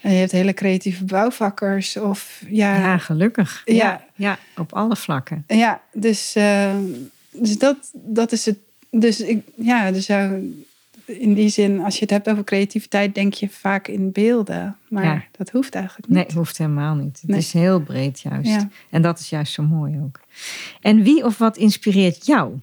je 0.00 0.08
hebt 0.08 0.32
hele 0.32 0.54
creatieve 0.54 1.04
bouwvakkers. 1.04 1.96
Of 1.96 2.42
ja, 2.48 2.76
ja 2.76 2.98
gelukkig. 2.98 3.62
Ja. 3.64 3.74
Ja. 3.74 4.04
Ja, 4.14 4.38
op 4.56 4.72
alle 4.72 4.96
vlakken. 4.96 5.44
Ja, 5.46 5.80
dus, 5.92 6.34
eh, 6.34 6.74
dus 7.30 7.58
dat, 7.58 7.76
dat 7.92 8.32
is 8.32 8.46
het. 8.46 8.58
Dus 8.90 9.20
ik, 9.20 9.44
ja, 9.56 9.90
dus 9.92 10.06
zou 10.06 10.54
in 11.06 11.34
die 11.34 11.48
zin, 11.48 11.80
als 11.80 11.94
je 11.94 12.00
het 12.00 12.10
hebt 12.10 12.28
over 12.30 12.44
creativiteit, 12.44 13.14
denk 13.14 13.34
je 13.34 13.48
vaak 13.48 13.88
in 13.88 14.12
beelden. 14.12 14.76
Maar 14.88 15.04
Ja. 15.04 15.24
dat 15.32 15.50
hoeft 15.50 15.74
eigenlijk 15.74 16.08
niet. 16.08 16.16
Nee, 16.16 16.36
hoeft 16.36 16.58
helemaal 16.58 16.94
niet. 16.94 17.20
Het 17.20 17.30
Nee. 17.30 17.38
is 17.38 17.52
heel 17.52 17.80
breed 17.80 18.20
juist. 18.20 18.48
Ja. 18.50 18.68
En 18.90 19.02
dat 19.02 19.18
is 19.18 19.28
juist 19.28 19.52
zo 19.52 19.62
mooi 19.62 20.00
ook. 20.04 20.20
En 20.80 21.02
wie 21.02 21.24
of 21.24 21.38
wat 21.38 21.56
inspireert 21.56 22.26
jou? 22.26 22.54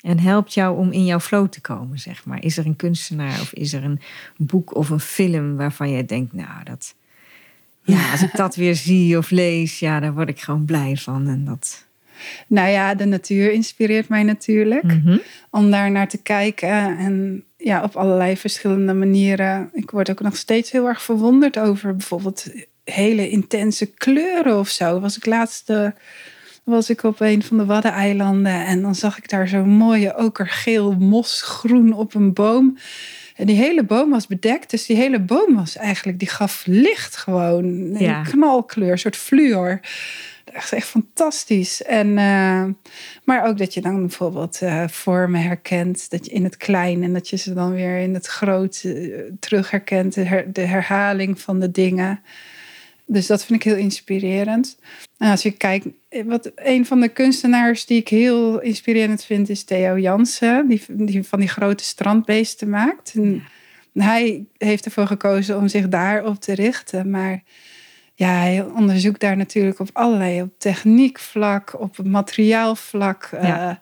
En 0.00 0.18
helpt 0.18 0.54
jou 0.54 0.78
om 0.78 0.92
in 0.92 1.04
jouw 1.04 1.20
flow 1.20 1.48
te 1.48 1.60
komen, 1.60 1.98
zeg 1.98 2.24
maar. 2.24 2.42
Is 2.42 2.56
er 2.58 2.66
een 2.66 2.76
kunstenaar 2.76 3.40
of 3.40 3.52
is 3.52 3.72
er 3.72 3.84
een 3.84 4.00
boek 4.36 4.74
of 4.76 4.90
een 4.90 5.00
film 5.00 5.56
waarvan 5.56 5.90
jij 5.90 6.04
denkt, 6.04 6.32
nou, 6.32 6.64
dat... 6.64 6.94
Ja, 7.82 8.10
als 8.10 8.22
ik 8.22 8.36
dat 8.36 8.56
weer 8.56 8.74
zie 8.86 9.18
of 9.18 9.30
lees, 9.30 9.78
ja, 9.78 10.00
daar 10.00 10.14
word 10.14 10.28
ik 10.28 10.40
gewoon 10.40 10.64
blij 10.64 10.96
van. 10.96 11.28
En 11.28 11.44
dat... 11.44 11.86
Nou 12.46 12.68
ja, 12.68 12.94
de 12.94 13.04
natuur 13.04 13.52
inspireert 13.52 14.08
mij 14.08 14.22
natuurlijk. 14.22 14.82
Mhm. 14.82 15.18
Om 15.50 15.70
daar 15.70 15.90
naar 15.90 16.08
te 16.08 16.18
kijken. 16.22 16.98
En 16.98 17.44
ja, 17.64 17.82
op 17.82 17.96
allerlei 17.96 18.36
verschillende 18.36 18.94
manieren. 18.94 19.70
Ik 19.72 19.90
word 19.90 20.10
ook 20.10 20.20
nog 20.20 20.36
steeds 20.36 20.70
heel 20.70 20.86
erg 20.88 21.02
verwonderd 21.02 21.58
over 21.58 21.96
bijvoorbeeld 21.96 22.46
hele 22.84 23.30
intense 23.30 23.86
kleuren 23.86 24.58
of 24.58 24.68
zo. 24.68 25.00
Was 25.00 25.16
ik 25.16 25.26
laatste 25.26 25.94
was 26.64 26.90
ik 26.90 27.02
op 27.02 27.20
een 27.20 27.42
van 27.42 27.56
de 27.56 27.64
Waddeneilanden 27.64 28.66
en 28.66 28.82
dan 28.82 28.94
zag 28.94 29.18
ik 29.18 29.28
daar 29.28 29.48
zo'n 29.48 29.68
mooie 29.68 30.16
okergeel 30.16 30.92
mosgroen 30.92 31.92
op 31.92 32.14
een 32.14 32.32
boom. 32.32 32.76
En 33.36 33.46
die 33.46 33.56
hele 33.56 33.84
boom 33.84 34.10
was 34.10 34.26
bedekt, 34.26 34.70
dus 34.70 34.86
die 34.86 34.96
hele 34.96 35.20
boom 35.20 35.54
was 35.54 35.76
eigenlijk, 35.76 36.18
die 36.18 36.28
gaf 36.28 36.62
licht 36.66 37.16
gewoon. 37.16 37.64
Een 37.64 37.98
Ja. 37.98 38.22
knalkleur, 38.22 38.90
een 38.92 38.98
soort 38.98 39.16
fluor. 39.16 39.80
Dat 40.44 40.62
is 40.62 40.72
echt 40.72 40.86
fantastisch. 40.88 41.82
En, 41.82 42.18
eh, 42.18 42.64
maar 43.24 43.46
ook 43.46 43.58
dat 43.58 43.74
je 43.74 43.80
dan 43.80 44.00
bijvoorbeeld 44.00 44.62
eh, 44.62 44.88
vormen 44.88 45.42
herkent, 45.42 46.10
dat 46.10 46.26
je 46.26 46.32
in 46.32 46.44
het 46.44 46.56
klein 46.56 47.02
en 47.02 47.12
dat 47.12 47.28
je 47.28 47.36
ze 47.36 47.54
dan 47.54 47.72
weer 47.72 47.98
in 47.98 48.14
het 48.14 48.26
groot 48.26 48.80
eh, 48.84 49.18
terug 49.40 49.70
herkent, 49.70 50.14
de, 50.14 50.24
her- 50.24 50.52
de 50.52 50.60
herhaling 50.60 51.40
van 51.40 51.60
de 51.60 51.70
dingen. 51.70 52.20
Dus 53.06 53.26
dat 53.26 53.44
vind 53.44 53.58
ik 53.64 53.70
heel 53.72 53.80
inspirerend. 53.80 54.78
En 55.18 55.30
als 55.30 55.42
je 55.42 55.50
kijkt, 55.50 55.86
wat 56.24 56.52
een 56.54 56.86
van 56.86 57.00
de 57.00 57.08
kunstenaars 57.08 57.86
die 57.86 57.98
ik 58.00 58.08
heel 58.08 58.60
inspirerend 58.60 59.24
vind, 59.24 59.48
is 59.48 59.64
Theo 59.64 59.98
Jansen, 59.98 60.68
die, 60.68 60.82
die 60.88 61.22
van 61.22 61.38
die 61.40 61.48
grote 61.48 61.84
strandbeesten 61.84 62.68
maakt. 62.70 63.12
En 63.14 63.42
Hij 63.92 64.44
heeft 64.58 64.84
ervoor 64.84 65.06
gekozen 65.06 65.56
om 65.58 65.68
zich 65.68 65.88
daarop 65.88 66.40
te 66.40 66.54
richten. 66.54 67.10
Maar 67.10 67.42
ja, 68.14 68.38
hij 68.38 68.64
onderzoekt 68.76 69.20
daar 69.20 69.36
natuurlijk 69.36 69.78
op 69.78 69.88
allerlei, 69.92 70.42
op 70.42 70.58
techniekvlak, 70.58 71.80
op 71.80 72.04
materiaalvlak. 72.04 73.28
Ja. 73.32 73.80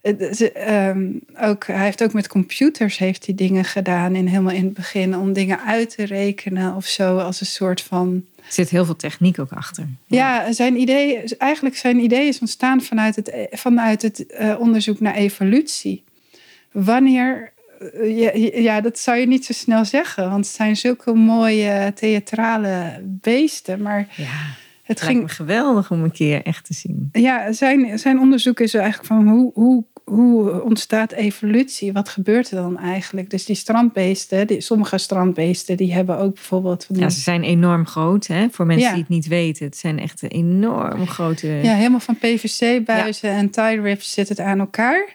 eh, 0.00 0.88
ehm, 0.88 1.08
ook, 1.40 1.66
hij 1.66 1.84
heeft 1.84 2.02
ook 2.02 2.12
met 2.12 2.28
computers 2.28 2.98
heeft 2.98 3.26
hij 3.26 3.34
dingen 3.34 3.64
gedaan 3.64 4.14
in 4.14 4.26
helemaal 4.26 4.54
in 4.54 4.64
het 4.64 4.74
begin 4.74 5.16
om 5.16 5.32
dingen 5.32 5.60
uit 5.60 5.94
te 5.96 6.04
rekenen 6.04 6.74
of 6.74 6.86
zo 6.86 7.18
als 7.18 7.40
een 7.40 7.46
soort 7.46 7.80
van 7.80 8.24
Er 8.36 8.42
zit 8.48 8.70
heel 8.70 8.84
veel 8.84 8.96
techniek 8.96 9.38
ook 9.38 9.52
achter. 9.52 9.86
ja, 10.06 10.52
zijn 10.52 10.80
idee, 10.80 11.36
eigenlijk 11.38 11.76
zijn 11.76 11.98
idee 11.98 12.28
is 12.28 12.40
ontstaan 12.40 12.82
vanuit 12.82 13.16
het, 13.16 13.32
vanuit 13.50 14.02
het 14.02 14.26
eh, 14.26 14.60
onderzoek 14.60 15.00
naar 15.00 15.14
evolutie. 15.14 16.04
Wanneer, 16.72 17.52
ja, 18.02 18.30
ja, 18.60 18.80
dat 18.80 18.98
zou 18.98 19.18
je 19.18 19.26
niet 19.26 19.44
zo 19.44 19.52
snel 19.52 19.84
zeggen, 19.84 20.30
want 20.30 20.44
het 20.46 20.54
zijn 20.54 20.76
zulke 20.76 21.14
mooie 21.14 21.92
theatrale 21.94 23.00
beesten. 23.04 23.82
Maar 23.82 24.08
Ja, 24.16 24.24
het 24.82 25.00
me 25.00 25.06
ging, 25.06 25.34
geweldig 25.34 25.90
om 25.90 26.02
een 26.02 26.12
keer 26.12 26.42
echt 26.42 26.64
te 26.66 26.74
zien. 26.74 27.08
ja, 27.12 27.52
zijn, 27.52 27.98
zijn 27.98 28.18
onderzoek 28.18 28.60
is 28.60 28.74
eigenlijk 28.74 29.06
van 29.06 29.28
hoe, 29.28 29.50
hoe, 29.54 29.84
hoe 30.04 30.62
ontstaat 30.62 31.12
evolutie? 31.12 31.92
Wat 31.92 32.08
gebeurt 32.08 32.50
er 32.50 32.56
dan 32.56 32.78
eigenlijk? 32.78 33.30
Dus 33.30 33.44
die 33.44 33.56
strandbeesten, 33.56 34.46
die, 34.46 34.60
sommige 34.60 34.98
strandbeesten, 34.98 35.76
die 35.76 35.92
hebben 35.92 36.18
ook 36.18 36.34
bijvoorbeeld 36.34 36.84
van 36.84 36.94
die- 36.94 37.04
Ja, 37.04 37.10
ze 37.10 37.20
zijn 37.20 37.42
enorm 37.42 37.86
groot, 37.86 38.26
hè? 38.26 38.46
Voor 38.50 38.66
mensen 38.66 38.86
Ja. 38.86 38.92
die 38.92 39.00
het 39.02 39.10
niet 39.10 39.26
weten. 39.26 39.64
Het 39.64 39.76
zijn 39.76 39.98
echt 39.98 40.22
enorm 40.32 41.06
grote... 41.06 41.46
Ja, 41.46 41.74
helemaal 41.74 42.00
van 42.00 42.16
PVC-buizen 42.18 43.30
en 43.30 43.50
tie 43.50 43.80
rips 43.80 44.12
zit 44.12 44.28
het 44.28 44.40
aan 44.40 44.58
elkaar. 44.58 45.14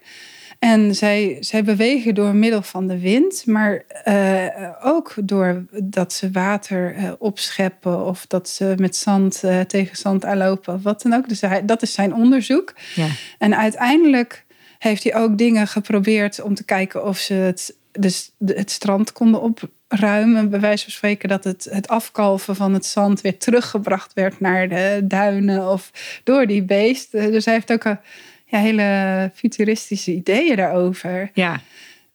En 0.66 0.96
zij, 0.96 1.38
zij 1.40 1.64
bewegen 1.64 2.16
door 2.16 2.36
middel 2.36 2.62
van 2.62 2.88
de 2.88 3.00
wind, 3.00 3.46
maar 3.46 3.84
eh, 4.04 4.70
ook 4.84 5.14
door 5.24 5.66
dat 5.84 6.14
ze 6.14 6.32
water 6.32 6.96
eh, 6.96 7.12
opscheppen 7.20 8.06
of 8.06 8.26
dat 8.28 8.50
ze 8.50 8.74
met 8.78 8.96
zand 8.96 9.44
eh, 9.44 9.60
tegen 9.60 9.98
zand 9.98 10.26
aanlopen, 10.26 10.74
of 10.74 10.84
wat 10.84 11.02
dan 11.02 11.14
ook. 11.14 11.30
Dus 11.30 11.42
hij, 11.42 11.66
dat 11.66 11.82
is 11.82 11.94
zijn 11.94 12.14
onderzoek. 12.14 12.74
Ja. 12.96 13.08
En 13.38 13.58
uiteindelijk 13.58 14.46
heeft 14.80 15.04
hij 15.04 15.16
ook 15.16 15.38
dingen 15.38 15.68
geprobeerd 15.68 16.42
om 16.42 16.56
te 16.56 16.66
kijken 16.66 17.06
of 17.06 17.18
ze 17.18 17.34
het, 17.34 17.76
dus 17.92 18.32
het 18.46 18.72
strand 18.72 19.12
konden 19.12 19.42
opruimen. 19.42 20.50
Bij 20.50 20.60
wijze 20.60 20.84
van 20.84 20.94
spreken 20.94 21.30
dat 21.30 21.44
het, 21.44 21.68
het 21.72 21.88
afkalven 21.88 22.56
van 22.56 22.74
het 22.74 22.86
zand 22.86 23.22
weer 23.22 23.38
teruggebracht 23.38 24.14
werd 24.14 24.40
naar 24.40 24.70
de 24.70 25.02
duinen 25.04 25.72
of 25.72 25.92
door 26.24 26.48
die 26.48 26.64
beesten. 26.64 27.32
Dus 27.32 27.46
hij 27.46 27.54
heeft 27.54 27.72
ook 27.72 27.84
een, 27.84 28.00
ja, 28.46 28.60
hele 28.60 29.32
futuristische 29.34 30.14
ideeën 30.14 30.56
daarover. 30.56 31.32
ja, 31.34 31.62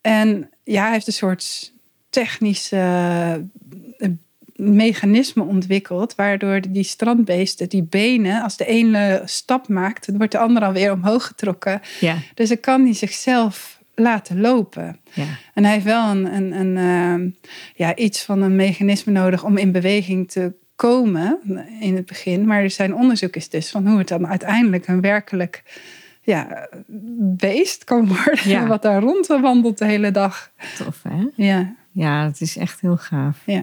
En 0.01 0.51
ja, 0.65 0.83
hij 0.83 0.93
heeft 0.93 1.07
een 1.07 1.13
soort 1.13 1.73
technische 2.11 2.77
eh, 3.99 4.09
mechanisme 4.57 5.43
ontwikkeld, 5.43 6.15
waardoor 6.15 6.61
die 6.69 6.83
strandbeesten, 6.83 7.69
die 7.69 7.83
benen, 7.83 8.43
als 8.43 8.57
de 8.57 8.67
ene 8.67 9.23
stap 9.25 9.69
maakt, 9.69 10.07
dan 10.07 10.17
wordt 10.17 10.33
de 10.33 10.39
andere 10.39 10.67
alweer 10.67 10.93
omhoog 10.93 11.27
getrokken. 11.27 11.81
ja, 12.01 12.17
Dus 12.35 12.49
dan 12.49 12.61
kan 12.61 12.85
hij 12.85 12.95
zichzelf 12.95 13.79
laten 13.95 14.41
lopen. 14.41 14.99
ja. 15.13 15.27
En 15.55 15.65
hij 15.65 15.73
heeft 15.73 15.85
wel 15.85 16.11
een, 16.11 16.35
een, 16.35 16.53
een, 16.53 16.77
eh, 16.77 17.33
ja, 17.75 17.97
iets 17.97 18.23
van 18.23 18.43
een 18.43 18.57
mechanisme 18.57 19.13
nodig 19.13 19.45
om 19.45 19.57
in 19.57 19.73
beweging 19.73 20.31
te 20.31 20.53
komen 20.77 21.39
in 21.81 21.97
het 21.97 22.07
begin. 22.07 22.47
Maar 22.47 22.71
zijn 22.71 22.95
onderzoek 22.95 23.37
is 23.37 23.49
dus 23.49 23.71
van 23.71 23.87
hoe 23.87 23.99
het 23.99 24.09
dan 24.09 24.27
uiteindelijk 24.27 24.87
een 24.87 25.01
werkelijk 25.01 25.63
ja, 26.31 26.69
beest 27.37 27.85
kan 27.85 28.07
worden. 28.07 28.49
Ja. 28.49 28.67
Wat 28.75 28.83
daar 28.83 29.01
rondwandelt 29.03 29.79
de 29.79 29.85
hele 29.85 30.11
dag. 30.11 30.51
Tof, 30.79 31.03
hè? 31.09 31.25
Ja, 31.37 31.75
Ja, 31.93 32.25
het 32.25 32.41
is 32.41 32.57
echt 32.57 32.81
heel 32.81 32.97
gaaf. 32.97 33.37
ja. 33.47 33.63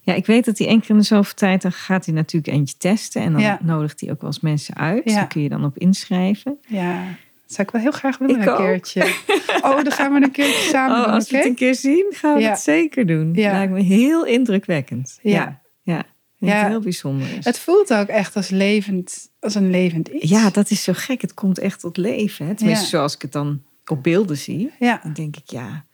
Ja, 0.00 0.14
ik 0.14 0.26
weet 0.26 0.44
dat 0.44 0.58
hij 0.58 0.66
één 0.66 0.80
keer 0.80 0.90
in 0.90 0.96
de 0.96 1.02
zoveel 1.02 1.34
tijd... 1.34 1.62
dan 1.62 1.72
gaat 1.72 2.04
hij 2.06 2.14
natuurlijk 2.14 2.52
eentje 2.56 2.76
testen. 2.78 3.22
En 3.22 3.32
dan 3.32 3.40
Ja. 3.40 3.58
nodigt 3.62 4.00
hij 4.00 4.10
ook 4.10 4.20
wel 4.20 4.30
eens 4.30 4.40
mensen 4.40 4.74
uit. 4.76 5.02
Ja. 5.04 5.14
Daar 5.14 5.26
kun 5.26 5.42
je 5.42 5.48
dan 5.48 5.64
op 5.64 5.78
inschrijven. 5.78 6.58
ja. 6.66 7.02
Dat 7.46 7.56
zou 7.56 7.66
ik 7.68 7.72
wel 7.72 7.82
heel 7.82 7.90
graag 7.92 8.18
willen 8.18 8.36
Ik 8.40 8.42
een 8.42 8.48
ook. 8.52 8.58
keertje. 8.58 9.02
Oh, 9.62 9.82
dan 9.82 9.92
gaan 9.92 10.12
we 10.12 10.22
een 10.22 10.30
keertje 10.30 10.68
samen 10.70 10.96
Oh, 10.96 11.04
doen, 11.04 11.12
als 11.12 11.30
we 11.30 11.36
het 11.36 11.46
een 11.46 11.54
keer 11.54 11.74
zien, 11.74 12.06
gaan 12.10 12.34
we 12.34 12.40
Ja. 12.40 12.50
het 12.50 12.58
zeker 12.58 13.06
doen. 13.06 13.30
Ja. 13.34 13.52
Lijkt 13.52 13.72
me 13.72 13.80
heel 13.80 14.26
indrukwekkend. 14.26 15.18
Ja. 15.22 15.60
Ja, 15.82 16.02
ja. 16.38 16.48
Ja. 16.48 16.58
het 16.60 16.68
heel 16.68 16.80
bijzonder 16.80 17.36
is. 17.38 17.44
Het 17.44 17.58
voelt 17.58 17.94
ook 17.94 18.08
echt 18.08 18.36
als, 18.36 18.48
levend, 18.48 19.28
als 19.40 19.54
een 19.54 19.70
levend 19.70 20.08
iets. 20.08 20.30
Ja, 20.30 20.50
dat 20.50 20.70
is 20.70 20.82
zo 20.82 20.92
gek. 20.96 21.20
Het 21.20 21.34
komt 21.34 21.58
echt 21.58 21.80
tot 21.80 21.96
leven. 21.96 22.46
Hè? 22.46 22.54
Tenminste, 22.54 22.84
Ja. 22.84 22.90
zoals 22.90 23.14
ik 23.14 23.22
het 23.22 23.32
dan 23.32 23.62
op 23.86 24.02
beelden 24.02 24.36
zie. 24.36 24.70
Ja, 24.78 25.00
Dan 25.02 25.12
denk 25.12 25.36
ik, 25.36 25.50
ja, 25.50 25.84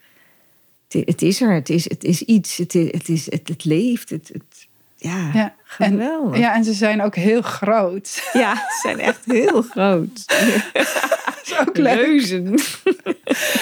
het, 0.88 1.02
het 1.06 1.22
is 1.22 1.40
er. 1.40 1.52
Het 1.54 1.68
is, 1.70 1.88
het 1.88 2.04
is 2.04 2.22
iets. 2.22 2.56
Het, 2.56 2.74
is, 2.74 2.90
het, 2.92 3.08
is, 3.08 3.30
het, 3.30 3.48
het 3.48 3.64
leeft. 3.64 4.10
Het, 4.10 4.30
het, 4.32 4.66
ja, 4.96 5.30
ja. 5.34 5.54
Geweldig. 5.62 6.38
Ja. 6.38 6.40
ja, 6.40 6.54
en 6.54 6.64
ze 6.64 6.72
zijn 6.72 7.02
ook 7.02 7.14
heel 7.14 7.42
groot. 7.42 8.08
ze 8.32 8.78
zijn 8.82 8.98
echt 9.00 9.24
heel 9.24 9.62
groot. 9.62 10.26
Dat 10.72 11.40
is 11.44 11.58
ook 11.58 11.76
leuk. 11.76 11.94
Reuzen. 11.94 12.54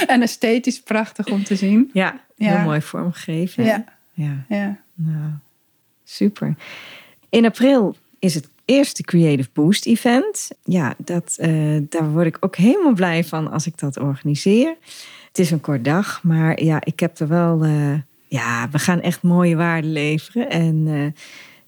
En 0.07 0.23
esthetisch 0.23 0.81
prachtig 0.81 1.27
om 1.27 1.45
te 1.45 1.57
zien. 1.57 1.91
Ja, 1.93 2.21
heel 2.37 2.49
Ja. 2.49 2.63
mooi 2.63 2.81
vormgegeven. 2.83 3.65
Ja, 3.65 3.85
ja. 4.13 4.45
ja. 4.49 4.79
Nou, 4.95 5.31
super. 6.13 6.55
In 7.29 7.45
april 7.45 7.97
is 8.19 8.35
het 8.35 8.49
eerste 8.65 9.03
Creative 9.03 9.49
Boost 9.53 9.87
event. 9.87 10.51
Ja, 10.65 10.95
dat, 10.99 11.35
eh, 11.39 11.77
daar 11.89 12.11
word 12.11 12.27
ik 12.27 12.37
ook 12.41 12.57
helemaal 12.57 12.93
blij 12.93 13.25
van 13.25 13.51
als 13.51 13.67
ik 13.67 13.79
dat 13.79 13.99
organiseer. 13.99 14.75
Het 15.29 15.39
is 15.39 15.51
een 15.51 15.61
kort 15.61 15.85
dag, 15.85 16.23
maar 16.23 16.63
ja, 16.63 16.81
ik 16.85 17.01
heb 17.01 17.19
er 17.19 17.29
wel... 17.29 17.63
eh, 17.65 17.95
ja, 18.27 18.69
we 18.71 18.79
gaan 18.79 19.01
echt 19.01 19.23
mooie 19.23 19.57
waarden 19.57 19.93
leveren. 19.93 20.51
En 20.51 20.85
eh, 20.87 21.23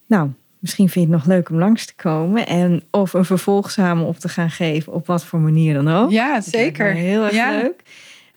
nou, 0.07 0.31
misschien 0.59 0.89
vind 0.89 1.07
je 1.07 1.13
het 1.13 1.21
nog 1.21 1.35
leuk 1.35 1.51
om 1.51 1.59
langs 1.59 1.87
te 1.87 1.95
komen. 1.95 2.47
En 2.47 2.83
of 2.91 3.13
een 3.13 3.25
vervolg 3.25 3.71
samen 3.71 4.07
op 4.07 4.19
te 4.19 4.29
gaan 4.29 4.51
geven, 4.51 4.93
op 4.93 5.07
wat 5.07 5.25
voor 5.25 5.41
manier 5.41 5.75
dan 5.75 5.89
ook. 5.89 6.11
Ja, 6.11 6.41
zeker. 6.41 6.93
Heel 6.93 7.23
erg 7.25 7.35
Ja. 7.35 7.51
leuk. 7.51 7.83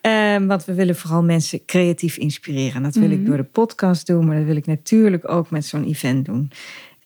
Ehm, 0.08 0.46
want 0.46 0.66
we 0.66 0.74
willen 0.74 0.96
vooral 0.96 1.24
mensen 1.24 1.66
creatief 1.66 2.18
inspireren. 2.18 2.74
En 2.76 2.84
dat 2.84 2.96
wil 2.96 3.12
ik 3.12 3.18
Mhm. 3.20 3.28
door 3.28 3.38
de 3.38 3.44
podcast 3.44 4.08
doen, 4.08 4.26
maar 4.26 4.36
dat 4.38 4.46
wil 4.46 4.56
ik 4.56 4.66
natuurlijk 4.66 5.30
ook 5.32 5.50
met 5.50 5.66
zo'n 5.66 5.84
event 5.84 6.26
doen. 6.26 6.52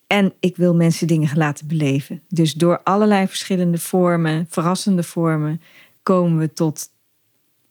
En 0.07 0.33
ik 0.39 0.55
wil 0.55 0.75
mensen 0.75 1.07
dingen 1.07 1.37
laten 1.37 1.67
beleven. 1.67 2.21
Dus 2.27 2.53
door 2.53 2.81
allerlei 2.83 3.27
verschillende 3.27 3.77
vormen, 3.77 4.45
verrassende 4.49 5.03
vormen, 5.03 5.61
komen 6.03 6.37
we 6.39 6.53
tot 6.53 6.89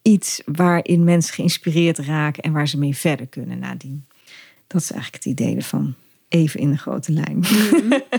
iets 0.03 0.43
waarin 0.45 1.05
mensen 1.05 1.35
geïnspireerd 1.35 1.99
raken 1.99 2.43
en 2.43 2.53
waar 2.53 2.68
ze 2.68 2.78
mee 2.78 2.97
verder 2.97 3.26
kunnen 3.26 3.59
nadien. 3.59 4.05
Dat 4.66 4.81
is 4.81 4.93
eigenlijk 4.93 5.24
het 5.24 5.33
idee 5.33 5.57
ervan. 5.57 5.95
Even 6.28 6.61
in 6.61 6.70
de 6.70 6.76
grote 6.78 7.12
lijn. 7.12 7.45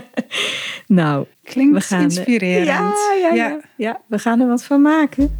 nou, 1.00 1.26
Klinkt 1.42 1.74
we 1.74 1.80
gaan, 1.80 2.02
inspirerend. 2.02 2.66
Ja, 2.66 2.92
ja, 3.20 3.34
ja. 3.34 3.60
ja, 3.76 4.00
we 4.06 4.18
gaan 4.18 4.40
er 4.40 4.46
wat 4.46 4.64
van 4.64 4.82
maken. 4.82 5.30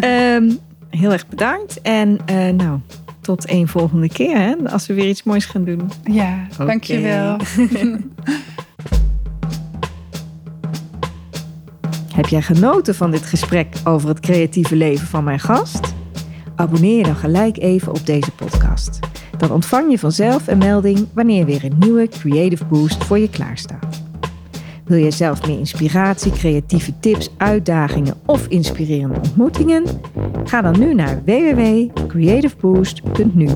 Ehm, 0.00 0.50
heel 0.90 1.12
erg 1.12 1.28
bedankt. 1.28 1.80
En 1.80 2.18
eh, 2.26 2.48
nou, 2.48 2.78
tot 3.20 3.50
een 3.50 3.68
volgende 3.68 4.08
keer. 4.08 4.36
Hè, 4.36 4.54
als 4.70 4.86
we 4.86 4.94
weer 4.94 5.08
iets 5.08 5.22
moois 5.22 5.44
gaan 5.44 5.64
doen. 5.64 5.90
Ja, 6.04 6.46
dankjewel. 6.58 7.36
Heb 12.14 12.26
jij 12.26 12.42
genoten 12.42 12.94
van 12.94 13.10
dit 13.10 13.22
gesprek 13.22 13.76
over 13.84 14.08
het 14.08 14.20
creatieve 14.20 14.76
leven 14.76 15.06
van 15.06 15.24
mijn 15.24 15.40
gast? 15.40 15.94
Abonneer 16.54 16.96
je 16.96 17.02
dan 17.02 17.16
gelijk 17.16 17.58
even 17.58 17.92
op 17.92 18.06
deze 18.06 18.30
podcast. 18.30 18.98
Dan 19.38 19.50
ontvang 19.50 19.90
je 19.90 19.98
vanzelf 19.98 20.46
een 20.46 20.58
melding 20.58 21.06
wanneer 21.12 21.44
weer 21.44 21.64
een 21.64 21.78
nieuwe 21.78 22.08
Creative 22.08 22.64
Boost 22.64 23.04
voor 23.04 23.18
je 23.18 23.30
klaarstaat. 23.30 23.99
Wil 24.90 24.98
je 24.98 25.10
zelf 25.10 25.46
meer 25.46 25.58
inspiratie, 25.58 26.32
creatieve 26.32 26.92
tips, 27.00 27.30
uitdagingen 27.36 28.14
of 28.26 28.46
inspirerende 28.46 29.14
ontmoetingen? 29.14 29.84
Ga 30.44 30.62
dan 30.62 30.78
nu 30.78 30.94
naar 30.94 31.22
www.creativeboost.nu. 31.24 33.48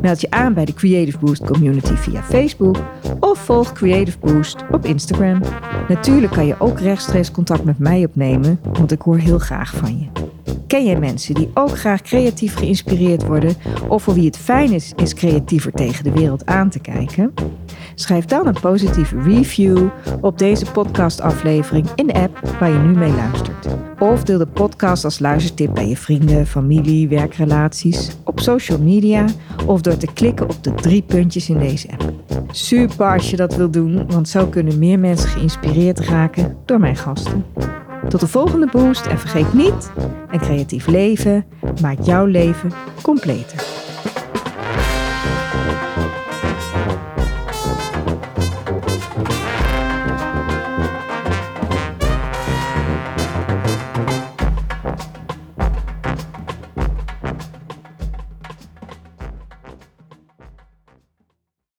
Meld 0.00 0.20
je 0.20 0.30
aan 0.30 0.54
bij 0.54 0.64
de 0.64 0.74
Creative 0.74 1.18
Boost 1.18 1.44
community 1.44 1.94
via 1.94 2.22
Facebook 2.22 2.76
of 3.20 3.38
volg 3.38 3.72
Creative 3.72 4.18
Boost 4.18 4.56
op 4.70 4.84
Instagram. 4.84 5.40
Natuurlijk 5.88 6.32
kan 6.32 6.46
je 6.46 6.54
ook 6.58 6.80
rechtstreeks 6.80 7.30
contact 7.30 7.64
met 7.64 7.78
mij 7.78 8.04
opnemen, 8.04 8.60
want 8.72 8.92
ik 8.92 9.02
hoor 9.02 9.18
heel 9.18 9.38
graag 9.38 9.76
van 9.76 9.98
je. 9.98 10.06
Ken 10.66 10.84
jij 10.84 10.98
mensen 10.98 11.34
die 11.34 11.50
ook 11.54 11.78
graag 11.78 12.02
creatief 12.02 12.54
geïnspireerd 12.54 13.26
worden 13.26 13.54
of 13.88 14.02
voor 14.02 14.14
wie 14.14 14.26
het 14.26 14.36
fijn 14.36 14.72
is 14.72 14.92
eens 14.96 15.14
creatiever 15.14 15.72
tegen 15.72 16.04
de 16.04 16.12
wereld 16.12 16.46
aan 16.46 16.70
te 16.70 16.78
kijken? 16.78 17.32
Schrijf 18.00 18.24
dan 18.24 18.46
een 18.46 18.60
positieve 18.60 19.22
review 19.22 19.88
op 20.20 20.38
deze 20.38 20.70
podcastaflevering 20.72 21.88
in 21.94 22.06
de 22.06 22.12
app 22.12 22.40
waar 22.58 22.70
je 22.70 22.78
nu 22.78 22.98
mee 22.98 23.12
luistert. 23.12 23.66
Of 23.98 24.24
deel 24.24 24.38
de 24.38 24.46
podcast 24.46 25.04
als 25.04 25.18
luistertip 25.18 25.74
bij 25.74 25.88
je 25.88 25.96
vrienden, 25.96 26.46
familie, 26.46 27.08
werkrelaties, 27.08 28.16
op 28.24 28.40
social 28.40 28.78
media 28.78 29.24
of 29.66 29.80
door 29.80 29.96
te 29.96 30.12
klikken 30.14 30.48
op 30.48 30.64
de 30.64 30.74
drie 30.74 31.02
puntjes 31.02 31.48
in 31.48 31.58
deze 31.58 31.88
app. 31.90 32.12
Super 32.50 33.12
als 33.12 33.30
je 33.30 33.36
dat 33.36 33.56
wilt 33.56 33.72
doen, 33.72 34.06
want 34.10 34.28
zo 34.28 34.46
kunnen 34.46 34.78
meer 34.78 34.98
mensen 34.98 35.28
geïnspireerd 35.28 36.00
raken 36.00 36.56
door 36.64 36.80
mijn 36.80 36.96
gasten. 36.96 37.44
Tot 38.08 38.20
de 38.20 38.28
volgende 38.28 38.68
boost 38.72 39.06
en 39.06 39.18
vergeet 39.18 39.52
niet, 39.52 39.90
een 40.30 40.40
creatief 40.40 40.86
leven 40.86 41.44
maakt 41.82 42.06
jouw 42.06 42.24
leven 42.24 42.72
completer. 43.02 43.64